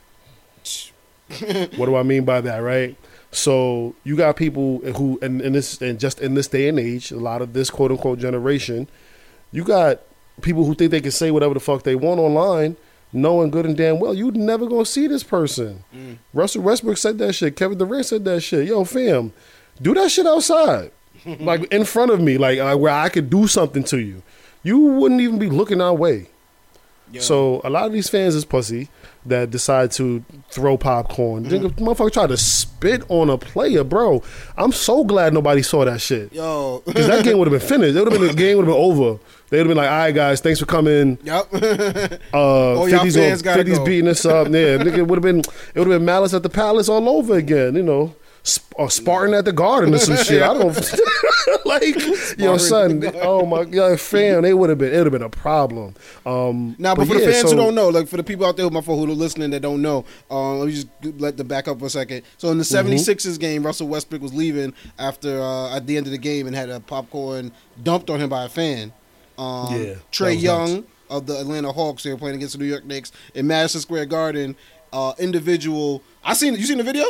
what 1.76 1.86
do 1.86 1.96
I 1.96 2.04
mean 2.04 2.26
by 2.26 2.42
that? 2.42 2.58
Right. 2.60 2.96
So 3.32 3.96
you 4.04 4.16
got 4.16 4.38
people 4.38 4.80
who, 4.80 5.20
and, 5.22 5.42
and 5.42 5.56
this, 5.56 5.82
and 5.82 6.00
just 6.00 6.22
in 6.22 6.36
this 6.36 6.48
day 6.48 6.70
and 6.70 6.80
age, 6.80 7.12
a 7.12 7.18
lot 7.18 7.42
of 7.42 7.54
this 7.54 7.70
quote 7.70 7.92
unquote 7.92 8.20
generation, 8.20 8.88
you 9.52 9.64
got 9.64 10.02
people 10.42 10.66
who 10.66 10.76
think 10.76 10.92
they 10.92 11.02
can 11.02 11.12
say 11.12 11.32
whatever 11.32 11.54
the 11.54 11.60
fuck 11.60 11.84
they 11.84 11.96
want 11.96 12.20
online, 12.20 12.78
knowing 13.14 13.50
good 13.50 13.66
and 13.66 13.78
damn 13.78 14.00
well 14.00 14.14
you 14.14 14.32
never 14.32 14.68
gonna 14.68 14.86
see 14.86 15.08
this 15.08 15.24
person. 15.24 15.84
Russell 16.34 16.64
Westbrook 16.64 16.98
said 16.98 17.18
that 17.20 17.34
shit. 17.34 17.56
Kevin 17.56 17.78
Durant 17.78 18.06
said 18.06 18.26
that 18.26 18.42
shit. 18.42 18.68
Yo, 18.68 18.84
fam, 18.84 19.34
do 19.82 19.94
that 19.94 20.12
shit 20.12 20.28
outside, 20.28 20.92
like 21.26 21.64
in 21.74 21.86
front 21.86 22.12
of 22.12 22.22
me, 22.22 22.38
like 22.38 22.60
uh, 22.60 22.76
where 22.76 22.94
I 22.94 23.10
could 23.10 23.30
do 23.30 23.48
something 23.48 23.84
to 23.86 24.00
you. 24.00 24.22
You 24.64 24.80
wouldn't 24.80 25.22
even 25.22 25.40
be 25.40 25.50
looking 25.50 25.82
our 25.82 25.94
way. 25.94 26.28
Yo. 27.12 27.22
So 27.22 27.62
a 27.64 27.70
lot 27.70 27.86
of 27.86 27.94
these 27.94 28.10
fans 28.10 28.36
is 28.36 28.44
pussy 28.46 28.90
that 29.26 29.50
decide 29.52 29.92
to 29.92 30.24
throw 30.52 30.78
popcorn. 30.78 31.46
Nigga, 31.46 31.70
Motherfucker 31.76 32.12
tried 32.12 32.28
to 32.30 32.38
spit 32.38 33.04
on 33.10 33.30
a 33.30 33.38
player, 33.38 33.84
bro. 33.84 34.22
I'm 34.58 34.72
so 34.72 35.04
glad 35.04 35.34
nobody 35.34 35.62
saw 35.62 35.86
that 35.86 36.02
shit. 36.02 36.34
Yo, 36.34 36.82
Because 36.86 37.08
that 37.08 37.24
game 37.24 37.38
would 37.38 37.50
have 37.52 37.60
been 37.60 37.68
finished. 37.68 37.96
It 37.96 38.00
would 38.04 38.12
have 38.12 38.20
been 38.22 38.28
the 38.30 38.34
game 38.36 38.58
would 38.58 38.66
have 38.68 38.76
been 38.76 38.84
over. 38.84 39.20
They'd 39.50 39.60
have 39.60 39.68
been 39.68 39.78
like, 39.78 39.90
all 39.90 39.98
right, 39.98 40.12
guys, 40.16 40.42
thanks 40.42 40.60
for 40.60 40.66
coming. 40.66 41.18
yep. 41.24 41.48
Uh, 42.34 42.86
y'all 42.88 42.88
50s, 42.88 43.14
fans 43.16 43.42
on, 43.42 43.44
gotta 43.46 43.64
50s 43.64 43.78
go. 43.78 43.86
beating 43.86 44.08
us 44.10 44.26
up. 44.26 44.48
Yeah, 44.48 44.78
nigga, 44.78 44.98
it 45.00 45.08
would 45.08 45.18
have 45.18 45.24
been 45.24 45.40
it 45.40 45.80
would 45.80 45.88
have 45.88 46.00
been 46.00 46.06
malice 46.06 46.34
at 46.34 46.44
the 46.44 46.50
palace 46.50 46.90
all 46.90 47.08
over 47.08 47.36
again. 47.36 47.76
You 47.76 47.84
know, 47.84 48.16
or 48.76 48.90
Spartan 48.92 49.34
at 49.34 49.46
the 49.46 49.52
garden 49.54 49.94
or 49.94 49.98
some 49.98 50.18
shit. 50.18 50.42
I 50.42 50.54
don't 50.54 50.76
like, 51.66 51.96
yo, 52.38 52.58
son. 52.58 53.04
Oh 53.22 53.46
my 53.46 53.64
god, 53.66 54.00
fam, 54.00 54.42
they 54.44 54.54
would 54.54 54.70
have 54.70 54.78
been. 54.80 54.94
It 54.94 54.98
would 54.98 55.06
have 55.08 55.12
been 55.14 55.22
a 55.24 55.30
problem. 55.30 55.96
Um, 56.26 56.76
Now, 56.78 56.96
but, 56.96 57.08
for 57.08 57.14
the 57.16 57.20
fans 57.22 57.42
so- 57.42 57.50
who 57.50 57.56
don't 57.56 57.76
know, 57.76 57.90
like 57.90 58.08
for 58.08 58.18
the 58.18 58.24
people 58.24 58.46
out 58.46 58.58
there, 58.58 58.70
my 58.70 58.82
fault, 58.82 59.06
who 59.06 59.12
are 59.12 59.16
listening 59.16 59.50
that 59.52 59.62
don't 59.62 59.82
know, 59.82 60.06
um, 60.30 60.60
let 60.60 60.68
me 60.68 60.74
just 60.74 60.88
let 61.20 61.38
the 61.38 61.44
back 61.44 61.68
up 61.68 61.80
for 61.80 61.86
a 61.86 61.90
second. 61.90 62.24
So 62.38 62.50
in 62.50 62.58
the 62.58 62.64
Mm-hmm. 62.64 63.40
game, 63.40 63.66
Russell 63.66 63.88
Westbrook 63.88 64.22
was 64.22 64.34
leaving 64.34 64.74
after 65.00 65.40
uh, 65.42 65.76
at 65.76 65.88
the 65.88 65.98
end 65.98 66.06
of 66.08 66.12
the 66.12 66.18
game 66.18 66.48
and 66.48 66.56
had 66.56 66.70
a 66.70 66.80
popcorn 66.80 67.52
dumped 67.84 68.10
on 68.10 68.20
him 68.20 68.30
by 68.30 68.46
a 68.46 68.50
fan. 68.50 68.92
Um, 69.38 69.68
Yeah, 69.74 69.96
Trae 70.12 70.40
Young 70.40 70.76
nuts. 70.76 70.88
of 71.10 71.26
the 71.28 71.40
Atlanta 71.40 71.72
Hawks, 71.72 72.04
they 72.04 72.12
were 72.12 72.18
playing 72.18 72.36
against 72.38 72.58
the 72.58 72.64
New 72.64 72.70
York 72.70 72.86
Knicks 72.86 73.12
in 73.34 73.48
Madison 73.48 73.82
Square 73.82 74.06
Garden. 74.08 74.56
Uh, 74.94 75.14
individual, 75.20 76.02
I 76.24 76.34
seen 76.34 76.54
you 76.56 76.64
seen 76.64 76.78
the 76.78 76.84
video? 76.84 77.06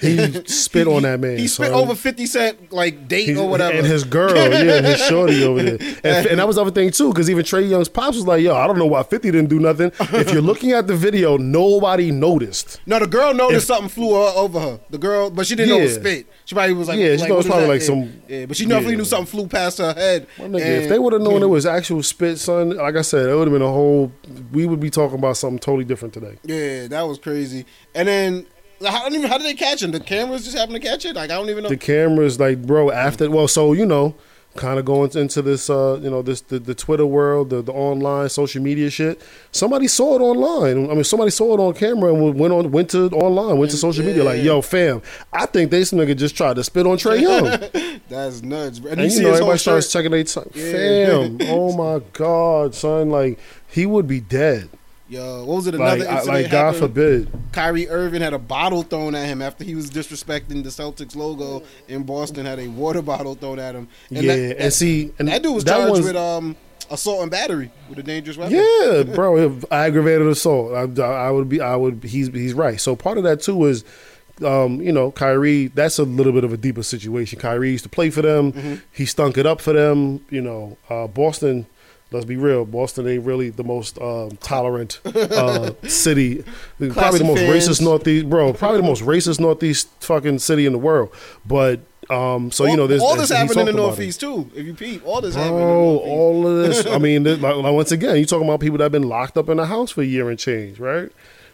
He 0.00 0.32
spit 0.46 0.88
on 0.88 1.02
that 1.02 1.20
man. 1.20 1.38
He 1.38 1.46
spit 1.46 1.68
son. 1.68 1.74
over 1.78 1.94
50 1.94 2.26
Cent 2.26 2.72
like 2.72 3.06
date 3.06 3.28
He- 3.28 3.36
or 3.36 3.48
whatever. 3.48 3.76
And 3.78 3.86
his 3.86 4.02
girl, 4.02 4.34
yeah, 4.34 4.78
and 4.78 4.86
his 4.86 5.00
shorty 5.08 5.44
over 5.44 5.62
there. 5.62 5.78
And, 6.02 6.26
and 6.26 6.38
that 6.40 6.46
was 6.46 6.56
the 6.56 6.62
other 6.62 6.72
thing 6.72 6.90
too, 6.90 7.10
because 7.12 7.30
even 7.30 7.44
Trae 7.44 7.68
Young's 7.70 7.88
pops 7.88 8.16
was 8.16 8.26
like, 8.26 8.42
"Yo, 8.42 8.52
I 8.52 8.66
don't 8.66 8.78
know 8.78 8.86
why 8.86 9.04
Fifty 9.04 9.30
didn't 9.30 9.48
do 9.48 9.60
nothing." 9.60 9.92
If 10.00 10.32
you're 10.32 10.42
looking 10.42 10.72
at 10.72 10.88
the 10.88 10.96
video, 10.96 11.36
nobody 11.36 12.10
noticed. 12.10 12.80
no, 12.84 12.98
the 12.98 13.06
girl 13.06 13.32
noticed 13.32 13.58
If- 13.70 13.76
something 13.76 13.88
flew 13.90 14.12
over 14.16 14.58
her. 14.58 14.80
The 14.90 14.98
girl, 14.98 15.30
but 15.30 15.46
she 15.46 15.54
didn't 15.54 15.70
know 15.70 15.78
it 15.78 15.82
was 15.84 15.94
spit. 15.94 16.26
She 16.46 16.56
probably 16.56 16.74
was 16.74 16.88
like, 16.88 16.98
Yeah, 16.98 17.14
she 17.14 17.22
like, 17.22 17.30
was 17.30 17.46
probably 17.46 17.68
like 17.68 17.80
Yeah. 17.82 17.86
some- 17.86 18.22
Yeah, 18.28 18.46
but 18.46 18.56
she 18.56 18.64
definitely 18.66 18.92
yeah. 18.94 18.98
knew 18.98 19.04
something 19.04 19.26
flew 19.26 19.46
past 19.46 19.78
her 19.78 19.92
head. 19.94 20.26
Nigga, 20.38 20.82
if 20.82 20.88
they 20.88 20.98
would 20.98 21.12
have 21.12 21.22
known 21.22 21.44
it 21.44 21.46
was 21.58 21.64
actual 21.64 22.02
spit, 22.02 22.38
son, 22.40 22.70
like 22.76 22.96
I 22.96 23.02
said, 23.02 23.28
it 23.28 23.34
would 23.36 23.46
have 23.46 23.52
been 23.52 23.62
a 23.62 23.70
whole. 23.72 24.10
We 24.50 24.66
would 24.66 24.80
be 24.80 24.90
talking 24.90 25.18
about 25.18 25.36
something 25.36 25.60
totally 25.60 25.84
different 25.84 26.12
today. 26.12 26.38
yeah, 26.42 26.88
that 26.88 27.02
was 27.02 27.18
crazy. 27.20 27.66
And 27.94 28.08
then, 28.08 28.46
how, 28.90 29.00
I 29.00 29.02
don't 29.04 29.14
even, 29.14 29.30
how 29.30 29.38
did 29.38 29.46
they 29.46 29.54
catch 29.54 29.82
him? 29.82 29.90
The 29.90 30.00
cameras 30.00 30.44
just 30.44 30.56
happened 30.56 30.80
to 30.80 30.88
catch 30.88 31.04
it. 31.04 31.16
Like 31.16 31.30
I 31.30 31.34
don't 31.34 31.50
even 31.50 31.62
know. 31.62 31.68
The 31.68 31.76
cameras, 31.76 32.38
like, 32.38 32.62
bro, 32.62 32.90
after 32.90 33.30
well, 33.30 33.48
so 33.48 33.72
you 33.72 33.86
know, 33.86 34.14
kind 34.56 34.78
of 34.78 34.84
going 34.84 35.10
into 35.16 35.40
this, 35.42 35.70
uh, 35.70 35.98
you 36.02 36.10
know, 36.10 36.22
this 36.22 36.40
the, 36.42 36.58
the 36.58 36.74
Twitter 36.74 37.06
world, 37.06 37.50
the, 37.50 37.62
the 37.62 37.72
online 37.72 38.28
social 38.28 38.62
media 38.62 38.90
shit. 38.90 39.20
Somebody 39.50 39.88
saw 39.88 40.16
it 40.16 40.20
online. 40.20 40.90
I 40.90 40.94
mean, 40.94 41.04
somebody 41.04 41.30
saw 41.30 41.54
it 41.54 41.60
on 41.60 41.74
camera 41.74 42.12
and 42.14 42.38
went 42.38 42.52
on, 42.52 42.70
went 42.70 42.90
to 42.90 43.06
online, 43.10 43.58
went 43.58 43.70
to 43.70 43.76
social 43.76 44.04
media. 44.04 44.24
Like, 44.24 44.42
yo, 44.42 44.60
fam, 44.60 45.02
I 45.32 45.46
think 45.46 45.70
this 45.70 45.92
nigga 45.92 46.16
just 46.16 46.36
tried 46.36 46.56
to 46.56 46.64
spit 46.64 46.86
on 46.86 46.96
Trae 46.96 47.20
Young. 47.20 48.00
That's 48.08 48.42
nuts. 48.42 48.78
bro. 48.78 48.92
And, 48.92 49.00
And 49.00 49.10
you 49.10 49.18
you 49.18 49.24
know, 49.24 49.32
everybody 49.34 49.58
starts 49.58 49.90
checking 49.90 50.10
their 50.10 50.24
time. 50.24 50.50
Yeah. 50.54 50.72
Fam, 50.72 51.38
oh 51.42 51.76
my 51.76 52.04
god, 52.12 52.74
son, 52.74 53.10
like 53.10 53.38
he 53.68 53.86
would 53.86 54.06
be 54.06 54.20
dead. 54.20 54.68
Yo, 55.12 55.44
what 55.44 55.56
was 55.56 55.66
it? 55.66 55.74
Like, 55.74 56.00
Another 56.00 56.10
I, 56.10 56.14
incident 56.14 56.42
like 56.42 56.50
God 56.50 56.76
forbid. 56.76 57.30
Kyrie 57.52 57.86
Irving 57.86 58.22
had 58.22 58.32
a 58.32 58.38
bottle 58.38 58.82
thrown 58.82 59.14
at 59.14 59.26
him 59.26 59.42
after 59.42 59.62
he 59.62 59.74
was 59.74 59.90
disrespecting 59.90 60.62
the 60.62 60.70
Celtics 60.70 61.14
logo 61.14 61.62
in 61.86 62.04
Boston. 62.04 62.46
Had 62.46 62.58
a 62.58 62.68
water 62.68 63.02
bottle 63.02 63.34
thrown 63.34 63.58
at 63.58 63.74
him. 63.74 63.88
And 64.08 64.22
yeah, 64.22 64.34
that, 64.34 64.62
and 64.62 64.72
see, 64.72 65.12
and 65.18 65.28
that 65.28 65.42
dude 65.42 65.54
was 65.54 65.64
that 65.64 65.86
charged 65.86 66.02
with 66.04 66.16
um 66.16 66.56
assault 66.90 67.20
and 67.20 67.30
battery 67.30 67.70
with 67.90 67.98
a 67.98 68.02
dangerous 68.02 68.38
weapon. 68.38 68.56
Yeah, 68.56 69.02
bro, 69.14 69.60
aggravated 69.70 70.28
assault. 70.28 70.72
I, 70.72 71.02
I 71.02 71.30
would 71.30 71.46
be, 71.46 71.60
I 71.60 71.76
would. 71.76 72.04
He's 72.04 72.28
he's 72.28 72.54
right. 72.54 72.80
So 72.80 72.96
part 72.96 73.18
of 73.18 73.24
that 73.24 73.42
too 73.42 73.66
is, 73.66 73.84
um, 74.42 74.80
you 74.80 74.92
know, 74.92 75.10
Kyrie. 75.10 75.66
That's 75.66 75.98
a 75.98 76.04
little 76.04 76.32
bit 76.32 76.44
of 76.44 76.54
a 76.54 76.56
deeper 76.56 76.82
situation. 76.82 77.38
Kyrie 77.38 77.72
used 77.72 77.84
to 77.84 77.90
play 77.90 78.08
for 78.08 78.22
them. 78.22 78.54
Mm-hmm. 78.54 78.74
He 78.92 79.04
stunk 79.04 79.36
it 79.36 79.44
up 79.44 79.60
for 79.60 79.74
them. 79.74 80.24
You 80.30 80.40
know, 80.40 80.78
uh, 80.88 81.06
Boston. 81.06 81.66
Let's 82.12 82.26
be 82.26 82.36
real. 82.36 82.64
Boston 82.64 83.06
ain't 83.08 83.24
really 83.24 83.50
the 83.50 83.64
most 83.64 83.98
um, 84.00 84.36
tolerant 84.40 85.00
uh, 85.04 85.72
city. 85.88 86.44
Probably 86.78 87.18
the 87.18 87.24
most 87.24 87.38
fans. 87.38 87.68
racist 87.68 87.82
northeast, 87.82 88.28
bro. 88.28 88.52
Probably 88.52 88.80
the 88.80 88.86
most 88.86 89.02
racist 89.02 89.40
northeast 89.40 89.88
fucking 90.00 90.38
city 90.40 90.66
in 90.66 90.72
the 90.72 90.78
world. 90.78 91.14
But 91.46 91.80
um, 92.10 92.50
so 92.50 92.66
you 92.66 92.76
know, 92.76 92.86
there's 92.86 93.00
all 93.00 93.16
this 93.16 93.30
happening 93.30 93.60
in 93.60 93.66
the 93.66 93.72
talked 93.72 93.78
about 93.78 93.84
it. 93.84 93.86
Northeast 93.88 94.20
too. 94.20 94.50
If 94.54 94.66
you 94.66 94.74
peep, 94.74 95.06
all 95.06 95.20
this 95.20 95.34
happened 95.34 95.54
in 95.54 95.60
the 95.60 95.66
Bro, 95.66 95.98
all 95.98 96.46
of 96.46 96.66
this. 96.66 96.86
I 96.86 96.98
mean, 96.98 97.22
this, 97.24 97.40
like, 97.40 97.56
like, 97.56 97.72
once 97.72 97.92
again, 97.92 98.16
you 98.16 98.26
talking 98.26 98.46
about 98.46 98.60
people 98.60 98.78
that 98.78 98.84
have 98.84 98.92
been 98.92 99.08
locked 99.08 99.38
up 99.38 99.48
in 99.48 99.58
a 99.58 99.66
house 99.66 99.92
for 99.92 100.02
a 100.02 100.06
year 100.06 100.28
and 100.28 100.38
change, 100.38 100.78
right? 100.78 101.10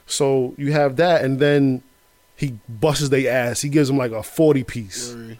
So 0.07 0.55
you 0.57 0.73
have 0.73 0.97
that, 0.97 1.25
and 1.25 1.39
then 1.39 1.83
he 2.35 2.59
busts 2.69 3.09
their 3.11 3.31
ass. 3.31 3.61
He 3.61 3.69
gives 3.69 3.89
them 3.89 3.99
like 3.99 4.13
a 4.13 4.23
forty 4.23 4.65
piece, 4.65 5.15
Word. 5.15 5.39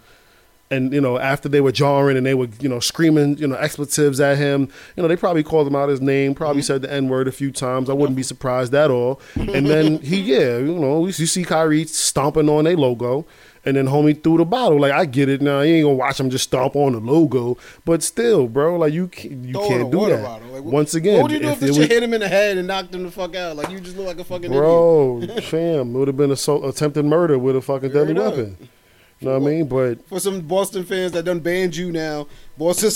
And 0.71 0.93
you 0.93 1.01
know, 1.01 1.17
after 1.17 1.49
they 1.49 1.61
were 1.61 1.71
jarring 1.71 2.15
and 2.15 2.25
they 2.25 2.33
were, 2.35 2.47
you 2.59 2.69
know, 2.69 2.79
screaming, 2.79 3.37
you 3.37 3.47
know, 3.47 3.55
expletives 3.55 4.19
at 4.19 4.37
him. 4.37 4.69
You 4.95 5.03
know, 5.03 5.07
they 5.07 5.15
probably 5.15 5.43
called 5.43 5.67
him 5.67 5.75
out 5.75 5.89
his 5.89 6.01
name, 6.01 6.35
probably 6.35 6.61
mm-hmm. 6.61 6.67
said 6.67 6.81
the 6.83 6.93
n 6.93 7.09
word 7.09 7.27
a 7.27 7.31
few 7.31 7.51
times. 7.51 7.89
I 7.89 7.93
wouldn't 7.93 8.15
be 8.15 8.23
surprised 8.23 8.73
at 8.75 8.91
all. 8.91 9.19
And 9.35 9.65
then 9.65 9.97
he, 10.01 10.21
yeah, 10.21 10.57
you 10.57 10.77
know, 10.77 11.05
you 11.07 11.11
see 11.11 11.43
Kyrie 11.43 11.85
stomping 11.85 12.49
on 12.49 12.67
a 12.67 12.75
logo. 12.75 13.25
And 13.65 13.75
then 13.75 13.87
homie 13.87 14.23
threw 14.23 14.37
the 14.37 14.45
bottle. 14.45 14.79
Like 14.79 14.93
I 14.93 15.05
get 15.05 15.27
it 15.27 15.41
now. 15.41 15.59
You 15.61 15.75
ain't 15.75 15.83
gonna 15.83 15.95
watch 15.95 16.17
him 16.17 16.29
just 16.29 16.45
stomp 16.45 16.77
on 16.77 16.93
the 16.93 16.99
logo, 16.99 17.57
but 17.83 18.01
still, 18.01 18.47
bro. 18.47 18.77
Like 18.77 18.93
you, 18.93 19.09
can't, 19.09 19.43
you 19.43 19.51
Throwing 19.51 19.69
can't 19.69 19.91
do 19.91 20.05
that. 20.07 20.41
Like, 20.45 20.63
Once 20.63 20.93
again, 20.93 21.15
what 21.15 21.23
would 21.23 21.31
you 21.33 21.39
do 21.39 21.47
if, 21.49 21.53
if 21.55 21.59
this 21.59 21.69
it 21.71 21.73
shit 21.73 21.79
was- 21.81 21.89
hit 21.89 22.03
him 22.03 22.13
in 22.13 22.21
the 22.21 22.29
head 22.29 22.57
and 22.57 22.67
knocked 22.67 22.95
him 22.95 23.03
the 23.03 23.11
fuck 23.11 23.35
out? 23.35 23.57
Like 23.57 23.69
you 23.69 23.81
just 23.81 23.97
look 23.97 24.07
like 24.07 24.19
a 24.19 24.23
fucking 24.23 24.45
idiot. 24.45 24.61
bro, 24.61 25.21
fam, 25.41 25.93
it 25.93 25.99
would 25.99 26.07
have 26.07 26.15
been 26.15 26.31
a 26.31 26.37
so, 26.37 26.63
attempted 26.63 27.03
murder 27.03 27.37
with 27.37 27.57
a 27.57 27.61
fucking 27.61 27.91
deadly 27.91 28.13
weapon. 28.13 28.69
You 29.19 29.27
know 29.27 29.37
what 29.39 29.49
I 29.49 29.51
mean? 29.51 29.67
But 29.67 30.07
For 30.07 30.19
some 30.19 30.41
Boston 30.41 30.85
fans 30.85 31.11
that 31.11 31.23
done 31.25 31.39
banned 31.41 31.75
you 31.75 31.91
now, 31.91 32.27
Boston, 32.57 32.89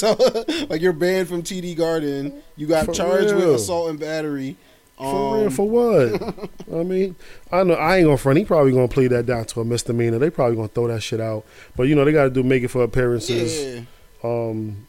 like 0.69 0.81
you're 0.81 0.93
banned 0.93 1.27
from 1.27 1.43
TD 1.43 1.75
Garden. 1.77 2.41
You 2.55 2.65
got 2.67 2.93
charged 2.93 3.33
with 3.35 3.43
assault 3.55 3.89
and 3.89 3.99
battery. 3.99 4.55
for 4.97 5.35
real, 5.37 5.45
Um, 5.47 5.49
for 5.49 5.67
what? 5.69 6.49
I 6.73 6.83
mean, 6.83 7.15
I 7.51 7.63
know 7.63 7.73
I 7.73 7.97
ain't 7.97 8.05
gonna 8.05 8.17
front. 8.17 8.37
He 8.39 8.45
probably 8.45 8.71
gonna 8.71 8.87
plead 8.87 9.07
that 9.07 9.25
down 9.25 9.43
to 9.45 9.61
a 9.61 9.65
misdemeanor. 9.65 10.17
They 10.19 10.29
probably 10.29 10.55
gonna 10.55 10.69
throw 10.69 10.87
that 10.87 11.01
shit 11.03 11.19
out. 11.19 11.43
But 11.75 11.83
you 11.83 11.95
know, 11.95 12.05
they 12.05 12.13
got 12.13 12.23
to 12.25 12.29
do 12.29 12.41
make 12.43 12.63
it 12.63 12.69
for 12.69 12.83
appearances. 12.83 13.75
yeah. 13.75 13.81
Um, 14.23 14.87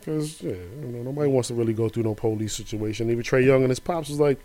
because 0.00 0.40
yeah, 0.42 0.52
you 0.52 0.86
know, 0.88 1.02
nobody 1.02 1.28
wants 1.30 1.48
to 1.48 1.54
really 1.54 1.72
go 1.72 1.88
through 1.88 2.02
no 2.04 2.14
police 2.14 2.54
situation. 2.54 3.10
Even 3.10 3.24
Trae 3.24 3.44
Young 3.44 3.62
and 3.62 3.70
his 3.70 3.80
pops 3.80 4.08
was 4.08 4.20
like, 4.20 4.38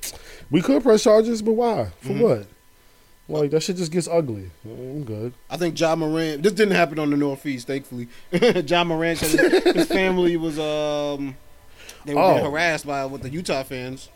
we 0.49 0.59
could 0.61 0.81
press 0.81 1.03
charges, 1.03 1.41
but 1.43 1.51
why? 1.51 1.89
For 1.99 2.13
Mhm. 2.13 2.21
what? 2.21 2.47
Like 3.31 3.51
that 3.51 3.61
shit 3.63 3.77
just 3.77 3.91
gets 3.91 4.07
ugly. 4.07 4.51
I'm 4.65 5.03
good. 5.03 5.33
I 5.49 5.57
think 5.57 5.79
Ja 5.79 5.95
Morant. 5.95 6.43
This 6.43 6.53
didn't 6.53 6.75
happen 6.75 6.99
on 6.99 7.09
the 7.09 7.17
Northeast, 7.17 7.67
thankfully. 7.67 8.07
Ja 8.67 8.83
Morant 8.83 9.19
his, 9.19 9.33
his 9.63 9.87
family 9.87 10.35
was 10.37 10.59
um 10.59 11.35
they 12.05 12.13
were 12.13 12.21
Oh. 12.21 12.43
harassed 12.51 12.85
by 12.85 13.05
with 13.05 13.21
the 13.21 13.29
Utah 13.29 13.63
fans. 13.63 14.09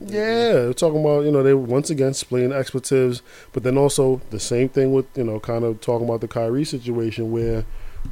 Yeah, 0.00 0.54
we're 0.66 0.72
talking 0.72 1.00
about 1.00 1.24
you 1.26 1.30
know 1.30 1.42
they 1.42 1.52
once 1.54 1.90
again 1.90 2.14
splitting 2.14 2.52
expletives, 2.52 3.22
but 3.52 3.62
then 3.62 3.76
also 3.76 4.20
the 4.30 4.40
same 4.40 4.68
thing 4.68 4.92
with 4.92 5.06
you 5.16 5.24
know 5.24 5.38
kind 5.40 5.62
of 5.64 5.80
talking 5.80 6.06
about 6.08 6.20
the 6.22 6.28
Kyrie 6.28 6.64
situation 6.64 7.30
where 7.30 7.64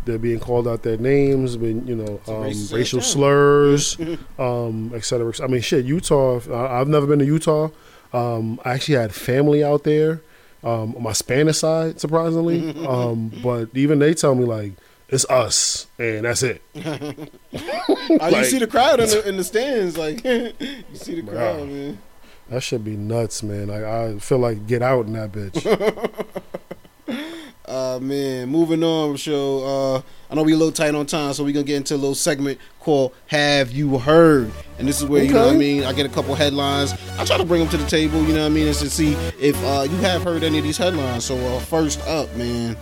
they're 0.05 0.18
being 0.18 0.38
called 0.38 0.68
out 0.68 0.83
their 0.83 0.98
names, 0.98 1.57
being 1.57 1.87
you 1.87 1.96
know 1.96 2.20
um, 2.29 2.42
racial 2.70 3.01
slurs, 3.01 3.96
um, 4.38 4.92
et 4.94 5.05
cetera. 5.05 5.33
I 5.42 5.46
mean, 5.46 5.62
shit, 5.62 5.85
Utah. 5.87 6.40
I've 6.79 6.88
never 6.88 7.07
been 7.07 7.20
to 7.20 7.24
Utah. 7.24 7.70
Um, 8.12 8.61
I 8.64 8.72
actually 8.72 8.96
had 8.96 9.14
family 9.14 9.64
out 9.64 9.85
there 9.85 10.20
um, 10.62 10.94
on 10.97 11.03
my 11.03 11.12
Spanish 11.12 11.59
side, 11.59 12.01
surprisingly. 12.01 12.71
um, 12.87 13.31
but 13.42 13.68
even 13.75 13.99
they 13.99 14.14
tell 14.14 14.35
me 14.35 14.44
like 14.44 14.73
it's 15.09 15.29
us 15.31 15.87
and 15.99 16.25
that's 16.25 16.42
it. 16.42 16.62
Oh, 18.21 18.29
you 18.29 18.44
see 18.44 18.59
the 18.59 18.66
crowd 18.66 19.01
in 19.01 19.09
the, 19.11 19.29
in 19.29 19.37
the 19.37 19.44
stands, 19.44 19.99
like 19.99 20.25
you 20.25 20.53
see 20.94 21.21
the 21.21 21.31
crowd, 21.31 21.68
man. 21.68 21.99
That 22.49 22.62
should 22.62 22.83
be 22.83 22.97
nuts, 22.97 23.42
man. 23.42 23.68
Like 23.68 23.85
I 23.85 24.18
feel 24.18 24.38
like 24.38 24.66
get 24.66 24.81
out 24.81 25.05
in 25.07 25.12
that 25.12 25.31
bitch. 25.31 25.62
Uh 27.68 27.98
man, 28.00 28.48
moving 28.48 28.83
on, 28.83 29.16
show. 29.16 29.64
Uh, 29.64 30.02
I 30.31 30.35
know 30.35 30.42
we 30.42 30.54
a 30.54 30.57
little 30.57 30.72
tight 30.72 30.94
on 30.94 31.04
time, 31.04 31.35
so 31.35 31.44
we're 31.44 31.52
gonna 31.52 31.64
get 31.64 31.76
into 31.76 31.94
a 31.94 31.96
little 31.96 32.14
segment 32.14 32.59
called 32.81 33.14
"Have 33.26 33.72
You 33.72 33.98
Heard?" 33.98 34.50
And 34.78 34.88
this 34.88 35.00
is 35.02 35.07
where 35.07 35.22
you 35.22 35.35
know 35.35 35.46
what 35.46 35.54
I 35.54 35.59
mean. 35.59 35.85
I 35.85 35.92
get 35.92 36.07
a 36.07 36.09
couple 36.09 36.35
headlines. 36.35 36.94
I 37.18 37.26
try 37.26 37.37
to 37.37 37.44
bring 37.44 37.61
them 37.61 37.68
to 37.68 37.76
the 37.76 37.87
table. 37.87 38.22
You 38.22 38.33
know 38.35 38.40
what 38.40 38.46
I 38.46 38.54
mean, 38.54 38.66
and 38.68 38.76
to 38.76 38.88
see 38.88 39.12
if 39.38 39.62
uh, 39.64 39.83
you 39.83 39.96
have 39.98 40.22
heard 40.22 40.44
any 40.44 40.57
of 40.59 40.64
these 40.64 40.78
headlines. 40.78 41.24
So 41.24 41.37
uh, 41.37 41.61
first 41.61 42.00
up, 42.07 42.35
man, 42.37 42.74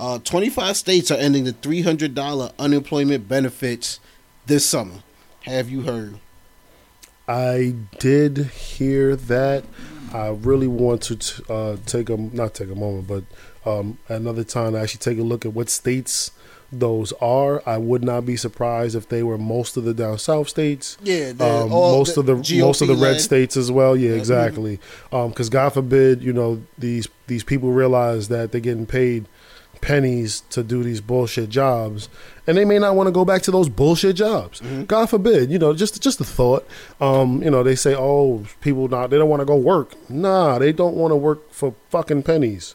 uh, 0.00 0.18
25 0.18 0.76
states 0.76 1.12
are 1.12 1.18
ending 1.18 1.44
the 1.44 1.52
$300 1.52 2.52
unemployment 2.58 3.28
benefits 3.28 4.00
this 4.46 4.66
summer. 4.66 5.04
Have 5.42 5.70
you 5.70 5.82
heard? 5.82 6.18
I 7.28 7.76
did 8.00 8.38
hear 8.46 9.14
that. 9.14 9.64
I 10.12 10.28
really 10.28 10.66
want 10.66 11.02
to 11.02 11.16
t- 11.16 11.42
uh, 11.48 11.76
take 11.86 12.10
a 12.10 12.16
not 12.16 12.54
take 12.54 12.70
a 12.70 12.74
moment, 12.74 13.06
but 13.06 13.24
um, 13.64 13.98
another 14.08 14.44
time 14.44 14.72
to 14.72 14.78
actually 14.80 14.98
take 15.00 15.18
a 15.18 15.22
look 15.22 15.44
at 15.46 15.52
what 15.54 15.68
states 15.70 16.30
those 16.74 17.12
are. 17.20 17.62
I 17.68 17.76
would 17.76 18.02
not 18.02 18.24
be 18.24 18.36
surprised 18.36 18.96
if 18.96 19.08
they 19.08 19.22
were 19.22 19.36
most 19.36 19.76
of 19.76 19.84
the 19.84 19.92
down 19.92 20.18
south 20.18 20.48
states. 20.48 20.96
Yeah, 21.02 21.32
Um, 21.38 21.68
most 21.68 22.16
of 22.16 22.24
the 22.26 22.34
GOP 22.36 22.60
most 22.60 22.80
of 22.80 22.88
the 22.88 22.94
red 22.94 23.12
led. 23.12 23.20
states 23.20 23.56
as 23.56 23.70
well. 23.70 23.94
Yeah, 23.96 24.12
exactly. 24.12 24.80
Because 25.10 25.50
God 25.50 25.74
forbid, 25.74 26.22
you 26.22 26.32
know 26.32 26.62
these 26.78 27.08
these 27.26 27.44
people 27.44 27.72
realize 27.72 28.28
that 28.28 28.52
they're 28.52 28.60
getting 28.60 28.86
paid 28.86 29.26
pennies 29.82 30.42
to 30.50 30.62
do 30.62 30.82
these 30.82 31.00
bullshit 31.00 31.50
jobs, 31.50 32.08
and 32.46 32.56
they 32.56 32.64
may 32.64 32.78
not 32.78 32.94
want 32.94 33.08
to 33.08 33.10
go 33.10 33.24
back 33.24 33.42
to 33.42 33.50
those 33.50 33.68
bullshit 33.68 34.16
jobs. 34.16 34.60
Mm-hmm. 34.60 34.84
God 34.84 35.10
forbid, 35.10 35.50
you 35.50 35.58
know, 35.58 35.74
just 35.74 36.00
just 36.02 36.20
a 36.20 36.24
thought. 36.24 36.66
Um, 37.00 37.42
you 37.42 37.50
know, 37.50 37.62
they 37.62 37.74
say, 37.74 37.94
oh, 37.94 38.44
people 38.60 38.88
not 38.88 39.10
they 39.10 39.18
don't 39.18 39.28
want 39.28 39.40
to 39.40 39.46
go 39.46 39.56
work. 39.56 39.94
Nah, 40.08 40.58
they 40.58 40.72
don't 40.72 40.94
want 40.94 41.12
to 41.12 41.16
work 41.16 41.52
for 41.52 41.74
fucking 41.90 42.22
pennies. 42.22 42.74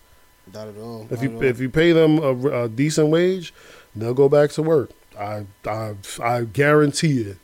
Not 0.54 0.68
at 0.70 0.78
all. 0.78 1.04
If 1.10 1.12
not 1.12 1.22
you 1.24 1.36
all. 1.36 1.44
if 1.44 1.60
you 1.60 1.70
pay 1.70 1.92
them 1.92 2.20
a, 2.20 2.64
a 2.64 2.70
decent 2.70 3.10
wage, 3.10 3.54
they'll 3.96 4.14
go 4.14 4.30
back 4.30 4.52
to 4.52 4.62
work. 4.64 4.92
I 5.20 5.46
I 5.66 5.96
I 6.22 6.42
guarantee 6.44 7.22
it. 7.22 7.38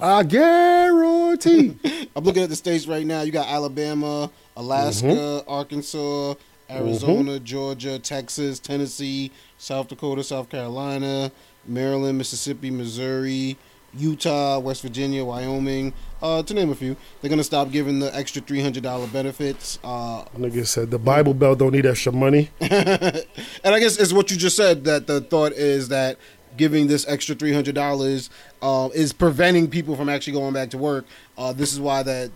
I 0.00 0.22
guarantee. 0.24 1.78
I'm 2.16 2.24
looking 2.24 2.42
at 2.42 2.48
the 2.48 2.56
states 2.56 2.86
right 2.86 3.06
now. 3.06 3.22
You 3.22 3.32
got 3.32 3.48
Alabama, 3.48 4.30
Alaska, 4.56 5.06
Mm-hmm. 5.06 5.50
Arkansas, 5.50 6.34
Arizona, 6.70 7.38
Georgia, 7.38 7.98
Texas, 7.98 8.58
Tennessee, 8.58 9.30
South 9.58 9.88
Dakota, 9.88 10.22
South 10.24 10.48
Carolina, 10.48 11.30
Maryland, 11.66 12.18
Mississippi, 12.18 12.70
Missouri, 12.70 13.56
Utah, 13.94 14.58
West 14.58 14.82
Virginia, 14.82 15.24
Wyoming, 15.24 15.92
uh, 16.22 16.42
to 16.42 16.54
name 16.54 16.70
a 16.70 16.74
few. 16.74 16.96
They're 17.20 17.30
gonna 17.30 17.44
stop 17.44 17.70
giving 17.70 17.98
the 17.98 18.14
extra 18.14 18.42
three 18.42 18.60
hundred 18.60 18.82
dollar 18.82 19.06
benefits. 19.06 19.78
Uh, 19.82 20.24
Nigga 20.36 20.66
said 20.66 20.90
the 20.90 20.98
Bible 20.98 21.34
Belt 21.34 21.58
don't 21.58 21.72
need 21.72 21.86
extra 21.86 22.12
money. 22.12 22.50
and 22.60 23.24
I 23.64 23.78
guess 23.80 23.98
it's 23.98 24.12
what 24.12 24.30
you 24.30 24.36
just 24.36 24.56
said 24.56 24.84
that 24.84 25.06
the 25.06 25.20
thought 25.20 25.52
is 25.52 25.88
that 25.88 26.18
giving 26.56 26.86
this 26.86 27.06
extra 27.08 27.34
three 27.34 27.52
hundred 27.52 27.74
dollars 27.74 28.30
uh, 28.62 28.88
is 28.94 29.12
preventing 29.12 29.68
people 29.68 29.96
from 29.96 30.08
actually 30.08 30.34
going 30.34 30.52
back 30.54 30.70
to 30.70 30.78
work. 30.78 31.06
Uh, 31.38 31.52
this 31.52 31.72
is 31.72 31.80
why 31.80 32.02
that 32.02 32.30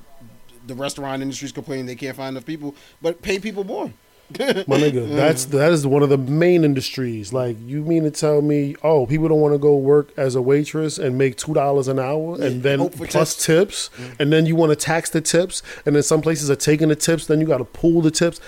the 0.67 0.75
restaurant 0.75 1.23
industry 1.23 1.47
is 1.47 1.53
complaining 1.53 1.87
they 1.87 1.97
can't 1.97 2.17
find 2.17 2.37
enough 2.37 2.47
people, 2.47 2.75
but 3.03 3.21
pay 3.23 3.39
people 3.39 3.65
more. 3.65 3.93
My 4.39 4.77
nigga, 4.77 5.09
mm. 5.09 5.17
that's 5.17 5.47
that 5.47 5.73
is 5.73 5.87
one 5.87 6.03
of 6.03 6.09
the 6.09 6.19
main 6.19 6.65
industries. 6.65 7.33
Like, 7.33 7.57
you 7.65 7.83
mean 7.83 8.05
to 8.05 8.11
tell 8.11 8.43
me, 8.43 8.77
oh, 8.83 9.07
people 9.07 9.29
don't 9.29 9.41
want 9.41 9.55
to 9.55 9.59
go 9.59 9.77
work 9.77 10.13
as 10.17 10.35
a 10.35 10.43
waitress 10.43 10.99
and 10.99 11.19
make 11.19 11.37
two 11.37 11.53
dollars 11.53 11.89
an 11.89 11.99
hour, 11.99 12.35
and 12.35 12.57
Yeah, 12.57 12.77
then 12.77 12.91
plus 12.91 13.45
tips, 13.45 13.91
mm. 13.97 14.21
and 14.21 14.33
then 14.33 14.47
you 14.47 14.55
want 14.55 14.71
to 14.71 14.77
tax 14.77 15.11
the 15.11 15.21
tips, 15.21 15.63
and 15.85 15.97
then 15.97 16.03
some 16.03 16.21
places 16.23 16.51
are 16.51 16.57
taking 16.57 16.89
the 16.89 16.97
tips, 16.97 17.27
then 17.27 17.41
you 17.41 17.47
got 17.47 17.59
to 17.59 17.65
pool 17.65 18.03
the 18.03 18.11
tips. 18.11 18.41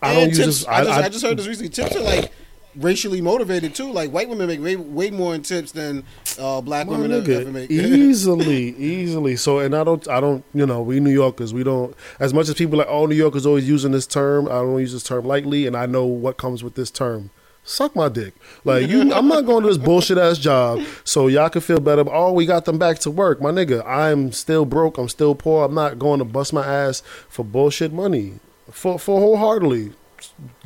I 0.00 0.12
And 0.12 0.18
don't 0.20 0.28
use 0.28 0.60
this. 0.60 0.66
I, 0.66 0.84
just, 0.84 0.98
I, 0.98 1.08
just 1.08 1.24
heard 1.24 1.38
this 1.38 1.46
recently. 1.46 1.70
Tips 1.70 1.96
are 1.96 2.02
like 2.02 2.30
racially 2.76 3.20
motivated 3.20 3.74
too. 3.74 3.90
Like 3.90 4.10
white 4.10 4.28
women 4.28 4.46
make 4.46 4.60
way, 4.60 4.76
way 4.76 5.10
more 5.10 5.34
in 5.34 5.42
tips 5.42 5.72
than 5.72 6.04
uh, 6.38 6.60
black 6.60 6.86
My 6.86 6.98
women 6.98 7.12
ever 7.12 7.50
make. 7.50 7.70
easily, 7.70 8.76
easily. 8.76 9.36
So, 9.36 9.58
and 9.58 9.74
I 9.74 9.84
don't, 9.84 10.06
I 10.08 10.20
don't, 10.20 10.44
you 10.52 10.66
know, 10.66 10.82
we 10.82 11.00
New 11.00 11.10
Yorkers, 11.12 11.54
we 11.54 11.64
don't. 11.64 11.94
As 12.20 12.34
much 12.34 12.48
as 12.48 12.54
people 12.54 12.78
like, 12.78 12.88
oh, 12.88 13.06
New 13.06 13.14
Yorkers 13.14 13.46
always 13.46 13.68
using 13.68 13.92
this 13.92 14.06
term. 14.06 14.46
I 14.46 14.54
don't 14.54 14.78
use 14.78 14.92
this 14.92 15.02
term 15.02 15.24
lightly, 15.24 15.66
and 15.66 15.76
I 15.76 15.86
know 15.86 16.04
what 16.04 16.36
comes 16.36 16.62
with 16.62 16.74
this 16.74 16.90
term. 16.90 17.30
Suck 17.66 17.96
my 17.96 18.10
dick. 18.10 18.34
Like 18.64 18.88
you, 18.88 19.12
I'm 19.14 19.26
not 19.26 19.46
going 19.46 19.62
to 19.62 19.68
this 19.68 19.78
bullshit 19.78 20.18
ass 20.18 20.36
job, 20.36 20.80
so 21.02 21.28
y'all 21.28 21.48
can 21.48 21.62
feel 21.62 21.80
better. 21.80 22.04
Oh, 22.10 22.32
we 22.32 22.44
got 22.44 22.66
them 22.66 22.78
back 22.78 22.98
to 23.00 23.10
work, 23.10 23.40
my 23.40 23.50
nigga. 23.50 23.82
I'm 23.86 24.32
still 24.32 24.66
broke. 24.66 24.98
I'm 24.98 25.08
still 25.08 25.34
poor. 25.34 25.64
I'm 25.64 25.74
not 25.74 25.98
going 25.98 26.18
to 26.18 26.26
bust 26.26 26.52
my 26.52 26.66
ass 26.66 27.02
for 27.28 27.42
bullshit 27.42 27.90
money. 27.90 28.34
For 28.70 28.98
for 28.98 29.18
wholeheartedly, 29.18 29.92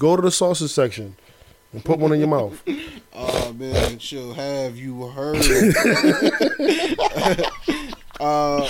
go 0.01 0.17
to 0.17 0.23
the 0.23 0.33
sausage 0.33 0.73
section 0.73 1.15
and 1.73 1.85
put 1.85 1.99
one 1.99 2.13
in 2.13 2.19
your 2.19 2.29
mouth. 2.29 2.63
Oh 3.21 3.53
man, 3.55 3.99
she'll 3.99 4.35
have 4.35 4.77
you 4.77 5.09
heard. 5.09 5.39
uh, 8.21 8.69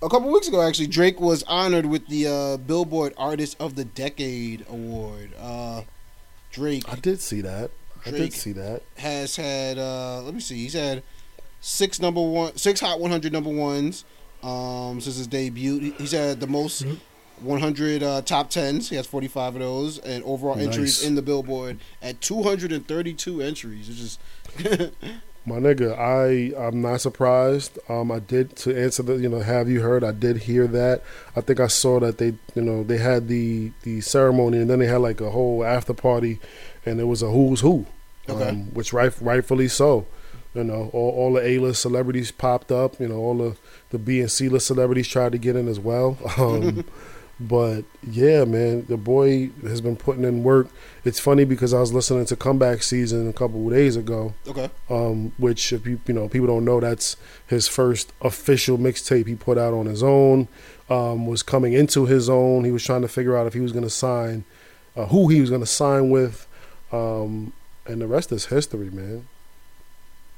a 0.00 0.08
couple 0.08 0.32
weeks 0.32 0.46
ago, 0.46 0.62
actually, 0.62 0.86
Drake 0.86 1.20
was 1.20 1.42
honored 1.44 1.86
with 1.86 2.06
the 2.06 2.26
uh, 2.28 2.56
Billboard 2.58 3.12
Artist 3.16 3.56
of 3.58 3.74
the 3.74 3.84
Decade 3.84 4.64
award. 4.68 5.32
Uh, 5.36 5.82
Drake 6.52 6.84
I 6.88 6.94
did 6.94 7.20
see 7.20 7.40
that. 7.40 7.72
I 8.06 8.10
did 8.10 8.16
Drake. 8.18 8.32
see 8.34 8.52
that. 8.52 8.82
has 8.98 9.34
had 9.34 9.78
uh, 9.78 10.22
let 10.22 10.34
me 10.34 10.40
see, 10.40 10.58
he's 10.58 10.74
had 10.74 11.02
six 11.60 12.00
number 12.00 12.20
one, 12.22 12.56
six 12.56 12.78
Hot 12.80 13.00
100 13.00 13.32
number 13.32 13.50
ones 13.50 14.04
um, 14.44 15.00
since 15.00 15.16
his 15.16 15.26
debut. 15.26 15.92
He's 15.98 16.12
had 16.12 16.38
the 16.38 16.46
most. 16.46 16.84
Mm-hmm. 16.84 16.94
100 17.40 18.02
uh, 18.02 18.22
top 18.22 18.50
tens. 18.50 18.90
He 18.90 18.96
has 18.96 19.06
45 19.06 19.54
of 19.56 19.60
those, 19.60 19.98
and 19.98 20.22
overall 20.24 20.58
entries 20.58 21.02
in 21.04 21.14
the 21.14 21.22
Billboard 21.22 21.78
at 22.02 22.20
232 22.20 23.42
entries, 23.42 23.88
It's 23.88 23.98
just 23.98 24.92
My 25.44 25.56
nigga, 25.56 25.98
I 25.98 26.56
I'm 26.56 26.80
not 26.82 27.00
surprised. 27.00 27.76
Um, 27.88 28.12
I 28.12 28.20
did 28.20 28.54
to 28.58 28.80
answer 28.80 29.02
the 29.02 29.14
you 29.14 29.28
know 29.28 29.40
have 29.40 29.68
you 29.68 29.80
heard? 29.80 30.04
I 30.04 30.12
did 30.12 30.36
hear 30.36 30.68
that. 30.68 31.02
I 31.34 31.40
think 31.40 31.58
I 31.58 31.66
saw 31.66 31.98
that 31.98 32.18
they 32.18 32.34
you 32.54 32.62
know 32.62 32.84
they 32.84 32.98
had 32.98 33.26
the 33.26 33.72
the 33.82 34.00
ceremony 34.02 34.58
and 34.58 34.70
then 34.70 34.78
they 34.78 34.86
had 34.86 35.00
like 35.00 35.20
a 35.20 35.30
whole 35.30 35.64
after 35.64 35.94
party, 35.94 36.38
and 36.86 37.00
it 37.00 37.04
was 37.04 37.22
a 37.22 37.30
who's 37.30 37.60
who, 37.60 37.86
Okay. 38.28 38.50
um, 38.50 38.72
which 38.72 38.92
right 38.92 39.12
rightfully 39.20 39.66
so. 39.66 40.06
You 40.54 40.62
know, 40.64 40.90
all, 40.92 41.10
all 41.10 41.32
the 41.32 41.40
A 41.44 41.58
list 41.58 41.82
celebrities 41.82 42.30
popped 42.30 42.70
up. 42.70 43.00
You 43.00 43.08
know, 43.08 43.16
all 43.16 43.36
the 43.36 43.56
the 43.90 43.98
B 43.98 44.20
and 44.20 44.30
C 44.30 44.48
list 44.48 44.68
celebrities 44.68 45.08
tried 45.08 45.32
to 45.32 45.38
get 45.38 45.56
in 45.56 45.66
as 45.66 45.80
well. 45.80 46.18
Um, 46.38 46.84
but 47.48 47.82
yeah, 48.08 48.44
man, 48.44 48.86
the 48.88 48.96
boy 48.96 49.50
has 49.62 49.80
been 49.80 49.96
putting 49.96 50.24
in 50.24 50.42
work. 50.42 50.68
It's 51.04 51.18
funny 51.18 51.44
because 51.44 51.74
I 51.74 51.80
was 51.80 51.92
listening 51.92 52.24
to 52.26 52.36
Comeback 52.36 52.82
Season 52.82 53.28
a 53.28 53.32
couple 53.32 53.66
of 53.66 53.72
days 53.72 53.96
ago 53.96 54.34
okay. 54.46 54.70
um, 54.88 55.32
which 55.38 55.72
if 55.72 55.86
you 55.86 56.00
you 56.06 56.14
know 56.14 56.28
people 56.28 56.46
don't 56.46 56.64
know 56.64 56.80
that's 56.80 57.16
his 57.46 57.66
first 57.66 58.12
official 58.20 58.78
mixtape 58.78 59.26
he 59.26 59.34
put 59.34 59.58
out 59.58 59.74
on 59.74 59.86
his 59.86 60.02
own 60.02 60.48
um, 60.88 61.26
was 61.26 61.42
coming 61.42 61.72
into 61.72 62.06
his 62.06 62.28
own 62.28 62.64
he 62.64 62.70
was 62.70 62.84
trying 62.84 63.02
to 63.02 63.08
figure 63.08 63.36
out 63.36 63.46
if 63.46 63.54
he 63.54 63.60
was 63.60 63.72
going 63.72 63.84
to 63.84 63.90
sign 63.90 64.44
uh, 64.96 65.06
who 65.06 65.28
he 65.28 65.40
was 65.40 65.50
going 65.50 65.62
to 65.62 65.66
sign 65.66 66.10
with 66.10 66.46
um, 66.92 67.52
and 67.86 68.00
the 68.00 68.06
rest 68.06 68.30
is 68.30 68.46
history 68.46 68.90
man 68.90 69.26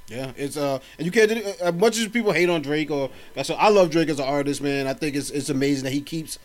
Yeah, 0.09 0.33
it's 0.37 0.59
uh, 0.59 0.81
and 0.99 1.07
you 1.07 1.11
can't. 1.11 1.31
As 1.31 1.73
much 1.73 1.97
as 1.97 2.09
people 2.09 2.33
hate 2.33 2.51
on 2.51 2.61
Drake, 2.61 2.91
or 2.91 3.09
that's 3.33 3.49
what 3.49 3.59
I 3.59 3.71
love 3.71 3.89
Drake 3.89 4.11
as 4.11 4.19
an 4.19 4.27
artist, 4.27 4.61
man. 4.61 4.87
I 4.87 4.93
think 4.93 5.17
it's 5.17 5.31
it's 5.31 5.49
amazing 5.49 5.85
that 5.85 5.95
he 5.95 6.03
keeps 6.03 6.39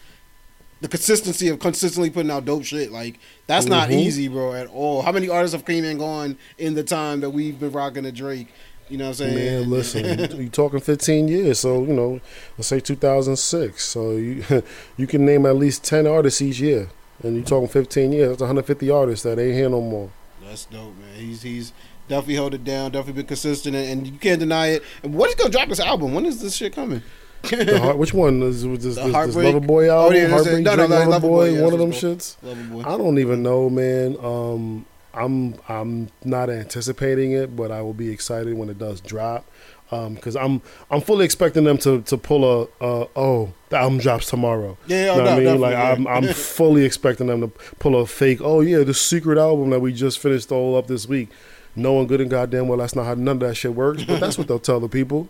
the 0.82 0.88
consistency 0.88 1.48
of 1.50 1.60
consistently 1.60 2.10
putting 2.10 2.32
out 2.32 2.46
dope 2.46 2.64
shit. 2.64 2.92
Like 2.92 3.20
that's 3.48 3.66
not 3.66 3.90
Mhm. 3.90 4.00
easy, 4.00 4.28
bro, 4.28 4.54
at 4.54 4.68
all. 4.68 5.02
How 5.02 5.12
many 5.12 5.28
artists 5.30 5.54
have 5.54 5.66
came 5.66 5.84
and 5.84 6.00
gone 6.00 6.38
in 6.58 6.74
the 6.74 6.84
time 6.84 7.20
that 7.22 7.32
we've 7.32 7.60
been 7.60 7.72
rocking 7.72 8.04
the 8.04 8.12
Drake? 8.12 8.48
You 8.90 8.98
know 8.98 9.04
what 9.10 9.22
I'm 9.22 9.28
saying? 9.28 9.36
man 9.36 9.70
listen 9.70 10.42
you 10.42 10.50
talking 10.50 10.80
15 10.80 11.28
years 11.28 11.60
so 11.60 11.84
you 11.84 11.94
know 11.94 12.20
let's 12.58 12.68
say 12.70 12.80
2006 12.80 13.84
so 13.86 14.14
you 14.14 14.44
you 14.98 15.06
can 15.06 15.26
name 15.28 15.46
at 15.46 15.56
least 15.58 15.84
10 15.84 16.08
artists 16.08 16.42
each 16.42 16.60
year 16.60 16.90
and 17.22 17.36
you 17.36 17.44
talking 17.44 17.68
15 17.68 18.12
years 18.12 18.30
that's 18.30 18.40
150 18.42 18.90
artists 18.90 19.24
that 19.26 19.38
ain't 19.38 19.54
here 19.54 19.70
no 19.70 19.80
more 19.80 20.10
That's 20.44 20.66
dope, 20.66 20.96
man. 20.98 21.14
He's 21.20 21.44
he's 21.44 21.72
definitely 22.08 22.34
held 22.36 22.56
it 22.56 22.64
down, 22.64 22.90
definitely 22.90 23.22
been 23.22 23.28
consistent, 23.28 23.76
and, 23.76 23.88
and 23.88 24.08
you 24.08 24.18
can't 24.18 24.40
deny 24.40 24.70
it. 24.70 24.84
And 25.04 25.14
what 25.14 25.30
is 25.30 25.36
gonna 25.36 25.52
drop 25.52 25.70
this 25.70 25.80
album? 25.80 26.16
When 26.16 26.26
is 26.26 26.42
this 26.42 26.56
shit 26.56 26.74
coming? 26.74 27.04
The 27.44 27.80
heart, 27.82 27.98
which 27.98 28.14
one 28.14 28.42
is 28.44 28.66
was 28.68 28.84
this, 28.84 28.96
this, 28.96 29.06
this 29.06 29.36
Lover 29.36 29.60
Boy 29.60 29.88
Oh, 29.90 30.04
album? 30.04 30.18
yeah. 30.18 30.28
Heartbreak 30.28 30.64
No, 30.64 30.76
no, 30.76 30.88
no, 30.88 30.96
Lover, 30.98 31.10
Lover 31.12 31.28
Boy, 31.28 31.50
yeah, 31.54 31.62
one 31.62 31.74
of 31.74 31.80
them 31.80 31.90
what 31.90 31.98
shits. 31.98 32.86
I 32.86 32.98
don't 32.98 33.18
even 33.20 33.44
know, 33.44 33.70
man. 33.70 34.18
Um, 34.22 34.86
I'm 35.14 35.56
I'm 35.68 36.10
not 36.24 36.50
anticipating 36.50 37.32
it, 37.32 37.56
but 37.56 37.72
I 37.72 37.82
will 37.82 37.94
be 37.94 38.10
excited 38.10 38.54
when 38.56 38.70
it 38.70 38.78
does 38.78 39.02
drop. 39.02 39.46
Because 39.90 40.36
I'm 40.36 40.62
I'm 40.92 41.02
fully 41.02 41.26
expecting 41.26 41.64
them 41.64 41.80
to 41.80 42.02
to 42.04 42.18
pull 42.18 42.44
a 42.46 42.64
uh, 42.80 43.08
oh 43.16 43.54
the 43.70 43.78
album 43.78 43.98
drops 43.98 44.30
tomorrow. 44.30 44.78
Yeah, 44.86 45.06
You 45.06 45.10
oh, 45.22 45.24
what 45.24 45.28
I 45.34 45.40
mean? 45.40 45.60
like 45.60 45.76
I'm 45.76 46.06
I'm 46.08 46.28
fully 46.34 46.86
expecting 46.86 47.26
them 47.26 47.42
to 47.42 47.48
pull 47.80 48.00
a 48.00 48.06
fake. 48.06 48.40
Oh 48.44 48.62
yeah, 48.62 48.84
the 48.84 48.94
secret 48.94 49.40
album 49.40 49.72
that 49.72 49.80
we 49.80 49.92
just 49.92 50.20
finished 50.20 50.52
all 50.52 50.76
up 50.78 50.86
this 50.88 51.08
week. 51.08 51.30
Knowing 51.76 52.06
good 52.08 52.22
and 52.22 52.30
goddamn 52.30 52.68
well 52.68 52.78
that's 52.78 52.96
not 52.96 53.06
how 53.06 53.16
none 53.16 53.38
of 53.38 53.40
that 53.40 53.56
shit 53.56 53.74
works, 53.74 54.04
but 54.04 54.20
that's 54.20 54.38
what 54.38 54.48
they'll 54.48 54.60
tell 54.60 54.80
the 54.80 54.90
people. 54.90 55.28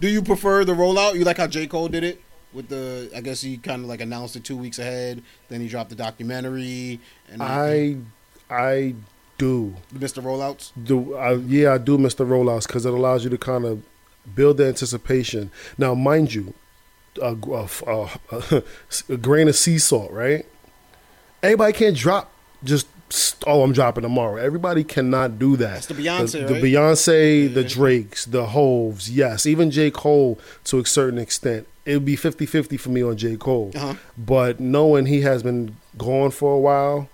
Do 0.00 0.08
you 0.08 0.22
prefer 0.22 0.64
the 0.64 0.74
rollout? 0.74 1.14
You 1.14 1.24
like 1.24 1.38
how 1.38 1.46
J. 1.46 1.66
Cole 1.66 1.88
did 1.88 2.04
it 2.04 2.20
with 2.52 2.68
the? 2.68 3.10
I 3.14 3.20
guess 3.20 3.40
he 3.40 3.56
kind 3.56 3.82
of 3.82 3.88
like 3.88 4.00
announced 4.00 4.36
it 4.36 4.44
two 4.44 4.56
weeks 4.56 4.78
ahead. 4.78 5.22
Then 5.48 5.60
he 5.60 5.68
dropped 5.68 5.90
the 5.90 5.96
documentary. 5.96 7.00
And 7.30 7.42
I 7.42 7.96
I 8.50 8.94
do. 9.38 9.74
Mr. 9.94 10.22
Rollouts. 10.22 10.72
do 10.82 11.14
I, 11.16 11.34
yeah, 11.34 11.74
I 11.74 11.78
do 11.78 11.98
miss 11.98 12.14
the 12.14 12.24
rollouts 12.24 12.66
because 12.66 12.86
it 12.86 12.92
allows 12.92 13.24
you 13.24 13.30
to 13.30 13.38
kind 13.38 13.64
of 13.64 13.82
build 14.34 14.58
the 14.58 14.66
anticipation. 14.66 15.50
Now, 15.76 15.94
mind 15.94 16.34
you, 16.34 16.54
a, 17.20 17.36
a, 17.86 18.08
a, 18.32 18.62
a 19.08 19.16
grain 19.16 19.48
of 19.48 19.56
sea 19.56 19.78
salt, 19.78 20.10
right? 20.12 20.46
Everybody 21.42 21.72
can't 21.72 21.96
drop 21.96 22.32
just 22.62 22.86
oh, 23.46 23.62
I'm 23.62 23.72
dropping 23.72 24.02
tomorrow. 24.02 24.36
Everybody 24.36 24.84
cannot 24.84 25.38
do 25.38 25.56
that. 25.56 25.74
That's 25.74 25.86
the 25.86 25.94
Beyonce, 25.94 26.32
the, 26.32 26.54
right? 26.54 26.62
the 26.62 26.72
Beyonce, 26.74 27.54
the 27.54 27.64
Drakes, 27.64 28.24
the 28.26 28.46
Hoves, 28.46 29.10
yes, 29.10 29.46
even 29.46 29.70
J 29.70 29.90
Cole 29.90 30.38
to 30.64 30.78
a 30.80 30.86
certain 30.86 31.18
extent. 31.18 31.66
It 31.84 31.94
would 31.94 32.04
be 32.04 32.16
50-50 32.16 32.80
for 32.80 32.88
me 32.88 33.02
on 33.02 33.16
J 33.16 33.36
Cole, 33.36 33.70
Uh-huh. 33.74 33.94
but 34.16 34.58
knowing 34.60 35.06
he 35.06 35.20
has 35.22 35.42
been 35.42 35.76
gone 35.98 36.30
for 36.30 36.54
a 36.54 36.58
while. 36.58 37.08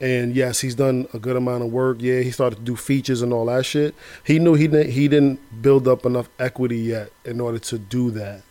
And 0.00 0.36
yes, 0.36 0.60
he's 0.60 0.76
done 0.76 1.08
a 1.12 1.18
good 1.18 1.34
amount 1.36 1.64
of 1.64 1.72
work. 1.72 1.96
Yeah, 2.00 2.20
he 2.20 2.30
started 2.30 2.56
to 2.56 2.62
do 2.62 2.76
features 2.76 3.20
and 3.20 3.32
all 3.32 3.46
that 3.46 3.66
shit. 3.66 3.96
He 4.24 4.38
knew 4.38 4.54
he 4.54 4.68
didn't, 4.68 4.92
he 4.92 5.08
didn't 5.08 5.40
build 5.60 5.88
up 5.88 6.06
enough 6.06 6.28
equity 6.38 6.78
yet 6.78 7.10
in 7.24 7.40
order 7.40 7.58
to 7.58 7.78
do 7.78 8.12
that. 8.12 8.42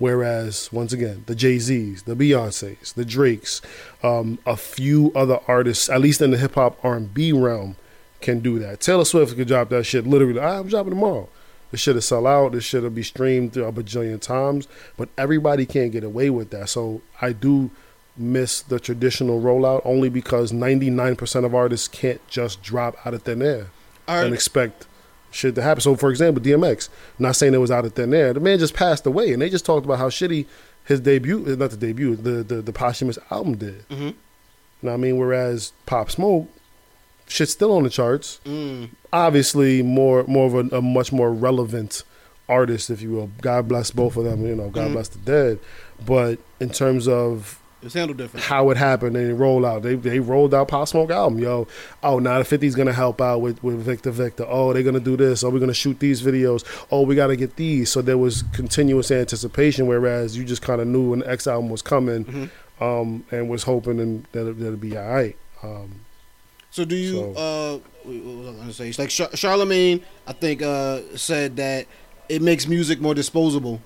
Whereas, 0.00 0.72
once 0.72 0.92
again, 0.94 1.24
the 1.26 1.34
Jay 1.34 1.58
Z's, 1.58 2.04
the 2.04 2.16
Beyonces, 2.16 2.94
the 2.94 3.04
Drakes, 3.04 3.60
um, 4.02 4.38
a 4.46 4.56
few 4.56 5.12
other 5.14 5.38
artists, 5.46 5.90
at 5.90 6.00
least 6.00 6.22
in 6.22 6.30
the 6.30 6.38
hip 6.38 6.54
hop 6.54 6.82
R 6.82 6.96
and 6.96 7.12
B 7.12 7.32
realm, 7.32 7.76
can 8.22 8.40
do 8.40 8.58
that. 8.58 8.80
Taylor 8.80 9.04
Swift 9.04 9.36
could 9.36 9.46
drop 9.46 9.68
that 9.68 9.84
shit 9.84 10.06
literally. 10.06 10.40
"Ah, 10.40 10.60
I'm 10.60 10.68
dropping 10.68 10.92
tomorrow. 10.92 11.28
This 11.70 11.82
shit 11.82 11.94
will 11.94 12.02
sell 12.02 12.26
out. 12.26 12.52
This 12.52 12.64
shit 12.64 12.82
will 12.82 12.90
be 12.90 13.02
streamed 13.02 13.56
a 13.58 13.70
bajillion 13.70 14.20
times. 14.20 14.66
But 14.96 15.10
everybody 15.18 15.66
can't 15.66 15.92
get 15.92 16.02
away 16.02 16.30
with 16.30 16.48
that. 16.50 16.70
So 16.70 17.02
I 17.20 17.32
do 17.32 17.70
miss 18.16 18.62
the 18.62 18.80
traditional 18.80 19.40
rollout 19.40 19.82
only 19.84 20.08
because 20.08 20.50
99% 20.50 21.44
of 21.44 21.54
artists 21.54 21.88
can't 21.88 22.26
just 22.26 22.62
drop 22.62 22.96
out 23.06 23.14
of 23.14 23.22
thin 23.22 23.42
air 23.42 23.66
and 24.08 24.34
expect 24.34 24.86
shit 25.30 25.54
to 25.54 25.62
happen. 25.62 25.80
So, 25.80 25.94
for 25.96 26.10
example, 26.10 26.42
DMX, 26.42 26.88
not 27.18 27.36
saying 27.36 27.54
it 27.54 27.58
was 27.58 27.70
out 27.70 27.84
of 27.84 27.92
thin 27.94 28.12
air. 28.14 28.32
The 28.32 28.40
man 28.40 28.58
just 28.58 28.74
passed 28.74 29.06
away, 29.06 29.32
and 29.32 29.40
they 29.40 29.48
just 29.50 29.64
talked 29.64 29.84
about 29.84 29.98
how 29.98 30.08
shitty 30.08 30.46
his 30.84 31.00
debut, 31.00 31.44
uh, 31.46 31.56
not 31.56 31.70
the 31.70 31.76
debut, 31.76 32.16
the 32.16 32.42
the, 32.42 32.56
the 32.62 32.72
posthumous 32.72 33.18
album 33.30 33.56
did. 33.56 33.84
You 33.90 33.96
know 33.96 34.12
what 34.80 34.92
I 34.94 34.96
mean? 34.96 35.18
Whereas 35.18 35.72
Pop 35.86 36.10
Smoke, 36.10 36.48
shit's 37.28 37.52
still 37.52 37.72
on 37.76 37.82
the 37.82 37.90
charts. 37.90 38.40
mm, 38.44 38.88
Obviously, 39.12 39.82
more 39.82 40.24
more 40.24 40.46
of 40.46 40.54
a, 40.72 40.76
a 40.78 40.82
much 40.82 41.12
more 41.12 41.32
relevant 41.32 42.02
artist, 42.48 42.90
if 42.90 43.00
you 43.02 43.10
will. 43.12 43.30
God 43.40 43.68
bless 43.68 43.90
both 43.92 44.16
of 44.16 44.24
them. 44.24 44.44
You 44.44 44.56
know, 44.56 44.70
God 44.70 44.88
Mhm. 44.88 44.92
bless 44.94 45.08
the 45.08 45.18
dead. 45.18 45.58
But 46.04 46.38
in 46.58 46.70
terms 46.70 47.06
of 47.06 47.59
it's 47.82 47.94
handled 47.94 48.18
different. 48.18 48.44
how 48.44 48.70
it 48.70 48.76
happened 48.76 49.16
and 49.16 49.28
they 49.28 49.32
roll 49.32 49.64
out. 49.64 49.82
They 49.82 49.94
they 49.94 50.20
rolled 50.20 50.52
out 50.54 50.68
Pop 50.68 50.86
Smoke 50.88 51.10
album, 51.10 51.38
yo. 51.38 51.66
Oh, 52.02 52.18
now 52.18 52.38
the 52.42 52.44
50's 52.44 52.74
gonna 52.74 52.92
help 52.92 53.20
out 53.20 53.40
with, 53.40 53.62
with 53.64 53.76
Victor 53.80 54.10
Victor. 54.10 54.44
Oh, 54.48 54.72
they're 54.72 54.82
gonna 54.82 55.00
do 55.00 55.16
this. 55.16 55.42
Oh, 55.44 55.50
we're 55.50 55.60
gonna 55.60 55.72
shoot 55.74 55.98
these 56.00 56.22
videos. 56.22 56.64
Oh, 56.90 57.02
we 57.02 57.14
gotta 57.14 57.36
get 57.36 57.56
these. 57.56 57.90
So 57.90 58.02
there 58.02 58.18
was 58.18 58.42
continuous 58.52 59.10
anticipation, 59.10 59.86
whereas 59.86 60.36
you 60.36 60.44
just 60.44 60.62
kind 60.62 60.80
of 60.80 60.86
knew 60.86 61.10
when 61.10 61.20
the 61.20 61.30
X 61.30 61.46
album 61.46 61.70
was 61.70 61.82
coming, 61.82 62.24
Mhm. 62.24 62.50
um, 62.80 63.24
and 63.30 63.48
was 63.48 63.62
hoping 63.62 63.98
and 64.00 64.26
that 64.32 64.46
it, 64.48 64.58
that 64.58 64.66
it'd 64.66 64.80
be 64.80 64.96
all 64.96 65.08
right. 65.10 65.36
Um, 65.62 66.00
So 66.70 66.84
do 66.84 66.94
you? 66.96 67.20
Uh, 67.36 67.78
what 68.04 68.14
was 68.14 68.46
I 68.48 68.52
gonna 68.60 68.72
say? 68.72 68.88
It's 68.88 68.98
like 68.98 69.08
Char- 69.10 69.34
Charlemagne, 69.36 70.02
I 70.26 70.32
think, 70.32 70.62
uh, 70.62 71.00
said 71.16 71.56
that 71.56 71.86
it 72.28 72.42
makes 72.42 72.66
music 72.68 73.00
more 73.00 73.14
disposable. 73.14 73.80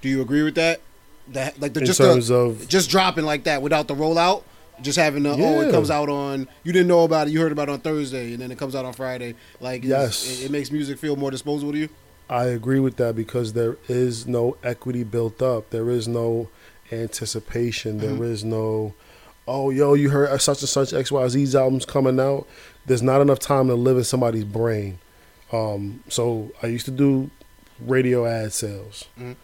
Do 0.00 0.08
you 0.08 0.20
agree 0.20 0.42
with 0.42 0.54
that? 0.56 0.80
That 1.28 1.58
like 1.60 1.72
the 1.74 1.80
in 1.80 1.86
just 1.86 1.98
terms 2.00 2.28
the, 2.28 2.34
of 2.34 2.68
just 2.68 2.90
dropping 2.90 3.24
like 3.24 3.44
that 3.44 3.62
without 3.62 3.88
the 3.88 3.94
rollout, 3.94 4.42
Just 4.82 4.98
having 4.98 5.22
the 5.22 5.30
oh, 5.30 5.60
it 5.62 5.70
comes 5.70 5.90
out 5.90 6.08
on 6.10 6.48
you 6.64 6.72
didn't 6.72 6.88
know 6.88 7.04
about 7.04 7.28
it, 7.28 7.30
you 7.32 7.40
heard 7.40 7.52
about 7.52 7.68
it 7.68 7.72
on 7.72 7.80
Thursday, 7.80 8.32
and 8.34 8.42
then 8.42 8.50
it 8.52 8.58
comes 8.58 8.74
out 8.74 8.84
on 8.84 8.92
Friday. 8.92 9.34
Like, 9.60 9.84
Yes. 9.84 10.40
it, 10.40 10.46
it 10.46 10.50
makes 10.50 10.70
music 10.70 10.98
feel 10.98 11.16
more 11.16 11.30
disposable 11.30 11.72
to 11.72 11.78
you. 11.78 11.88
I 12.28 12.44
agree 12.46 12.80
with 12.80 12.96
that 12.96 13.14
because 13.16 13.52
there 13.52 13.76
is 13.88 14.26
no 14.26 14.56
equity 14.62 15.04
built 15.04 15.40
up. 15.42 15.70
There 15.70 15.88
is 15.90 16.06
no 16.08 16.48
anticipation. 17.08 17.98
There 17.98 18.10
Mm-hmm. 18.10 18.24
is 18.24 18.44
no, 18.44 18.94
oh, 19.46 19.70
yo, 19.70 19.94
you 19.94 20.10
heard 20.10 20.40
such 20.40 20.60
and 20.60 20.68
such 20.68 20.90
XYZ's 20.90 21.54
albums 21.54 21.84
coming 21.86 22.18
out. 22.18 22.46
There's 22.86 23.02
not 23.02 23.20
enough 23.20 23.38
time 23.38 23.68
to 23.68 23.74
live 23.74 23.96
in 23.96 24.04
somebody's 24.04 24.44
brain. 24.44 24.98
Um, 25.52 26.02
so 26.08 26.50
I 26.62 26.66
used 26.68 26.84
to 26.86 26.90
do 26.90 27.30
radio 27.80 28.26
ad 28.26 28.52
sales. 28.52 29.04
Mhm. 29.18 29.36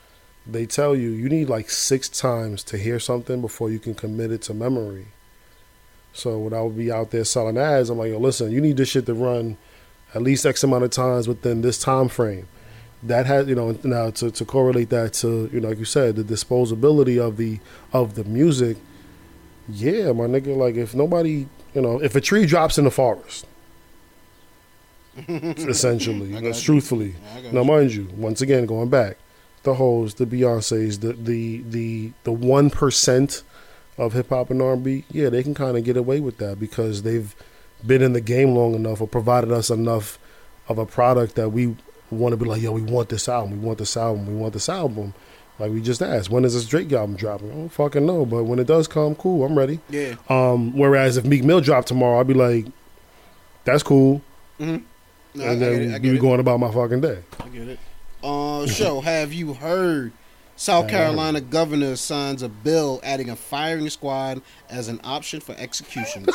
They 0.51 0.67
tell 0.67 0.97
you 0.97 1.11
you 1.11 1.29
need 1.29 1.49
like 1.49 1.71
six 1.71 2.09
times 2.09 2.63
to 2.65 2.79
hear 2.79 2.99
something 2.99 3.41
before 3.41 3.71
you 3.71 3.79
can 3.79 3.95
commit 3.95 4.33
it 4.33 4.43
to 4.43 4.55
memory. 4.55 5.09
So 6.13 6.39
when 6.39 6.53
I 6.53 6.63
would 6.63 6.77
be 6.77 6.91
out 6.91 7.11
there 7.11 7.25
selling 7.25 7.57
ads, 7.57 7.89
I'm 7.89 7.99
like, 7.99 8.11
yo, 8.11 8.19
listen, 8.19 8.51
you 8.51 8.61
need 8.61 8.77
this 8.77 8.89
shit 8.89 9.07
to 9.07 9.15
run 9.15 9.57
at 10.15 10.23
least 10.23 10.45
X 10.45 10.65
amount 10.65 10.85
of 10.85 10.91
times 10.91 11.29
within 11.29 11.63
this 11.63 11.79
time 11.79 12.09
frame. 12.09 12.49
That 13.03 13.27
has, 13.27 13.47
you 13.49 13.55
know, 13.55 13.79
now 13.83 14.11
to, 14.11 14.31
to 14.31 14.45
correlate 14.45 14.91
that 14.91 15.15
to, 15.15 15.49
you 15.53 15.61
know, 15.61 15.69
like 15.69 15.79
you 15.79 15.85
said, 15.85 16.17
the 16.17 16.25
disposability 16.25 17.19
of 17.19 17.37
the 17.37 17.61
of 17.93 18.15
the 18.15 18.25
music. 18.25 18.77
Yeah, 19.69 20.13
my 20.13 20.25
nigga, 20.25 20.57
like 20.57 20.75
if 20.75 20.95
nobody, 20.95 21.47
you 21.75 21.81
know, 21.81 22.03
if 22.03 22.15
a 22.17 22.21
tree 22.21 22.45
drops 22.45 22.77
in 22.77 22.85
the 22.85 22.91
forest, 22.91 23.47
essentially, 25.29 26.37
I 26.37 26.41
got 26.41 26.57
you. 26.57 26.63
truthfully. 26.63 27.15
Now, 27.53 27.65
mind 27.65 27.95
you, 27.95 28.09
once 28.17 28.43
again, 28.43 28.67
going 28.67 28.91
back, 28.91 29.17
the 29.63 29.75
hoes, 29.75 30.15
the 30.15 30.27
Beyonces, 30.27 31.01
the 31.01 31.13
the 31.13 31.63
the 31.69 32.13
the 32.25 32.33
one 32.33 32.71
percent 32.71 33.43
of 33.99 34.13
hip 34.15 34.31
hop 34.31 34.51
and 34.51 34.63
R 34.63 34.73
and 34.75 34.85
B, 34.85 35.05
yeah, 35.11 35.29
they 35.29 35.43
can 35.43 35.55
kind 35.55 35.77
of 35.77 35.85
get 35.85 35.97
away 35.97 36.21
with 36.21 36.39
that 36.39 36.59
because 36.59 37.03
they've 37.03 37.35
been 37.87 38.03
in 38.03 38.13
the 38.15 38.21
game 38.21 38.55
long 38.55 38.75
enough 38.75 39.01
or 39.01 39.09
provided 39.09 39.53
us 39.53 39.69
enough 39.71 40.19
of 40.69 40.79
a 40.79 40.87
product 40.87 41.35
that 41.35 41.51
we 41.51 41.77
want 42.11 42.33
to 42.33 42.37
be 42.37 42.45
like, 42.45 42.63
yo, 42.63 42.73
we 42.73 42.83
want 42.83 43.09
this 43.11 43.29
album, 43.29 43.53
we 43.61 43.67
want 43.67 43.79
this 43.79 43.97
album, 43.97 44.27
we 44.27 44.35
want 44.35 44.53
this 44.55 44.69
album. 44.69 45.13
Like 45.59 45.73
we 45.73 45.83
just 45.83 46.01
asked, 46.01 46.31
when 46.31 46.47
is 46.47 46.55
this 46.55 46.67
Drake 46.67 46.91
album 46.93 47.17
dropping? 47.17 47.51
I 47.51 47.55
don't 47.55 47.69
fucking 47.69 48.07
know, 48.07 48.25
but 48.25 48.45
when 48.45 48.59
it 48.59 48.67
does 48.67 48.89
come, 48.89 49.15
cool, 49.15 49.45
I'm 49.45 49.59
ready. 49.59 49.79
Yeah. 49.91 50.15
Um, 50.31 50.75
whereas 50.75 51.19
if 51.19 51.27
Meek 51.27 51.45
Mill 51.45 51.61
dropped 51.61 51.89
tomorrow, 51.89 52.19
I'd 52.19 52.27
be 52.27 52.33
like, 52.35 52.65
that's 53.65 53.83
cool, 53.83 54.23
No, 54.59 54.67
I, 54.67 54.69
I 54.69 54.73
and 54.73 54.83
get 55.35 55.59
then 55.59 55.83
it. 55.91 55.95
I 55.95 55.99
be 55.99 56.09
it. 56.17 56.21
going 56.21 56.41
about 56.41 56.61
my 56.61 56.71
fucking 56.73 57.03
day. 57.03 57.19
I 57.41 57.49
get 57.49 57.69
it. 57.69 57.79
Uh, 58.23 58.67
show. 58.67 59.01
Have 59.01 59.33
you 59.33 59.55
heard? 59.55 60.13
South 60.61 60.89
Carolina 60.89 61.41
governor 61.41 61.97
signs 61.97 62.43
a 62.43 62.49
bill 62.51 63.01
adding 63.03 63.31
a 63.31 63.37
firing 63.37 63.89
squad 63.89 64.43
as 64.69 64.89
an 64.89 65.01
option 65.05 65.41
for 65.41 65.55
executions. 65.57 66.29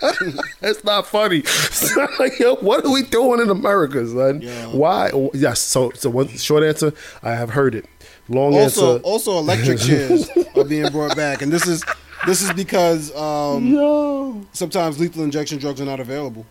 That's 0.60 0.84
not 0.84 1.06
funny. 1.06 1.44
yo, 2.38 2.56
what 2.56 2.84
are 2.84 2.92
we 2.92 3.04
doing 3.04 3.40
in 3.40 3.48
America, 3.48 4.06
son? 4.06 4.42
Yeah. 4.42 4.66
Why? 4.66 5.10
Yes. 5.32 5.60
So, 5.60 5.92
so 5.94 6.10
one 6.10 6.28
short 6.28 6.62
answer. 6.62 6.92
I 7.22 7.30
have 7.30 7.48
heard 7.48 7.74
it. 7.74 7.86
Long 8.28 8.52
also, 8.54 8.96
answer. 8.96 9.02
also 9.02 9.38
electric 9.38 9.78
chairs 9.78 10.28
are 10.54 10.64
being 10.64 10.92
brought 10.92 11.16
back, 11.16 11.40
and 11.40 11.50
this 11.50 11.66
is 11.66 11.82
this 12.26 12.42
is 12.42 12.52
because 12.52 13.16
um, 13.16 14.46
sometimes 14.52 15.00
lethal 15.00 15.22
injection 15.22 15.58
drugs 15.58 15.80
are 15.80 15.86
not 15.86 16.00
available. 16.00 16.44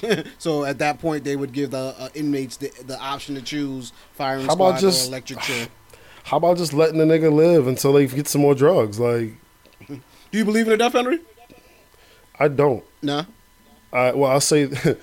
so 0.38 0.64
at 0.64 0.78
that 0.78 0.98
point, 0.98 1.24
they 1.24 1.36
would 1.36 1.52
give 1.52 1.70
the 1.70 1.94
uh, 1.98 2.08
inmates 2.14 2.56
the, 2.56 2.70
the 2.86 2.98
option 2.98 3.34
to 3.34 3.42
choose 3.42 3.92
firing 4.12 4.46
How 4.46 4.54
about 4.54 4.78
squad 4.78 4.88
just- 4.88 5.06
or 5.06 5.08
electric 5.10 5.40
chair. 5.40 5.68
How 6.24 6.38
about 6.38 6.56
just 6.56 6.72
letting 6.72 6.98
the 6.98 7.04
nigga 7.04 7.32
live 7.32 7.68
until 7.68 7.92
they 7.92 8.06
get 8.06 8.26
some 8.26 8.40
more 8.40 8.54
drugs? 8.56 8.98
Like, 8.98 9.34
Do 9.88 10.00
you 10.32 10.44
believe 10.44 10.66
in 10.66 10.70
the 10.70 10.76
death 10.76 10.92
penalty? 10.92 11.22
I 12.38 12.48
don't. 12.48 12.84
Nah. 13.00 13.24
I 13.92 14.12
well, 14.12 14.30
I'll 14.32 14.40
say 14.40 14.68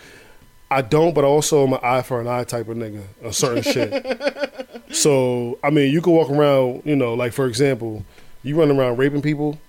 I 0.71 0.81
don't, 0.81 1.13
but 1.13 1.23
also 1.23 1.63
I'm 1.63 1.73
an 1.73 1.79
eye 1.81 2.01
for 2.01 2.19
an 2.19 2.27
eye 2.27 2.43
type 2.43 2.67
of 2.67 2.77
nigga. 2.77 3.03
A 3.23 3.31
certain 3.31 3.63
shit. 3.63 4.75
So 4.91 5.57
I 5.63 5.69
mean, 5.69 5.91
you 5.91 6.01
can 6.01 6.13
walk 6.13 6.29
around, 6.29 6.81
you 6.85 6.95
know, 6.95 7.13
like 7.13 7.31
for 7.31 7.47
example, 7.47 8.03
you 8.43 8.59
run 8.59 8.69
around 8.69 8.97
raping 8.97 9.21
people. 9.21 9.59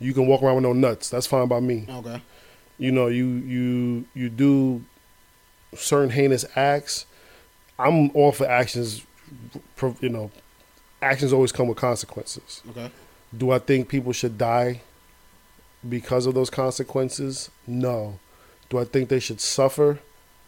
You 0.00 0.12
can 0.12 0.26
walk 0.26 0.42
around 0.42 0.56
with 0.56 0.64
no 0.64 0.72
nuts. 0.72 1.08
That's 1.08 1.26
fine 1.26 1.48
by 1.48 1.60
me. 1.60 1.86
Okay. 1.88 2.22
You 2.78 2.92
know 2.92 3.06
you 3.08 3.26
you 3.26 4.04
you 4.14 4.28
do 4.28 4.82
certain 5.74 6.10
heinous 6.10 6.44
acts 6.56 7.04
i'm 7.78 8.10
all 8.12 8.32
for 8.32 8.46
actions 8.46 9.04
you 10.00 10.08
know 10.08 10.30
actions 11.02 11.32
always 11.32 11.52
come 11.52 11.68
with 11.68 11.78
consequences. 11.78 12.62
Okay. 12.70 12.90
do 13.36 13.50
i 13.50 13.58
think 13.58 13.88
people 13.88 14.12
should 14.12 14.38
die 14.38 14.80
because 15.88 16.26
of 16.26 16.34
those 16.34 16.50
consequences? 16.50 17.50
No. 17.66 18.18
Do 18.68 18.78
i 18.78 18.84
think 18.84 19.08
they 19.08 19.20
should 19.20 19.40
suffer? 19.40 20.00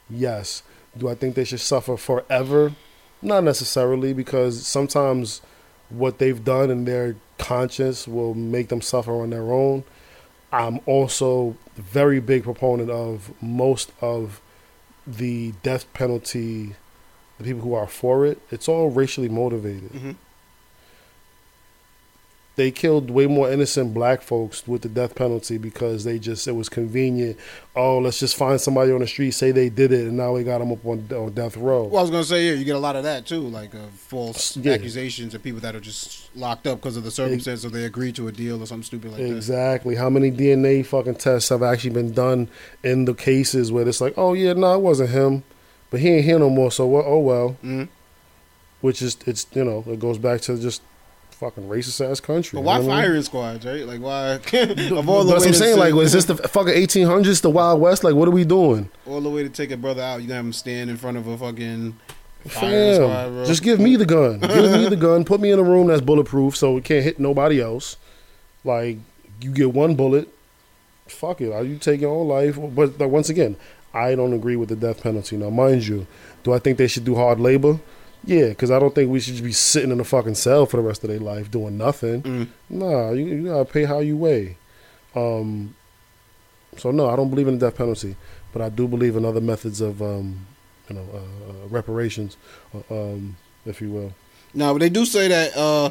Yes. 0.08 0.62
Do 0.96 1.08
i 1.08 1.14
think 1.14 1.34
they 1.34 1.44
should 1.44 1.60
suffer 1.60 1.96
forever? 1.96 2.74
Not 3.22 3.44
necessarily 3.44 4.12
because 4.12 4.66
sometimes 4.66 5.40
what 5.88 6.18
they've 6.18 6.42
done 6.42 6.70
in 6.70 6.84
their 6.84 7.16
conscience 7.38 8.08
will 8.08 8.34
make 8.34 8.68
them 8.68 8.80
suffer 8.80 9.12
on 9.12 9.30
their 9.30 9.52
own. 9.52 9.84
I'm 10.52 10.80
also 10.86 11.56
very 11.80 12.20
big 12.20 12.44
proponent 12.44 12.90
of 12.90 13.32
most 13.42 13.92
of 14.00 14.40
the 15.06 15.52
death 15.62 15.90
penalty, 15.92 16.74
the 17.38 17.44
people 17.44 17.62
who 17.62 17.74
are 17.74 17.86
for 17.86 18.26
it, 18.26 18.38
it's 18.50 18.68
all 18.68 18.90
racially 18.90 19.28
motivated. 19.28 19.90
Mhm. 19.92 20.16
They 22.56 22.70
killed 22.70 23.10
way 23.10 23.26
more 23.26 23.50
innocent 23.50 23.94
black 23.94 24.20
folks 24.20 24.66
with 24.68 24.82
the 24.82 24.88
death 24.88 25.14
penalty 25.14 25.56
because 25.56 26.04
they 26.04 26.18
just 26.18 26.46
it 26.46 26.52
was 26.52 26.68
convenient. 26.68 27.38
Oh, 27.74 27.98
let's 27.98 28.18
just 28.20 28.36
find 28.36 28.60
somebody 28.60 28.92
on 28.92 28.98
the 29.00 29.06
street, 29.06 29.30
say 29.30 29.50
they 29.50 29.70
did 29.70 29.92
it, 29.92 30.08
and 30.08 30.16
now 30.16 30.32
we 30.32 30.42
got 30.44 30.58
them 30.58 30.70
up 30.72 30.84
on, 30.84 31.08
on 31.14 31.32
death 31.32 31.56
row. 31.56 31.84
Well, 31.84 32.00
I 32.00 32.02
was 32.02 32.10
gonna 32.10 32.24
say 32.24 32.48
yeah, 32.48 32.54
you 32.54 32.64
get 32.64 32.76
a 32.76 32.80
lot 32.80 32.96
of 32.96 33.04
that 33.04 33.24
too, 33.24 33.40
like 33.40 33.74
uh, 33.74 33.86
false 33.96 34.56
Yeah. 34.58 34.72
accusations 34.72 35.32
of 35.34 35.42
people 35.42 35.60
that 35.60 35.74
are 35.74 35.80
just 35.80 36.28
locked 36.36 36.66
up 36.66 36.80
because 36.80 36.96
of 36.98 37.04
the 37.04 37.10
circumstances, 37.10 37.64
or 37.64 37.70
they 37.70 37.84
agreed 37.84 38.16
to 38.16 38.28
a 38.28 38.32
deal 38.32 38.62
or 38.62 38.66
something 38.66 38.82
stupid 38.84 39.12
like 39.12 39.20
that. 39.22 39.34
Exactly. 39.36 39.94
How 39.94 40.10
many 40.10 40.30
DNA 40.30 40.84
fucking 40.84 41.14
tests 41.14 41.48
have 41.48 41.62
actually 41.62 41.90
been 41.90 42.12
done 42.12 42.48
in 42.82 43.04
the 43.06 43.14
cases 43.14 43.72
where 43.72 43.88
it's 43.88 44.00
like, 44.02 44.14
oh 44.18 44.34
yeah, 44.34 44.52
no, 44.52 44.74
it 44.74 44.80
wasn't 44.82 45.10
him, 45.10 45.44
but 45.90 46.00
he 46.00 46.08
ain't 46.10 46.24
here 46.24 46.38
no 46.38 46.50
more. 46.50 46.70
So 46.72 46.84
what? 46.86 47.06
Oh 47.06 47.20
well. 47.20 47.56
Mhm. 47.64 47.88
Which 48.82 49.00
is 49.00 49.16
it's 49.24 49.46
you 49.54 49.64
know 49.64 49.84
it 49.86 50.00
goes 50.00 50.18
back 50.18 50.40
to 50.42 50.58
just 50.58 50.82
fucking 51.40 51.64
racist 51.68 52.08
ass 52.08 52.20
country. 52.20 52.56
But 52.56 52.60
you 52.60 52.66
why 52.66 52.78
know 52.78 52.84
what 52.86 52.92
I 52.92 52.96
mean? 52.96 53.04
firing 53.06 53.22
squads, 53.22 53.66
right? 53.66 53.86
Like 53.86 54.00
why 54.00 54.32
of 54.34 55.08
all 55.08 55.24
the 55.24 55.32
That's 55.32 55.40
what 55.44 55.48
I'm 55.48 55.54
saying. 55.54 55.78
Like, 55.78 55.94
was 55.94 56.12
this 56.12 56.26
the 56.26 56.36
fucking 56.36 56.74
1800s, 56.74 57.40
the 57.40 57.50
Wild 57.50 57.80
West? 57.80 58.04
Like, 58.04 58.14
what 58.14 58.28
are 58.28 58.32
we 58.32 58.44
doing? 58.44 58.90
all 59.06 59.20
the 59.22 59.30
way 59.30 59.42
to 59.42 59.48
take 59.48 59.70
a 59.70 59.76
brother 59.76 60.02
out? 60.02 60.20
You 60.20 60.28
gonna 60.28 60.36
have 60.36 60.44
him 60.44 60.52
stand 60.52 60.90
in 60.90 60.96
front 60.98 61.16
of 61.16 61.26
a 61.26 61.36
fucking 61.36 61.96
firing 62.46 62.70
Fam, 62.72 62.94
squad, 62.96 63.28
bro. 63.30 63.44
just 63.46 63.62
give 63.62 63.80
me 63.80 63.96
the 63.96 64.06
gun. 64.06 64.38
give 64.40 64.70
me 64.72 64.88
the 64.88 64.96
gun. 64.96 65.24
Put 65.24 65.40
me 65.40 65.50
in 65.50 65.58
a 65.58 65.62
room 65.64 65.86
that's 65.88 66.02
bulletproof 66.02 66.56
so 66.56 66.76
it 66.76 66.84
can't 66.84 67.02
hit 67.02 67.18
nobody 67.18 67.60
else. 67.60 67.96
Like, 68.62 68.98
you 69.40 69.50
get 69.52 69.72
one 69.72 69.94
bullet. 69.94 70.28
Fuck 71.06 71.40
it. 71.40 71.64
You 71.66 71.78
take 71.78 72.02
your 72.02 72.14
own 72.14 72.28
life. 72.28 72.58
But, 72.74 72.98
but 72.98 73.08
once 73.08 73.30
again, 73.30 73.56
I 73.92 74.14
don't 74.14 74.32
agree 74.34 74.56
with 74.56 74.68
the 74.68 74.76
death 74.76 75.02
penalty. 75.02 75.36
Now, 75.36 75.50
mind 75.50 75.86
you, 75.86 76.06
do 76.44 76.52
I 76.52 76.58
think 76.58 76.78
they 76.78 76.86
should 76.86 77.04
do 77.04 77.14
hard 77.16 77.40
labor? 77.40 77.80
Yeah, 78.24 78.48
because 78.48 78.70
I 78.70 78.78
don't 78.78 78.94
think 78.94 79.10
we 79.10 79.20
should 79.20 79.42
be 79.42 79.52
sitting 79.52 79.90
in 79.90 80.00
a 80.00 80.04
fucking 80.04 80.34
cell 80.34 80.66
for 80.66 80.76
the 80.76 80.82
rest 80.82 81.02
of 81.04 81.10
their 81.10 81.18
life 81.18 81.50
doing 81.50 81.78
nothing. 81.78 82.22
Mm. 82.22 82.48
Nah, 82.68 83.10
you, 83.12 83.24
you 83.24 83.44
gotta 83.46 83.64
pay 83.64 83.84
how 83.84 84.00
you 84.00 84.16
weigh. 84.16 84.56
Um, 85.14 85.74
so 86.76 86.90
no, 86.90 87.08
I 87.08 87.16
don't 87.16 87.30
believe 87.30 87.48
in 87.48 87.58
the 87.58 87.66
death 87.66 87.78
penalty, 87.78 88.16
but 88.52 88.62
I 88.62 88.68
do 88.68 88.86
believe 88.86 89.16
in 89.16 89.24
other 89.24 89.40
methods 89.40 89.80
of, 89.80 90.02
um, 90.02 90.46
you 90.88 90.96
know, 90.96 91.06
uh, 91.14 91.50
uh, 91.50 91.68
reparations, 91.68 92.36
uh, 92.74 92.94
um, 92.94 93.36
if 93.64 93.80
you 93.80 93.90
will. 93.90 94.12
Now 94.52 94.72
but 94.72 94.80
they 94.80 94.88
do 94.90 95.04
say 95.04 95.28
that. 95.28 95.56
Uh, 95.56 95.90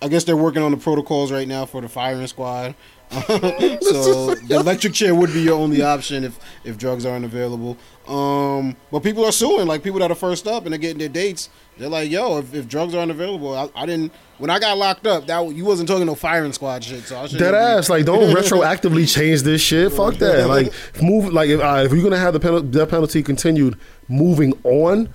I 0.00 0.08
guess 0.08 0.24
they're 0.24 0.36
working 0.36 0.62
on 0.62 0.70
the 0.70 0.78
protocols 0.78 1.30
right 1.30 1.46
now 1.46 1.66
for 1.66 1.80
the 1.80 1.88
firing 1.88 2.26
squad. 2.26 2.74
so 3.10 4.34
the 4.34 4.56
electric 4.60 4.92
chair 4.92 5.14
would 5.14 5.32
be 5.32 5.40
your 5.40 5.58
only 5.58 5.80
option 5.80 6.24
if 6.24 6.38
if 6.64 6.76
drugs 6.76 7.06
aren't 7.06 7.24
available. 7.24 7.76
Um, 8.08 8.76
but 8.90 9.02
people 9.02 9.24
are 9.24 9.32
suing, 9.32 9.66
like 9.66 9.82
people 9.82 10.00
that 10.00 10.10
are 10.10 10.16
first 10.16 10.46
up 10.46 10.64
and 10.64 10.72
they're 10.72 10.78
getting 10.78 10.98
their 10.98 11.08
dates. 11.08 11.48
They're 11.78 11.88
like, 11.88 12.10
"Yo, 12.10 12.38
if, 12.38 12.54
if 12.54 12.68
drugs 12.68 12.94
aren't 12.94 13.10
available, 13.10 13.54
I, 13.54 13.68
I 13.74 13.86
didn't. 13.86 14.12
When 14.38 14.50
I 14.50 14.58
got 14.58 14.76
locked 14.76 15.06
up, 15.06 15.26
that 15.26 15.54
you 15.54 15.64
wasn't 15.64 15.88
talking 15.88 16.06
no 16.06 16.14
firing 16.14 16.52
squad 16.52 16.84
shit. 16.84 17.04
So 17.04 17.18
I 17.18 17.26
Dead 17.28 17.54
ass, 17.54 17.88
like 17.88 18.04
don't 18.04 18.34
retroactively 18.36 19.12
change 19.12 19.42
this 19.42 19.60
shit. 19.60 19.92
Fuck 19.92 20.16
that. 20.16 20.48
Like 20.48 20.72
move, 21.00 21.32
like 21.32 21.48
if, 21.48 21.60
uh, 21.60 21.82
if 21.84 21.92
you're 21.92 22.02
gonna 22.02 22.18
have 22.18 22.32
the 22.32 22.40
penal- 22.40 22.62
death 22.62 22.90
penalty 22.90 23.22
continued, 23.22 23.78
moving 24.08 24.52
on, 24.64 25.08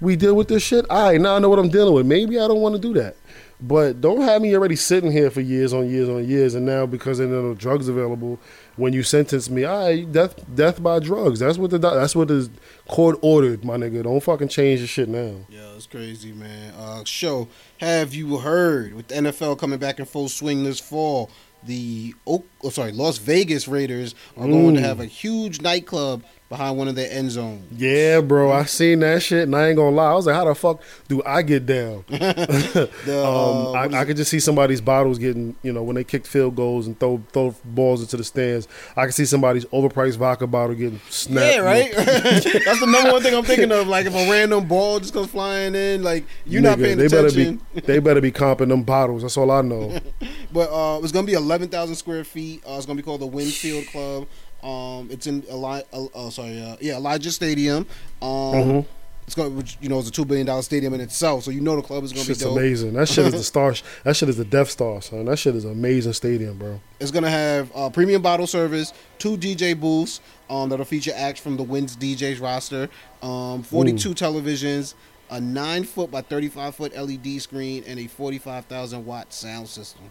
we 0.00 0.16
deal 0.16 0.34
with 0.34 0.48
this 0.48 0.62
shit. 0.62 0.84
All 0.90 1.10
right, 1.10 1.20
now 1.20 1.36
I 1.36 1.38
know 1.38 1.48
what 1.48 1.58
I'm 1.58 1.70
dealing 1.70 1.94
with. 1.94 2.06
Maybe 2.06 2.38
I 2.38 2.48
don't 2.48 2.60
want 2.60 2.74
to 2.74 2.80
do 2.80 2.94
that. 2.94 3.16
But 3.62 4.00
don't 4.00 4.22
have 4.22 4.40
me 4.40 4.54
already 4.56 4.76
sitting 4.76 5.12
here 5.12 5.30
for 5.30 5.40
years 5.42 5.72
on 5.74 5.90
years 5.90 6.08
on 6.08 6.26
years, 6.26 6.54
and 6.54 6.64
now 6.64 6.86
because 6.86 7.18
there 7.18 7.26
are 7.28 7.42
no 7.42 7.54
drugs 7.54 7.88
available, 7.88 8.38
when 8.76 8.92
you 8.94 9.02
sentence 9.02 9.50
me, 9.50 9.64
all 9.64 9.84
right, 9.86 10.10
death 10.10 10.34
death 10.54 10.82
by 10.82 10.98
drugs. 10.98 11.40
That's 11.40 11.58
what 11.58 11.70
the 11.70 11.78
that's 11.78 12.16
what 12.16 12.28
the 12.28 12.48
court 12.88 13.18
ordered, 13.20 13.62
my 13.64 13.76
nigga. 13.76 14.02
Don't 14.02 14.22
fucking 14.22 14.48
change 14.48 14.80
the 14.80 14.86
shit 14.86 15.08
now. 15.10 15.34
Yeah, 15.50 15.74
it's 15.76 15.86
crazy, 15.86 16.32
man. 16.32 16.72
Uh, 16.78 17.04
show, 17.04 17.48
have 17.78 18.14
you 18.14 18.38
heard 18.38 18.94
with 18.94 19.08
the 19.08 19.16
NFL 19.16 19.58
coming 19.58 19.78
back 19.78 19.98
in 19.98 20.06
full 20.06 20.28
swing 20.28 20.64
this 20.64 20.80
fall? 20.80 21.30
the 21.62 22.14
Oak, 22.26 22.46
oh, 22.64 22.70
sorry, 22.70 22.90
Las 22.90 23.18
Vegas 23.18 23.68
Raiders 23.68 24.14
are 24.34 24.46
going 24.48 24.74
to 24.76 24.80
Mm. 24.80 24.84
have 24.84 24.98
a 24.98 25.04
huge 25.04 25.60
nightclub 25.60 26.24
behind 26.50 26.76
one 26.76 26.88
of 26.88 26.96
their 26.96 27.08
end 27.10 27.30
zones. 27.30 27.64
Yeah, 27.80 28.20
bro, 28.20 28.50
I 28.52 28.64
seen 28.64 28.98
that 29.00 29.22
shit, 29.22 29.44
and 29.44 29.54
I 29.56 29.68
ain't 29.68 29.76
gonna 29.76 29.94
lie. 29.96 30.10
I 30.10 30.14
was 30.14 30.26
like, 30.26 30.34
how 30.34 30.44
the 30.44 30.54
fuck 30.54 30.82
do 31.08 31.22
I 31.24 31.40
get 31.42 31.64
down? 31.64 32.04
The, 32.10 32.90
uh, 33.24 33.70
Um, 33.72 33.88
is 33.88 33.94
I, 33.94 34.00
I 34.00 34.04
could 34.04 34.16
just 34.16 34.30
see 34.30 34.40
somebody's 34.40 34.80
bottles 34.80 35.18
getting, 35.18 35.54
you 35.62 35.72
know, 35.72 35.82
when 35.82 35.94
they 35.96 36.04
kick 36.04 36.26
field 36.26 36.56
goals 36.56 36.86
and 36.86 36.98
throw 36.98 37.22
throw 37.32 37.54
balls 37.64 38.02
into 38.02 38.16
the 38.16 38.24
stands. 38.24 38.66
I 38.96 39.02
can 39.04 39.12
see 39.12 39.24
somebody's 39.24 39.64
overpriced 39.66 40.16
vodka 40.16 40.46
bottle 40.46 40.74
getting 40.74 41.00
snapped. 41.08 41.54
yeah, 41.54 41.60
right. 41.60 41.92
That's 41.94 42.80
the 42.80 42.86
number 42.86 43.12
one 43.12 43.22
thing 43.22 43.34
I'm 43.34 43.44
thinking 43.44 43.70
of. 43.72 43.86
Like 43.86 44.06
if 44.06 44.14
a 44.14 44.30
random 44.30 44.66
ball 44.66 44.98
just 45.00 45.12
comes 45.14 45.28
flying 45.30 45.74
in, 45.74 46.02
like 46.02 46.24
you're 46.44 46.62
not 46.62 46.78
Nigga, 46.78 46.82
paying 46.82 46.98
they 46.98 47.06
attention. 47.06 47.56
Better 47.56 47.80
be, 47.80 47.80
they 47.86 47.98
better 48.00 48.20
be 48.20 48.32
comping 48.32 48.68
them 48.68 48.82
bottles. 48.82 49.22
That's 49.22 49.36
all 49.36 49.50
I 49.50 49.62
know. 49.62 49.98
But 50.52 50.68
uh, 50.72 51.00
it's 51.00 51.12
gonna 51.12 51.26
be 51.28 51.34
eleven 51.34 51.68
thousand 51.68 51.94
square 51.94 52.24
feet. 52.24 52.64
Uh, 52.68 52.72
it's 52.72 52.84
gonna 52.86 52.96
be 52.96 53.02
called 53.04 53.20
the 53.20 53.26
Wynn 53.26 53.46
Field 53.46 53.86
Club. 53.86 54.26
Um, 54.62 55.08
it's 55.10 55.26
in 55.26 55.42
Eli- 55.50 55.82
uh, 55.92 56.06
oh, 56.14 56.30
sorry, 56.30 56.60
uh, 56.60 56.76
yeah, 56.80 56.94
Allegiant 56.94 57.32
Stadium. 57.32 57.86
Um, 58.20 58.28
Mhm. 58.28 58.86
it's 59.26 59.34
going, 59.34 59.64
you 59.80 59.88
know, 59.88 59.98
is 60.00 60.08
a 60.08 60.10
two 60.10 60.24
billion 60.24 60.46
dollar 60.46 60.62
stadium 60.62 60.92
in 60.94 61.00
itself. 61.00 61.44
So 61.44 61.50
you 61.50 61.60
know 61.60 61.76
the 61.76 61.82
club 61.82 62.02
is 62.04 62.12
gonna 62.12 62.26
be 62.26 62.34
dope. 62.34 62.56
amazing. 62.58 62.92
That 62.94 63.08
shit 63.08 63.26
is 63.26 63.32
the 63.32 63.42
star. 63.54 63.74
That 64.04 64.16
shit 64.16 64.28
is 64.28 64.36
the 64.36 64.44
Death 64.44 64.70
Star, 64.70 65.00
son. 65.00 65.24
That 65.26 65.38
shit 65.38 65.54
is 65.56 65.64
an 65.64 65.70
amazing 65.72 66.12
stadium, 66.14 66.58
bro. 66.58 66.80
It's 66.98 67.10
gonna 67.10 67.30
have 67.30 67.70
uh, 67.74 67.88
premium 67.90 68.22
bottle 68.22 68.46
service, 68.46 68.92
two 69.18 69.36
DJ 69.36 69.78
booths 69.78 70.20
um, 70.50 70.68
that'll 70.68 70.84
feature 70.84 71.12
acts 71.14 71.40
from 71.40 71.56
the 71.56 71.62
Wynn's 71.62 71.96
DJs 71.96 72.40
roster, 72.40 72.88
um, 73.22 73.62
42 73.62 74.14
televisions, 74.14 74.94
a 75.30 75.40
nine 75.40 75.84
foot 75.84 76.10
by 76.10 76.20
35 76.22 76.74
foot 76.74 76.92
LED 76.96 77.40
screen, 77.40 77.84
and 77.86 78.00
a 78.00 78.08
45,000 78.08 79.06
watt 79.06 79.32
sound 79.32 79.68
system. 79.68 80.02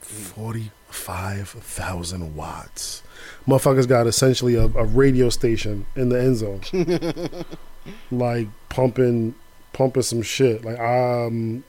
Forty-five 0.00 1.48
thousand 1.48 2.34
watts. 2.34 3.02
Motherfuckers 3.46 3.86
got 3.86 4.06
essentially 4.06 4.54
a, 4.54 4.64
a 4.64 4.84
radio 4.84 5.28
station 5.28 5.86
in 5.94 6.08
the 6.08 6.20
end 6.20 6.36
zone, 6.36 7.44
like 8.10 8.48
pumping, 8.68 9.34
pumping 9.72 10.02
some 10.02 10.22
shit. 10.22 10.64
Like 10.64 10.78
um, 10.78 11.64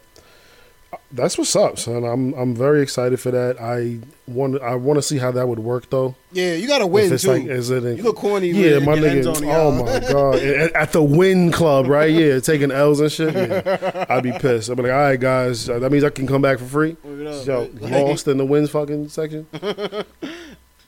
that's 1.12 1.38
what's 1.38 1.56
up, 1.56 1.78
son. 1.78 2.04
I'm 2.04 2.34
I'm 2.34 2.56
very 2.56 2.82
excited 2.82 3.20
for 3.20 3.32
that. 3.32 3.60
I 3.60 4.00
want 4.32 4.62
I 4.62 4.76
want 4.76 4.98
to 4.98 5.02
see 5.02 5.18
how 5.18 5.32
that 5.32 5.48
would 5.48 5.60
work 5.60 5.90
though. 5.90 6.16
Yeah, 6.32 6.54
you 6.54 6.68
gotta 6.68 6.88
win 6.88 7.06
if 7.06 7.12
it's 7.14 7.24
too. 7.24 7.32
like, 7.32 7.46
is 7.46 7.70
it? 7.70 7.84
In, 7.84 7.98
you 7.98 8.04
look 8.04 8.18
corny. 8.18 8.50
yeah, 8.50 8.80
my 8.80 8.96
nigga. 8.96 9.44
Oh 9.48 9.72
my 9.72 10.00
god! 10.00 10.36
At, 10.42 10.74
at 10.74 10.92
the 10.94 11.04
Win 11.04 11.52
Club, 11.52 11.88
right? 11.88 12.12
Yeah, 12.12 12.40
taking 12.40 12.72
L's 12.72 13.00
and 13.00 13.12
shit. 13.12 13.34
Yeah. 13.34 14.06
I'd 14.10 14.24
be 14.24 14.32
pissed. 14.32 14.70
I'd 14.70 14.78
be 14.78 14.84
like, 14.84 14.92
all 14.92 14.98
right, 14.98 15.20
guys, 15.20 15.70
uh, 15.70 15.80
that 15.80 15.92
means 15.92 16.04
I 16.04 16.10
can 16.10 16.28
come 16.28 16.42
back 16.42 16.60
for 16.60 16.66
free. 16.66 16.92
Up, 16.92 17.46
Yo, 17.46 17.70
right? 17.82 17.82
lost 18.08 18.28
in 18.28 18.38
the 18.38 18.46
wins 18.46 18.70
fucking 18.70 19.10
section. 19.10 19.48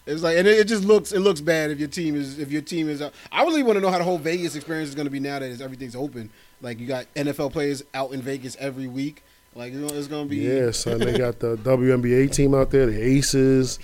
It's 0.05 0.21
like, 0.21 0.37
and 0.37 0.45
it, 0.47 0.59
it 0.59 0.67
just 0.67 0.83
looks 0.83 1.13
it 1.13 1.21
looks 1.21 1.39
bad 1.39 1.71
if 1.71 1.79
your 1.79 1.87
team 1.87 2.15
is 2.15 2.37
if 2.37 2.51
your 2.51 2.61
team 2.61 2.89
is. 2.89 3.01
out. 3.01 3.13
I 3.31 3.43
really 3.43 3.63
want 3.63 3.77
to 3.77 3.81
know 3.81 3.89
how 3.89 3.97
the 3.97 4.03
whole 4.03 4.17
Vegas 4.17 4.55
experience 4.55 4.89
is 4.89 4.95
going 4.95 5.05
to 5.05 5.11
be 5.11 5.21
now 5.21 5.39
that 5.39 5.61
everything's 5.61 5.95
open. 5.95 6.29
Like 6.61 6.79
you 6.79 6.87
got 6.87 7.05
NFL 7.15 7.53
players 7.53 7.83
out 7.93 8.11
in 8.11 8.21
Vegas 8.21 8.57
every 8.59 8.87
week. 8.87 9.23
Like 9.55 9.73
it's 9.73 10.07
going 10.07 10.25
to 10.25 10.29
be. 10.29 10.37
Yeah, 10.37 10.71
son. 10.71 10.99
They 10.99 11.17
got 11.17 11.39
the 11.39 11.57
WNBA 11.57 12.33
team 12.33 12.55
out 12.55 12.71
there, 12.71 12.87
the 12.87 13.01
Aces. 13.01 13.79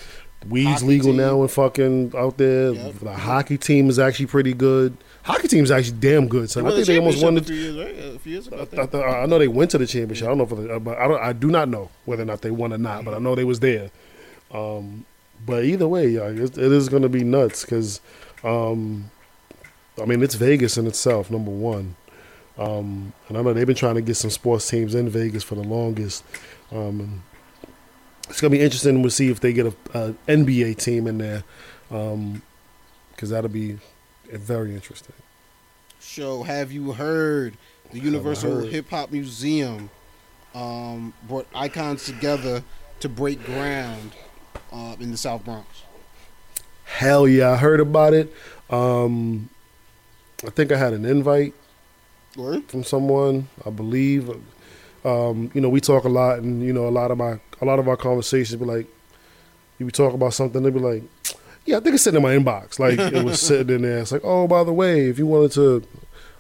Weed's 0.47 0.69
Hockey 0.69 0.85
legal 0.85 1.11
team. 1.11 1.17
now 1.17 1.41
and 1.41 1.51
fucking 1.51 2.13
out 2.15 2.37
there. 2.37 2.71
Yep. 2.71 2.99
The 2.99 3.13
hockey 3.13 3.57
team 3.57 3.89
is 3.89 3.99
actually 3.99 4.27
pretty 4.27 4.53
good. 4.53 4.95
Hockey 5.23 5.49
team 5.49 5.65
is 5.65 5.71
actually 5.71 5.97
damn 5.99 6.27
good, 6.29 6.49
son. 6.49 6.65
I 6.65 6.71
think 6.71 6.87
they 6.87 6.97
almost 6.97 7.21
won 7.21 7.35
the. 7.35 7.43
few 7.43 7.55
years, 7.55 7.75
right? 7.75 8.15
A 8.15 8.19
few 8.19 8.31
years 8.31 8.47
ago. 8.47 8.65
I 8.77 8.97
I, 8.97 9.23
I 9.23 9.25
know 9.25 9.37
they 9.37 9.49
went 9.49 9.71
to 9.71 9.77
the 9.77 9.85
championship. 9.85 10.25
I 10.25 10.29
don't 10.29 10.37
know 10.37 10.43
if, 10.45 10.67
they, 10.69 10.79
but 10.79 10.97
I 10.97 11.07
don't. 11.07 11.21
I 11.21 11.33
do 11.33 11.51
not 11.51 11.67
know 11.67 11.89
whether 12.05 12.23
or 12.23 12.25
not 12.25 12.41
they 12.41 12.51
won 12.51 12.71
or 12.71 12.77
not. 12.77 13.03
But 13.03 13.13
I 13.13 13.19
know 13.19 13.35
they 13.35 13.43
was 13.43 13.59
there. 13.59 13.91
Um, 14.51 15.05
but 15.45 15.65
either 15.65 15.87
way, 15.87 16.07
yeah, 16.07 16.27
it, 16.27 16.57
it 16.57 16.71
is 16.71 16.89
going 16.89 17.03
to 17.03 17.09
be 17.09 17.23
nuts 17.23 17.63
because, 17.63 17.99
um, 18.43 19.11
I 20.01 20.05
mean, 20.05 20.23
it's 20.23 20.35
Vegas 20.35 20.77
in 20.77 20.87
itself. 20.87 21.29
Number 21.29 21.51
one, 21.51 21.95
um, 22.59 23.13
and 23.27 23.37
I 23.37 23.41
know 23.41 23.53
they've 23.53 23.65
been 23.65 23.75
trying 23.75 23.95
to 23.95 24.01
get 24.01 24.15
some 24.15 24.29
sports 24.29 24.69
teams 24.69 24.93
in 24.93 25.09
Vegas 25.09 25.43
for 25.43 25.55
the 25.55 25.63
longest. 25.63 26.23
Um, 26.71 27.23
it's 28.29 28.41
going 28.41 28.51
to 28.51 28.57
be 28.57 28.63
interesting 28.63 29.01
to 29.01 29.09
see 29.09 29.29
if 29.29 29.39
they 29.39 29.53
get 29.53 29.65
a, 29.65 29.73
a 29.93 30.13
NBA 30.27 30.77
team 30.77 31.07
in 31.07 31.17
there, 31.17 31.43
because 31.89 33.29
that'll 33.29 33.49
be 33.49 33.79
very 34.31 34.75
interesting. 34.75 35.15
So, 35.99 36.43
Have 36.43 36.71
you 36.71 36.91
heard 36.91 37.57
the 37.91 37.99
Universal. 37.99 38.67
Hip 38.67 38.89
Hop 38.89 39.11
Museum 39.11 39.89
um, 40.53 41.13
brought 41.27 41.47
icons 41.55 42.05
together 42.05 42.63
to 42.99 43.09
break 43.09 43.43
ground 43.45 44.11
uh, 44.71 44.95
in 44.99 45.11
the 45.11 45.17
South 45.17 45.43
Bronx? 45.45 45.83
Hell 46.85 47.27
yeah, 47.27 47.51
I 47.51 47.55
heard 47.57 47.79
about 47.79 48.13
it. 48.13 48.33
Um, 48.69 49.49
I 50.45 50.49
think 50.49 50.71
I 50.71 50.77
had 50.77 50.93
an 50.93 51.05
invite 51.05 51.53
Word? 52.39 52.63
from 52.65 52.83
someone, 52.83 53.47
I 53.65 53.69
believe. 53.69 54.29
Um, 55.05 55.51
you 55.53 55.61
know, 55.61 55.69
we 55.69 55.79
talk 55.81 56.03
a 56.03 56.09
lot, 56.09 56.39
and 56.39 56.63
you 56.63 56.73
know, 56.73 56.87
a 56.87 56.89
lot 56.89 57.11
of 57.11 57.17
my 57.17 57.39
a 57.61 57.65
lot 57.65 57.79
of 57.79 57.87
our 57.87 57.97
conversations 57.97 58.59
be 58.59 58.65
like, 58.65 58.87
you 59.77 59.85
be 59.85 59.91
talk 59.91 60.13
about 60.13 60.33
something, 60.33 60.61
they 60.63 60.69
be 60.69 60.79
like, 60.79 61.03
yeah, 61.65 61.77
I 61.77 61.79
think 61.79 61.95
it's 61.95 62.03
sitting 62.03 62.17
in 62.17 62.23
my 62.23 62.35
inbox, 62.35 62.79
like 62.79 62.99
it 62.99 63.23
was 63.23 63.39
sitting 63.49 63.75
in 63.75 63.81
there. 63.83 63.99
It's 63.99 64.11
like, 64.11 64.23
oh, 64.23 64.47
by 64.47 64.63
the 64.63 64.73
way, 64.73 65.09
if 65.09 65.17
you 65.17 65.27
wanted 65.27 65.51
to, 65.53 65.83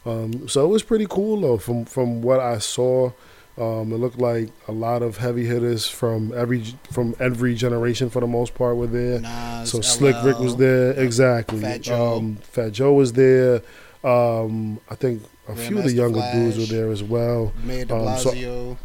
um, 0.05 0.47
so 0.47 0.65
it 0.65 0.69
was 0.69 0.83
pretty 0.83 1.05
cool 1.09 1.41
though. 1.41 1.57
From 1.57 1.85
from 1.85 2.21
what 2.21 2.39
I 2.39 2.57
saw, 2.57 3.11
um, 3.57 3.91
it 3.91 3.97
looked 3.97 4.19
like 4.19 4.49
a 4.67 4.71
lot 4.71 5.01
of 5.01 5.17
heavy 5.17 5.45
hitters 5.45 5.87
from 5.87 6.33
every 6.35 6.63
from 6.91 7.15
every 7.19 7.55
generation 7.55 8.09
for 8.09 8.19
the 8.21 8.27
most 8.27 8.55
part 8.55 8.77
were 8.77 8.87
there. 8.87 9.19
Nas, 9.19 9.71
So 9.71 9.81
Slick 9.81 10.15
Rick 10.23 10.39
was 10.39 10.55
there, 10.55 10.91
exactly. 10.93 11.61
Fat 11.61 11.81
Joe. 11.81 12.17
Um, 12.17 12.35
Fat 12.37 12.71
Joe 12.71 12.93
was 12.93 13.13
there. 13.13 13.61
Um, 14.03 14.79
I 14.89 14.95
think 14.95 15.23
a 15.49 15.55
few 15.55 15.77
of 15.79 15.83
the 15.85 15.93
younger 15.93 16.19
Flash. 16.19 16.33
dudes 16.33 16.57
were 16.57 16.75
there 16.77 16.91
as 16.91 17.03
well. 17.03 17.51
Mayor 17.63 17.85
de 17.85 17.95
Um, 17.95 18.17
so- 18.17 18.31
Blasio. 18.31 18.77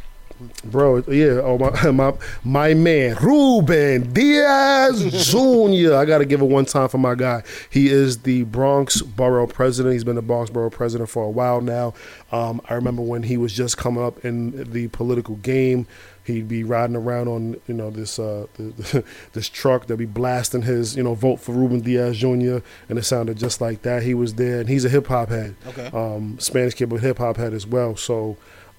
Bro, 0.65 1.05
yeah, 1.09 1.41
oh 1.45 1.59
my 1.59 1.91
my 1.93 2.13
my 2.43 2.75
man 2.75 3.17
Ruben 3.23 4.13
Diaz 4.13 5.31
Jr. 5.31 5.95
I 5.95 6.05
gotta 6.05 6.25
give 6.25 6.41
it 6.43 6.47
one 6.47 6.65
time 6.65 6.89
for 6.89 6.99
my 6.99 7.15
guy. 7.15 7.45
He 7.71 7.89
is 7.89 8.19
the 8.19 8.43
Bronx 8.43 9.01
Borough 9.01 9.47
President. 9.47 9.93
He's 9.93 10.03
been 10.03 10.17
the 10.17 10.23
Bronx 10.23 10.51
Borough 10.51 10.71
President 10.71 11.09
for 11.09 11.23
a 11.23 11.31
while 11.31 11.61
now. 11.61 11.95
Um, 12.33 12.61
I 12.69 12.75
remember 12.75 13.01
when 13.01 13.23
he 13.23 13.37
was 13.37 13.53
just 13.53 13.77
coming 13.79 14.03
up 14.03 14.25
in 14.25 14.73
the 14.73 14.89
political 14.89 15.37
game. 15.37 15.87
He'd 16.25 16.49
be 16.49 16.65
riding 16.65 16.97
around 16.97 17.29
on 17.29 17.57
you 17.67 17.75
know 17.75 17.91
this 17.91 18.19
uh, 18.19 18.47
the, 18.57 19.05
this 19.35 19.49
truck 19.49 19.87
that 19.89 19.97
be 19.99 20.07
blasting 20.07 20.63
his 20.63 20.97
you 20.97 21.03
know 21.03 21.15
vote 21.15 21.37
for 21.41 21.53
Ruben 21.53 21.81
Diaz 21.81 22.17
Jr. 22.17 22.59
and 22.89 22.99
it 22.99 23.05
sounded 23.05 23.37
just 23.37 23.61
like 23.61 23.83
that. 23.83 24.03
He 24.03 24.15
was 24.15 24.35
there 24.35 24.61
and 24.61 24.69
he's 24.69 24.85
a 24.85 24.89
hip 24.89 25.07
hop 25.09 25.29
head 25.29 25.55
Okay. 25.69 25.91
um, 25.93 26.39
Spanish 26.41 26.75
kid, 26.75 26.89
but 26.89 27.01
hip 27.01 27.19
hop 27.19 27.37
head 27.37 27.53
as 27.53 27.67
well. 27.67 27.95
So 27.97 28.37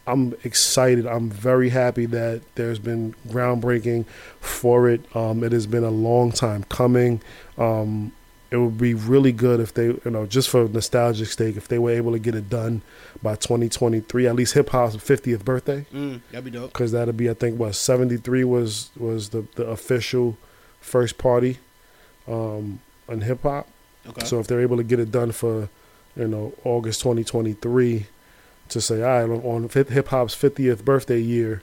I'm 0.07 0.33
excited. 0.43 1.07
I'm 1.07 1.29
very 1.31 1.69
happy 1.69 2.05
that 2.07 2.41
there's 2.55 2.77
been 2.79 3.15
groundbreaking 3.27 4.05
for 4.39 4.87
it. 4.89 5.01
Um, 5.15 5.43
it 5.43 5.51
has 5.51 5.65
been 5.67 5.83
a 5.83 5.89
long 5.89 6.31
time 6.31 6.63
coming. 6.65 7.21
Um, 7.57 8.11
it 8.51 8.57
would 8.57 8.77
be 8.77 8.93
really 8.93 9.31
good 9.31 9.59
if 9.59 9.73
they, 9.73 9.85
you 9.87 10.01
know, 10.11 10.25
just 10.25 10.49
for 10.49 10.67
nostalgic 10.67 11.27
sake, 11.27 11.57
if 11.57 11.67
they 11.67 11.79
were 11.79 11.91
able 11.91 12.11
to 12.11 12.19
get 12.19 12.35
it 12.35 12.49
done 12.49 12.81
by 13.21 13.35
2023, 13.35 14.27
at 14.27 14.35
least 14.35 14.53
hip 14.53 14.69
hop's 14.69 14.95
50th 14.95 15.43
birthday, 15.43 15.85
Mm, 15.93 16.21
that'd 16.31 16.45
be 16.45 16.51
dope. 16.51 16.71
because 16.71 16.91
that'd 16.91 17.17
be, 17.17 17.29
I 17.29 17.33
think, 17.33 17.59
what 17.59 17.75
73 17.75 18.43
was 18.43 18.91
was 18.97 19.29
the 19.29 19.45
the 19.55 19.65
official 19.65 20.37
first 20.79 21.17
party 21.17 21.57
um, 22.27 22.79
in 23.09 23.21
hip 23.21 23.41
hop. 23.43 23.67
Okay. 24.07 24.25
So 24.25 24.39
if 24.39 24.47
they're 24.47 24.61
able 24.61 24.77
to 24.77 24.83
get 24.83 24.99
it 24.99 25.11
done 25.11 25.31
for, 25.31 25.67
you 26.15 26.27
know, 26.27 26.53
August 26.63 27.01
2023, 27.01 28.05
to 28.69 28.81
say, 28.81 29.01
all 29.01 29.27
right, 29.27 29.43
on 29.45 29.67
hip 29.69 30.07
hop's 30.09 30.35
50th 30.35 30.85
birthday 30.85 31.19
year, 31.19 31.61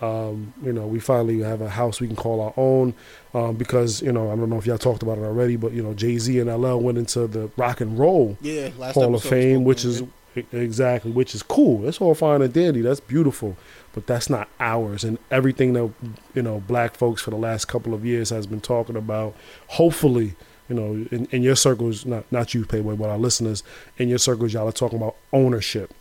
um, 0.00 0.52
you 0.62 0.72
know, 0.72 0.86
we 0.86 1.00
finally 1.00 1.40
have 1.40 1.60
a 1.60 1.68
house 1.68 2.00
we 2.00 2.06
can 2.06 2.16
call 2.16 2.40
our 2.40 2.54
own. 2.56 2.94
Um, 3.34 3.56
because 3.56 4.00
you 4.00 4.12
know, 4.12 4.30
I 4.30 4.36
don't 4.36 4.48
know 4.48 4.58
if 4.58 4.66
y'all 4.66 4.78
talked 4.78 5.02
about 5.02 5.18
it 5.18 5.22
already, 5.22 5.56
but 5.56 5.72
you 5.72 5.82
know, 5.82 5.92
Jay 5.94 6.18
Z 6.18 6.38
and 6.38 6.50
LL 6.50 6.78
went 6.78 6.98
into 6.98 7.26
the 7.26 7.50
rock 7.56 7.80
and 7.80 7.98
roll 7.98 8.38
yeah, 8.40 8.68
Hall 8.92 9.14
of 9.14 9.22
Fame, 9.22 9.64
which 9.64 9.84
is 9.84 10.02
it. 10.34 10.46
exactly 10.52 11.10
which 11.10 11.34
is 11.34 11.42
cool. 11.42 11.82
That's 11.82 12.00
all 12.00 12.14
fine 12.14 12.42
and 12.42 12.52
dandy. 12.52 12.80
That's 12.80 13.00
beautiful, 13.00 13.56
but 13.92 14.06
that's 14.06 14.30
not 14.30 14.48
ours. 14.60 15.04
And 15.04 15.18
everything 15.30 15.74
that 15.74 15.92
you 16.34 16.42
know, 16.42 16.60
black 16.66 16.94
folks 16.94 17.22
for 17.22 17.30
the 17.30 17.36
last 17.36 17.66
couple 17.66 17.92
of 17.92 18.04
years 18.04 18.30
has 18.30 18.46
been 18.46 18.60
talking 18.60 18.96
about. 18.96 19.36
Hopefully, 19.68 20.34
you 20.68 20.74
know, 20.74 21.06
in, 21.10 21.26
in 21.30 21.42
your 21.42 21.56
circles, 21.56 22.06
not 22.06 22.24
not 22.32 22.54
you, 22.54 22.64
Playboy, 22.64 22.96
but 22.96 23.10
our 23.10 23.18
listeners 23.18 23.62
in 23.98 24.08
your 24.08 24.18
circles, 24.18 24.54
y'all 24.54 24.68
are 24.68 24.72
talking 24.72 24.98
about 24.98 25.16
ownership. 25.32 25.92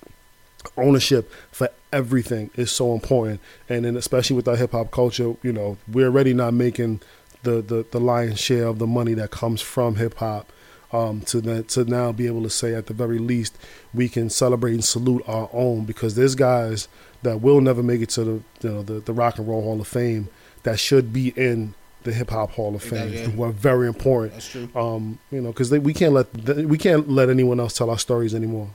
Ownership 0.75 1.31
for 1.51 1.69
everything 1.91 2.49
is 2.55 2.71
so 2.71 2.93
important, 2.93 3.39
and 3.69 3.85
then 3.85 3.95
especially 3.95 4.35
with 4.35 4.47
our 4.47 4.55
hip 4.55 4.71
hop 4.71 4.91
culture, 4.91 5.35
you 5.43 5.53
know, 5.53 5.77
we're 5.87 6.07
already 6.07 6.33
not 6.33 6.53
making 6.53 7.01
the, 7.43 7.61
the 7.61 7.85
the 7.91 7.99
lion's 7.99 8.39
share 8.39 8.67
of 8.67 8.79
the 8.79 8.87
money 8.87 9.13
that 9.13 9.31
comes 9.31 9.61
from 9.61 9.95
hip 9.95 10.15
hop 10.15 10.51
um, 10.91 11.21
to 11.21 11.41
that 11.41 11.69
to 11.69 11.85
now 11.85 12.11
be 12.11 12.27
able 12.27 12.43
to 12.43 12.49
say 12.49 12.73
at 12.73 12.87
the 12.87 12.93
very 12.93 13.19
least 13.19 13.57
we 13.93 14.09
can 14.09 14.29
celebrate 14.29 14.73
and 14.73 14.83
salute 14.85 15.23
our 15.27 15.49
own 15.53 15.85
because 15.85 16.15
there's 16.15 16.35
guys 16.35 16.87
that 17.23 17.41
will 17.41 17.61
never 17.61 17.83
make 17.83 18.01
it 18.01 18.09
to 18.09 18.23
the 18.23 18.31
you 18.61 18.69
know 18.69 18.83
the, 18.83 18.99
the 18.99 19.13
Rock 19.13 19.37
and 19.37 19.47
Roll 19.47 19.61
Hall 19.61 19.79
of 19.79 19.87
Fame 19.87 20.29
that 20.63 20.79
should 20.79 21.13
be 21.13 21.29
in 21.35 21.73
the 22.03 22.13
Hip 22.13 22.29
Hop 22.29 22.51
Hall 22.51 22.75
of 22.75 22.83
Fame. 22.83 23.09
Exactly. 23.09 23.33
Who 23.33 23.43
are 23.43 23.51
very 23.51 23.87
important. 23.87 24.33
That's 24.33 24.49
true. 24.49 24.69
Um, 24.75 25.19
you 25.31 25.41
know, 25.41 25.49
because 25.51 25.71
we 25.71 25.93
can't 25.93 26.13
let 26.13 26.33
th- 26.33 26.65
we 26.65 26.77
can't 26.77 27.09
let 27.09 27.29
anyone 27.29 27.59
else 27.59 27.73
tell 27.73 27.89
our 27.89 27.99
stories 27.99 28.33
anymore. 28.33 28.69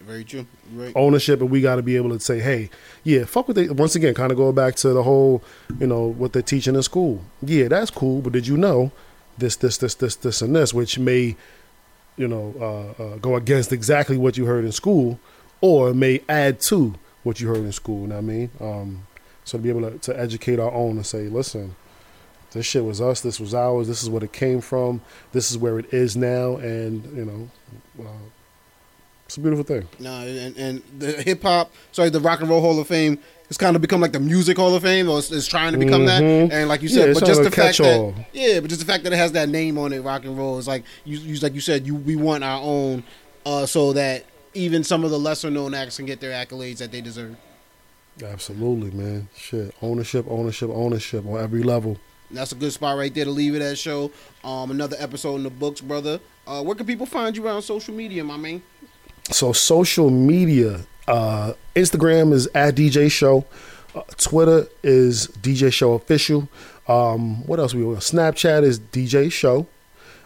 Very 0.00 0.24
true. 0.24 0.46
Right. 0.72 0.92
Ownership, 0.96 1.40
and 1.40 1.50
we 1.50 1.60
got 1.60 1.76
to 1.76 1.82
be 1.82 1.96
able 1.96 2.10
to 2.10 2.20
say, 2.20 2.40
hey, 2.40 2.70
yeah, 3.04 3.24
fuck 3.24 3.46
they. 3.48 3.68
Once 3.68 3.94
again, 3.94 4.14
kind 4.14 4.32
of 4.32 4.38
go 4.38 4.50
back 4.50 4.74
to 4.76 4.92
the 4.92 5.02
whole, 5.02 5.42
you 5.78 5.86
know, 5.86 6.06
what 6.06 6.32
they're 6.32 6.42
teaching 6.42 6.74
in 6.74 6.82
school. 6.82 7.22
Yeah, 7.42 7.68
that's 7.68 7.90
cool, 7.90 8.20
but 8.20 8.32
did 8.32 8.46
you 8.46 8.56
know 8.56 8.92
this, 9.38 9.56
this, 9.56 9.78
this, 9.78 9.94
this, 9.94 10.16
this, 10.16 10.42
and 10.42 10.56
this, 10.56 10.72
which 10.72 10.98
may, 10.98 11.36
you 12.16 12.28
know, 12.28 12.54
uh, 12.98 13.02
uh, 13.02 13.16
go 13.16 13.36
against 13.36 13.72
exactly 13.72 14.16
what 14.16 14.36
you 14.36 14.46
heard 14.46 14.64
in 14.64 14.72
school, 14.72 15.20
or 15.60 15.92
may 15.92 16.22
add 16.28 16.60
to 16.60 16.94
what 17.22 17.40
you 17.40 17.48
heard 17.48 17.58
in 17.58 17.72
school. 17.72 18.02
You 18.02 18.06
know 18.08 18.14
what 18.16 18.24
I 18.24 18.26
mean? 18.26 18.50
Um, 18.60 19.06
so 19.44 19.58
to 19.58 19.62
be 19.62 19.68
able 19.68 19.82
to, 19.90 19.98
to 19.98 20.18
educate 20.18 20.58
our 20.58 20.72
own 20.72 20.96
and 20.96 21.06
say, 21.06 21.28
listen, 21.28 21.76
this 22.52 22.66
shit 22.66 22.84
was 22.84 23.00
us. 23.00 23.20
This 23.20 23.38
was 23.38 23.54
ours. 23.54 23.86
This 23.86 24.02
is 24.02 24.10
what 24.10 24.22
it 24.22 24.32
came 24.32 24.60
from. 24.60 25.02
This 25.32 25.50
is 25.50 25.58
where 25.58 25.78
it 25.78 25.92
is 25.92 26.16
now, 26.16 26.56
and 26.56 27.04
you 27.16 27.24
know, 27.24 27.50
uh, 28.08 28.28
it's 29.30 29.36
a 29.36 29.40
beautiful 29.40 29.62
thing. 29.64 29.86
No, 30.00 30.10
and, 30.26 30.56
and 30.56 30.82
the 30.98 31.12
hip 31.22 31.42
hop, 31.42 31.72
sorry, 31.92 32.10
the 32.10 32.18
Rock 32.18 32.40
and 32.40 32.48
Roll 32.50 32.60
Hall 32.60 32.80
of 32.80 32.88
Fame 32.88 33.16
has 33.46 33.56
kind 33.56 33.76
of 33.76 33.80
become 33.82 34.00
like 34.00 34.10
the 34.10 34.18
Music 34.18 34.56
Hall 34.56 34.74
of 34.74 34.82
Fame, 34.82 35.08
or 35.08 35.20
it's, 35.20 35.30
it's 35.30 35.46
trying 35.46 35.70
to 35.72 35.78
become 35.78 36.06
that. 36.06 36.20
Mhm. 36.20 36.50
And 36.52 36.68
like 36.68 36.82
you 36.82 36.88
Yeah, 36.88 36.94
said, 36.96 37.08
it's 37.10 37.20
but 37.20 37.26
just 37.28 37.42
the 37.44 37.50
fact 37.52 37.78
that 37.78 37.84
catch-all. 37.84 38.14
yeah, 38.32 38.58
but 38.58 38.68
just 38.68 38.80
the 38.80 38.86
fact 38.92 39.04
that 39.04 39.12
it 39.12 39.16
has 39.16 39.30
that 39.32 39.48
name 39.48 39.78
on 39.78 39.92
it, 39.92 40.00
Rock 40.00 40.24
and 40.24 40.36
Roll, 40.36 40.58
is 40.58 40.66
like 40.66 40.82
you, 41.04 41.18
you 41.18 41.38
like 41.38 41.54
you 41.54 41.60
said, 41.60 41.86
you 41.86 41.94
we 41.94 42.16
want 42.16 42.42
our 42.42 42.60
own, 42.60 43.04
uh, 43.46 43.66
so 43.66 43.92
that 43.92 44.24
even 44.54 44.82
some 44.82 45.04
of 45.04 45.12
the 45.12 45.18
lesser 45.18 45.48
known 45.48 45.74
acts 45.74 45.96
can 45.98 46.06
get 46.06 46.20
their 46.20 46.32
accolades 46.32 46.78
that 46.78 46.90
they 46.90 47.00
deserve. 47.00 47.36
Absolutely, 48.24 48.90
man. 48.90 49.28
Shit, 49.36 49.74
ownership, 49.80 50.26
ownership, 50.28 50.70
ownership 50.70 51.24
on 51.24 51.40
every 51.40 51.62
level. 51.62 51.98
And 52.28 52.38
that's 52.38 52.52
a 52.52 52.56
good 52.56 52.72
spot 52.72 52.96
right 52.96 53.12
there 53.14 53.24
to 53.24 53.30
leave 53.30 53.54
it 53.54 53.62
at 53.62 53.78
show. 53.78 54.10
Um, 54.44 54.70
another 54.70 54.96
episode 54.98 55.36
in 55.36 55.42
the 55.44 55.50
books, 55.50 55.80
brother. 55.80 56.20
Uh, 56.46 56.62
where 56.62 56.74
can 56.76 56.86
people 56.86 57.06
find 57.06 57.36
you 57.36 57.46
on 57.48 57.62
social 57.62 57.94
media, 57.94 58.22
my 58.24 58.36
man? 58.36 58.62
So 59.30 59.52
social 59.52 60.10
media, 60.10 60.80
uh, 61.06 61.52
Instagram 61.74 62.32
is 62.32 62.48
at 62.48 62.74
DJ 62.74 63.10
Show, 63.10 63.44
uh, 63.94 64.02
Twitter 64.16 64.66
is 64.82 65.28
DJ 65.42 65.72
Show 65.72 65.92
Official. 65.94 66.48
Um, 66.88 67.46
what 67.46 67.58
else 67.58 67.74
we 67.74 67.84
on? 67.84 67.96
Snapchat 67.96 68.62
is 68.62 68.80
DJ 68.80 69.30
Show. 69.30 69.66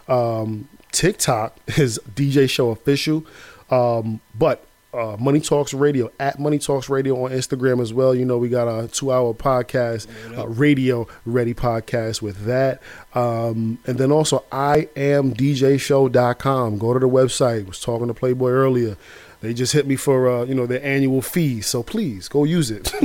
Um, 0.07 0.67
TikTok 0.91 1.57
is 1.77 1.99
DJ 2.15 2.49
Show 2.49 2.69
Official. 2.69 3.25
Um, 3.69 4.21
but 4.37 4.65
uh, 4.95 5.17
Money 5.17 5.39
Talks 5.41 5.73
Radio 5.73 6.11
at 6.19 6.39
Money 6.39 6.59
Talks 6.59 6.89
Radio 6.89 7.23
on 7.23 7.31
Instagram 7.31 7.81
as 7.81 7.93
well. 7.93 8.15
You 8.15 8.25
know, 8.25 8.37
we 8.37 8.49
got 8.49 8.67
a 8.67 8.87
two 8.87 9.11
hour 9.11 9.33
podcast, 9.33 10.07
uh, 10.37 10.47
radio 10.47 11.07
ready 11.25 11.53
podcast 11.53 12.21
with 12.21 12.45
that. 12.45 12.81
Um, 13.13 13.79
and 13.85 13.97
then 13.97 14.11
also, 14.11 14.43
I 14.51 14.89
am 14.95 15.33
DJShow.com. 15.33 16.77
Go 16.77 16.93
to 16.93 16.99
the 16.99 17.09
website. 17.09 17.67
Was 17.67 17.79
talking 17.79 18.07
to 18.07 18.13
Playboy 18.13 18.49
earlier. 18.49 18.97
They 19.41 19.53
just 19.53 19.73
hit 19.73 19.85
me 19.85 19.95
for 19.95 20.27
uh, 20.27 20.45
you 20.45 20.55
know 20.55 20.65
their 20.65 20.83
annual 20.83 21.21
fee, 21.21 21.61
so 21.61 21.83
please 21.83 22.27
go 22.27 22.45
use 22.45 22.71
it. 22.71 22.91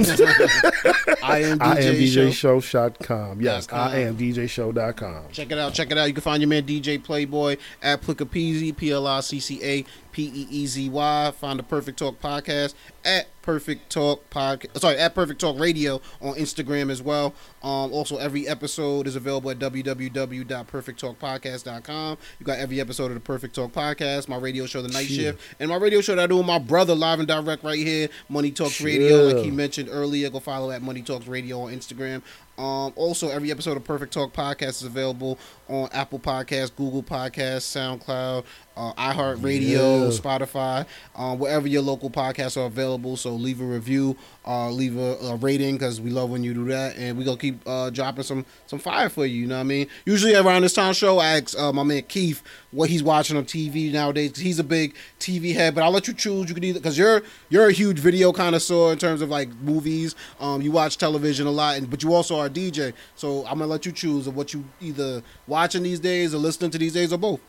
I 1.23 1.43
am 1.43 1.59
DJ, 1.59 1.61
I 1.61 1.81
am 1.81 2.33
Show. 2.33 2.61
DJShow.com. 2.61 3.41
Yes, 3.43 3.67
Dot 3.67 3.77
com. 3.77 3.95
I 3.95 3.99
am 4.01 4.17
DJShow.com. 4.17 5.25
Check 5.33 5.53
it 5.53 5.59
out. 5.59 5.75
Check 5.75 5.91
it 5.91 5.99
out. 5.99 6.07
You 6.07 6.15
can 6.15 6.23
find 6.23 6.41
your 6.41 6.49
man 6.49 6.63
DJ 6.63 7.03
Playboy 7.03 7.59
at 7.83 8.01
Pliccapeezy, 8.01 8.75
P 8.75 8.91
L 8.91 9.07
I 9.07 9.21
C 9.21 9.39
C 9.39 9.63
A 9.63 9.85
P 10.13 10.31
E 10.35 10.47
E 10.51 10.67
Z 10.67 10.89
Y. 10.89 11.31
Find 11.33 11.59
the 11.59 11.63
Perfect 11.63 11.99
Talk 11.99 12.21
podcast 12.21 12.75
at 13.05 13.29
Perfect 13.43 13.91
Talk 13.91 14.29
podcast. 14.31 14.81
Sorry, 14.81 14.97
at 14.99 15.15
Perfect 15.15 15.41
Talk 15.41 15.59
Radio 15.59 16.01
on 16.21 16.35
Instagram 16.35 16.91
as 16.91 17.03
well. 17.03 17.35
Um, 17.63 17.93
also, 17.93 18.17
every 18.19 18.49
episode 18.49 19.07
is 19.07 19.17
available 19.17 19.51
at 19.51 19.59
www.perfecttalkpodcast.com. 19.59 22.19
You 22.39 22.47
got 22.47 22.59
every 22.59 22.81
episode 22.81 23.07
of 23.07 23.15
the 23.15 23.21
Perfect 23.21 23.55
Talk 23.55 23.73
podcast, 23.73 24.29
my 24.29 24.37
radio 24.37 24.67
show, 24.67 24.83
The 24.83 24.89
Night. 24.89 25.07
Shift, 25.07 25.41
and 25.59 25.71
my 25.71 25.77
radio 25.77 26.01
show 26.01 26.15
that 26.15 26.23
I 26.23 26.27
do 26.27 26.37
with 26.39 26.47
my 26.47 26.59
brother 26.59 26.95
live 26.95 27.19
and 27.19 27.29
direct 27.29 27.65
right 27.65 27.79
here, 27.79 28.09
Money 28.29 28.51
Talks 28.51 28.81
Radio. 28.81 29.25
Like 29.25 29.45
he 29.45 29.51
mentioned 29.51 29.89
earlier, 29.91 30.31
go 30.31 30.41
follow 30.41 30.71
at 30.71 30.83
Money 30.83 31.03
Talks 31.03 31.27
Radio 31.27 31.63
on 31.63 31.73
Instagram. 31.73 32.23
Um, 32.61 32.93
also, 32.95 33.31
every 33.31 33.51
episode 33.51 33.79
of 33.79 33.85
Perfect 33.85 34.13
Talk 34.13 34.35
podcast 34.35 34.69
is 34.69 34.83
available 34.83 35.39
on 35.67 35.89
Apple 35.93 36.19
Podcasts, 36.19 36.71
Google 36.77 37.03
Podcasts, 37.03 37.63
SoundCloud, 37.75 38.45
uh, 38.77 38.93
iHeartRadio, 38.95 39.63
Yeah. 39.63 40.11
Spotify, 40.11 40.87
um, 41.17 41.39
wherever 41.39 41.67
your 41.67 41.81
local 41.81 42.11
podcasts 42.11 42.57
are 42.59 42.67
available. 42.67 43.17
So 43.17 43.35
leave 43.35 43.61
a 43.63 43.65
review, 43.65 44.17
uh, 44.47 44.69
leave 44.71 44.99
a, 44.99 45.17
a 45.23 45.37
rating 45.37 45.77
because 45.77 46.01
we 46.03 46.11
love 46.11 46.29
when 46.31 46.45
you 46.45 46.53
do 46.53 46.67
that, 46.67 46.97
and 46.97 47.17
we 47.17 47.25
gonna 47.25 47.39
keep 47.39 47.61
uh, 47.67 47.89
dropping 47.91 48.25
some 48.25 48.45
some 48.67 48.79
fire 48.79 49.09
for 49.09 49.25
you. 49.25 49.43
You 49.43 49.47
know 49.47 49.55
what 49.55 49.61
I 49.61 49.65
mean? 49.65 49.87
Usually 50.05 50.35
around 50.35 50.63
this 50.63 50.75
time 50.75 50.93
show, 50.93 51.19
I 51.19 51.39
ask 51.39 51.59
uh, 51.59 51.73
my 51.73 51.83
man 51.83 52.03
Keith 52.09 52.43
what 52.73 52.91
he's 52.91 53.03
watching 53.03 53.37
on 53.37 53.45
TV 53.45 53.91
nowadays. 53.93 54.37
He's 54.37 54.59
a 54.59 54.65
big 54.65 54.95
TV 55.19 55.55
head, 55.55 55.75
but 55.75 55.83
I'll 55.83 55.91
let 55.91 56.09
you 56.09 56.15
choose. 56.15 56.49
You 56.49 56.55
can 56.55 56.65
either 56.65 56.79
because 56.81 56.99
you're 56.99 57.23
you're 57.49 57.69
a 57.69 57.73
huge 57.73 57.99
video 57.99 58.33
connoisseur 58.33 58.93
in 58.93 58.99
terms 58.99 59.23
of 59.23 59.31
like 59.31 59.49
movies. 59.63 60.15
Um, 60.41 60.61
you 60.63 60.73
watch 60.73 60.99
television 60.99 61.47
a 61.47 61.51
lot, 61.51 61.77
and 61.79 61.89
but 61.89 62.03
you 62.03 62.13
also 62.15 62.39
are 62.39 62.49
DJ. 62.51 62.93
So 63.17 63.41
I'm 63.47 63.59
gonna 63.59 63.67
let 63.67 63.87
you 63.87 63.93
choose 63.93 64.27
of 64.27 64.37
what 64.37 64.53
you 64.53 64.65
either 64.81 65.23
watching 65.47 65.83
these 65.83 66.01
days 66.01 66.35
or 66.35 66.39
listening 66.39 66.71
to 66.73 66.79
these 66.79 66.93
days 66.93 67.13
or 67.13 67.19
both. 67.19 67.41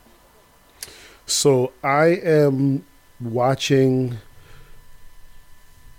So 1.26 1.72
I 1.82 2.06
am 2.06 2.84
watching 3.20 4.18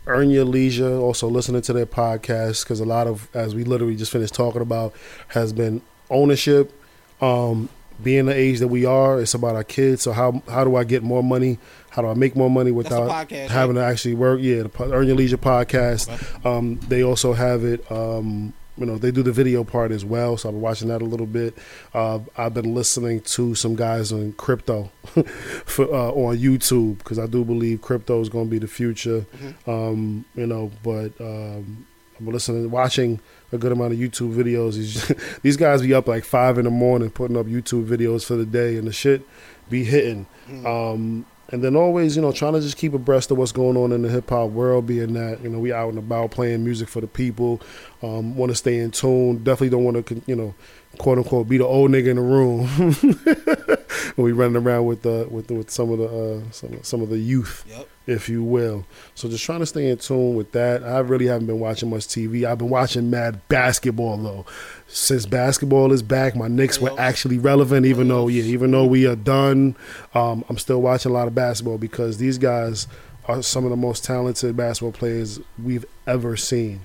Earn 0.05 0.29
Your 0.29 0.45
Leisure, 0.45 0.97
also 0.97 1.27
listening 1.27 1.61
to 1.63 1.73
their 1.73 1.85
podcast 1.85 2.63
because 2.63 2.79
a 2.79 2.85
lot 2.85 3.07
of, 3.07 3.29
as 3.33 3.55
we 3.55 3.63
literally 3.63 3.95
just 3.95 4.11
finished 4.11 4.33
talking 4.33 4.61
about, 4.61 4.93
has 5.29 5.53
been 5.53 5.81
ownership. 6.09 6.73
Um, 7.21 7.69
being 8.01 8.25
the 8.25 8.35
age 8.35 8.59
that 8.59 8.67
we 8.67 8.85
are, 8.85 9.21
it's 9.21 9.33
about 9.33 9.55
our 9.55 9.63
kids. 9.63 10.01
So 10.01 10.11
how 10.11 10.41
how 10.49 10.63
do 10.63 10.75
I 10.75 10.83
get 10.83 11.03
more 11.03 11.23
money? 11.23 11.57
How 11.89 12.01
do 12.01 12.09
I 12.09 12.15
make 12.15 12.35
more 12.35 12.49
money 12.49 12.71
without 12.71 13.09
podcast, 13.09 13.49
having 13.49 13.75
to 13.75 13.83
actually 13.83 14.15
work? 14.15 14.39
Yeah, 14.41 14.63
the 14.63 14.71
Earn 14.91 15.07
Your 15.07 15.15
Leisure 15.15 15.37
podcast. 15.37 16.45
Um, 16.45 16.79
they 16.87 17.03
also 17.03 17.33
have 17.33 17.63
it. 17.63 17.89
Um, 17.91 18.53
you 18.77 18.85
know, 18.85 18.97
they 18.97 19.11
do 19.11 19.21
the 19.21 19.31
video 19.31 19.63
part 19.63 19.91
as 19.91 20.03
well. 20.03 20.37
So 20.37 20.49
I've 20.49 20.55
been 20.55 20.61
watching 20.61 20.87
that 20.87 21.01
a 21.01 21.05
little 21.05 21.25
bit. 21.27 21.55
Uh, 21.93 22.19
I've 22.37 22.53
been 22.53 22.73
listening 22.73 23.21
to 23.21 23.53
some 23.55 23.75
guys 23.75 24.11
on 24.11 24.33
crypto 24.33 24.91
for, 25.65 25.85
uh, 25.93 26.11
on 26.11 26.37
YouTube 26.37 26.97
because 26.99 27.19
I 27.19 27.27
do 27.27 27.45
believe 27.45 27.81
crypto 27.81 28.19
is 28.21 28.29
going 28.29 28.45
to 28.45 28.51
be 28.51 28.59
the 28.59 28.67
future. 28.67 29.25
Um, 29.67 30.25
you 30.35 30.47
know, 30.47 30.71
but 30.81 31.11
um, 31.19 31.85
I'm 32.19 32.27
listening, 32.27 32.69
watching 32.71 33.19
a 33.51 33.57
good 33.57 33.71
amount 33.71 33.93
of 33.93 33.99
YouTube 33.99 34.33
videos. 34.33 34.73
These, 34.75 35.11
these 35.43 35.57
guys 35.57 35.81
be 35.81 35.93
up 35.93 36.07
like 36.07 36.25
five 36.25 36.57
in 36.57 36.65
the 36.65 36.71
morning 36.71 37.09
putting 37.09 37.37
up 37.37 37.45
YouTube 37.45 37.85
videos 37.85 38.25
for 38.25 38.35
the 38.35 38.45
day, 38.45 38.77
and 38.77 38.87
the 38.87 38.93
shit 38.93 39.21
be 39.69 39.83
hitting. 39.83 40.25
Um, 40.65 41.25
and 41.49 41.63
then 41.63 41.75
always, 41.75 42.15
you 42.15 42.21
know, 42.21 42.31
trying 42.31 42.53
to 42.53 42.61
just 42.61 42.77
keep 42.77 42.93
abreast 42.93 43.31
of 43.31 43.37
what's 43.37 43.51
going 43.51 43.77
on 43.77 43.91
in 43.91 44.01
the 44.01 44.09
hip 44.09 44.29
hop 44.29 44.49
world, 44.51 44.87
being 44.87 45.13
that, 45.13 45.41
you 45.41 45.49
know, 45.49 45.59
we 45.59 45.73
out 45.73 45.89
and 45.89 45.97
about 45.97 46.31
playing 46.31 46.63
music 46.63 46.87
for 46.87 47.01
the 47.01 47.07
people, 47.07 47.61
um, 48.01 48.35
want 48.35 48.51
to 48.51 48.55
stay 48.55 48.79
in 48.79 48.91
tune. 48.91 49.43
Definitely 49.43 49.69
don't 49.69 49.83
want 49.83 50.07
to, 50.07 50.21
you 50.25 50.35
know, 50.35 50.55
quote 50.97 51.17
unquote, 51.17 51.49
be 51.49 51.57
the 51.57 51.65
old 51.65 51.91
nigga 51.91 52.07
in 52.07 52.15
the 52.15 52.21
room 52.21 53.77
when 54.15 54.25
we 54.25 54.31
running 54.31 54.57
around 54.57 54.85
with 54.85 55.01
the 55.01 55.27
with 55.29 55.47
the, 55.47 55.53
with 55.55 55.71
some 55.71 55.91
of 55.91 55.99
the 55.99 56.05
uh, 56.05 56.51
some 56.51 56.83
some 56.83 57.01
of 57.01 57.09
the 57.09 57.17
youth, 57.17 57.65
Yep. 57.69 57.87
if 58.07 58.29
you 58.29 58.43
will. 58.43 58.85
So 59.15 59.27
just 59.29 59.43
trying 59.43 59.59
to 59.59 59.65
stay 59.65 59.89
in 59.89 59.97
tune 59.97 60.35
with 60.35 60.51
that. 60.53 60.83
I 60.83 60.99
really 60.99 61.27
haven't 61.27 61.47
been 61.47 61.59
watching 61.59 61.89
much 61.89 62.07
TV. 62.07 62.45
I've 62.45 62.57
been 62.57 62.69
watching 62.69 63.09
mad 63.09 63.39
basketball 63.47 64.17
though. 64.17 64.45
Since 64.87 65.25
basketball 65.25 65.91
is 65.91 66.03
back, 66.03 66.35
my 66.35 66.47
Knicks 66.47 66.79
were 66.79 66.97
actually 66.99 67.39
relevant. 67.39 67.85
Even 67.85 68.07
though, 68.07 68.27
yeah, 68.27 68.43
even 68.43 68.71
though 68.71 68.85
we 68.85 69.07
are 69.07 69.15
done, 69.15 69.75
um, 70.13 70.43
I'm 70.49 70.57
still 70.57 70.81
watching 70.81 71.11
a 71.11 71.13
lot 71.13 71.27
of 71.27 71.33
basketball 71.33 71.77
because 71.79 72.17
these 72.17 72.37
guys 72.37 72.87
are 73.25 73.41
some 73.41 73.63
of 73.63 73.69
the 73.71 73.77
most 73.77 74.03
talented 74.03 74.55
basketball 74.57 74.91
players 74.91 75.39
we've 75.63 75.85
ever 76.05 76.35
seen. 76.37 76.81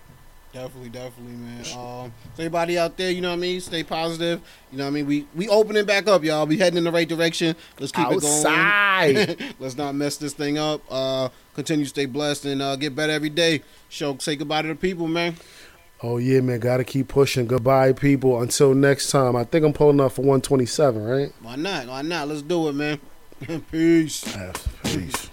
Definitely, 0.52 0.88
definitely, 0.88 1.34
man. 1.34 1.60
Um, 1.60 2.12
so 2.34 2.38
everybody 2.38 2.78
out 2.78 2.96
there, 2.96 3.10
you 3.10 3.20
know 3.20 3.28
what 3.28 3.34
I 3.36 3.40
mean? 3.40 3.60
Stay 3.60 3.84
positive. 3.84 4.40
You 4.72 4.78
know 4.78 4.84
what 4.84 4.88
I 4.88 4.92
mean? 4.92 5.06
We 5.06 5.26
we 5.34 5.48
opening 5.48 5.84
back 5.84 6.08
up, 6.08 6.24
y'all. 6.24 6.46
We 6.46 6.56
heading 6.56 6.78
in 6.78 6.84
the 6.84 6.92
right 6.92 7.08
direction. 7.08 7.54
Let's 7.78 7.92
keep 7.92 8.06
Outside. 8.06 9.16
it 9.16 9.38
going. 9.38 9.54
Let's 9.58 9.76
not 9.76 9.94
mess 9.94 10.16
this 10.16 10.32
thing 10.32 10.56
up. 10.56 10.80
Uh, 10.90 11.28
continue 11.54 11.84
to 11.84 11.88
stay 11.90 12.06
blessed 12.06 12.46
and 12.46 12.62
uh, 12.62 12.76
get 12.76 12.96
better 12.96 13.12
every 13.12 13.28
day. 13.28 13.62
Show 13.90 14.16
say 14.18 14.36
goodbye 14.36 14.62
to 14.62 14.68
the 14.68 14.74
people, 14.74 15.06
man. 15.06 15.36
Oh 16.02 16.16
yeah, 16.16 16.40
man, 16.40 16.60
gotta 16.60 16.84
keep 16.84 17.08
pushing. 17.08 17.46
Goodbye, 17.46 17.92
people. 17.92 18.40
Until 18.40 18.74
next 18.74 19.10
time. 19.10 19.36
I 19.36 19.44
think 19.44 19.66
I'm 19.66 19.72
pulling 19.72 20.00
up 20.00 20.12
for 20.12 20.22
127, 20.22 21.04
right? 21.04 21.32
Why 21.42 21.56
not? 21.56 21.88
Why 21.88 22.02
not? 22.02 22.28
Let's 22.28 22.42
do 22.42 22.68
it, 22.68 22.72
man. 22.72 23.00
Peace. 23.70 24.24
Peace. 24.84 25.30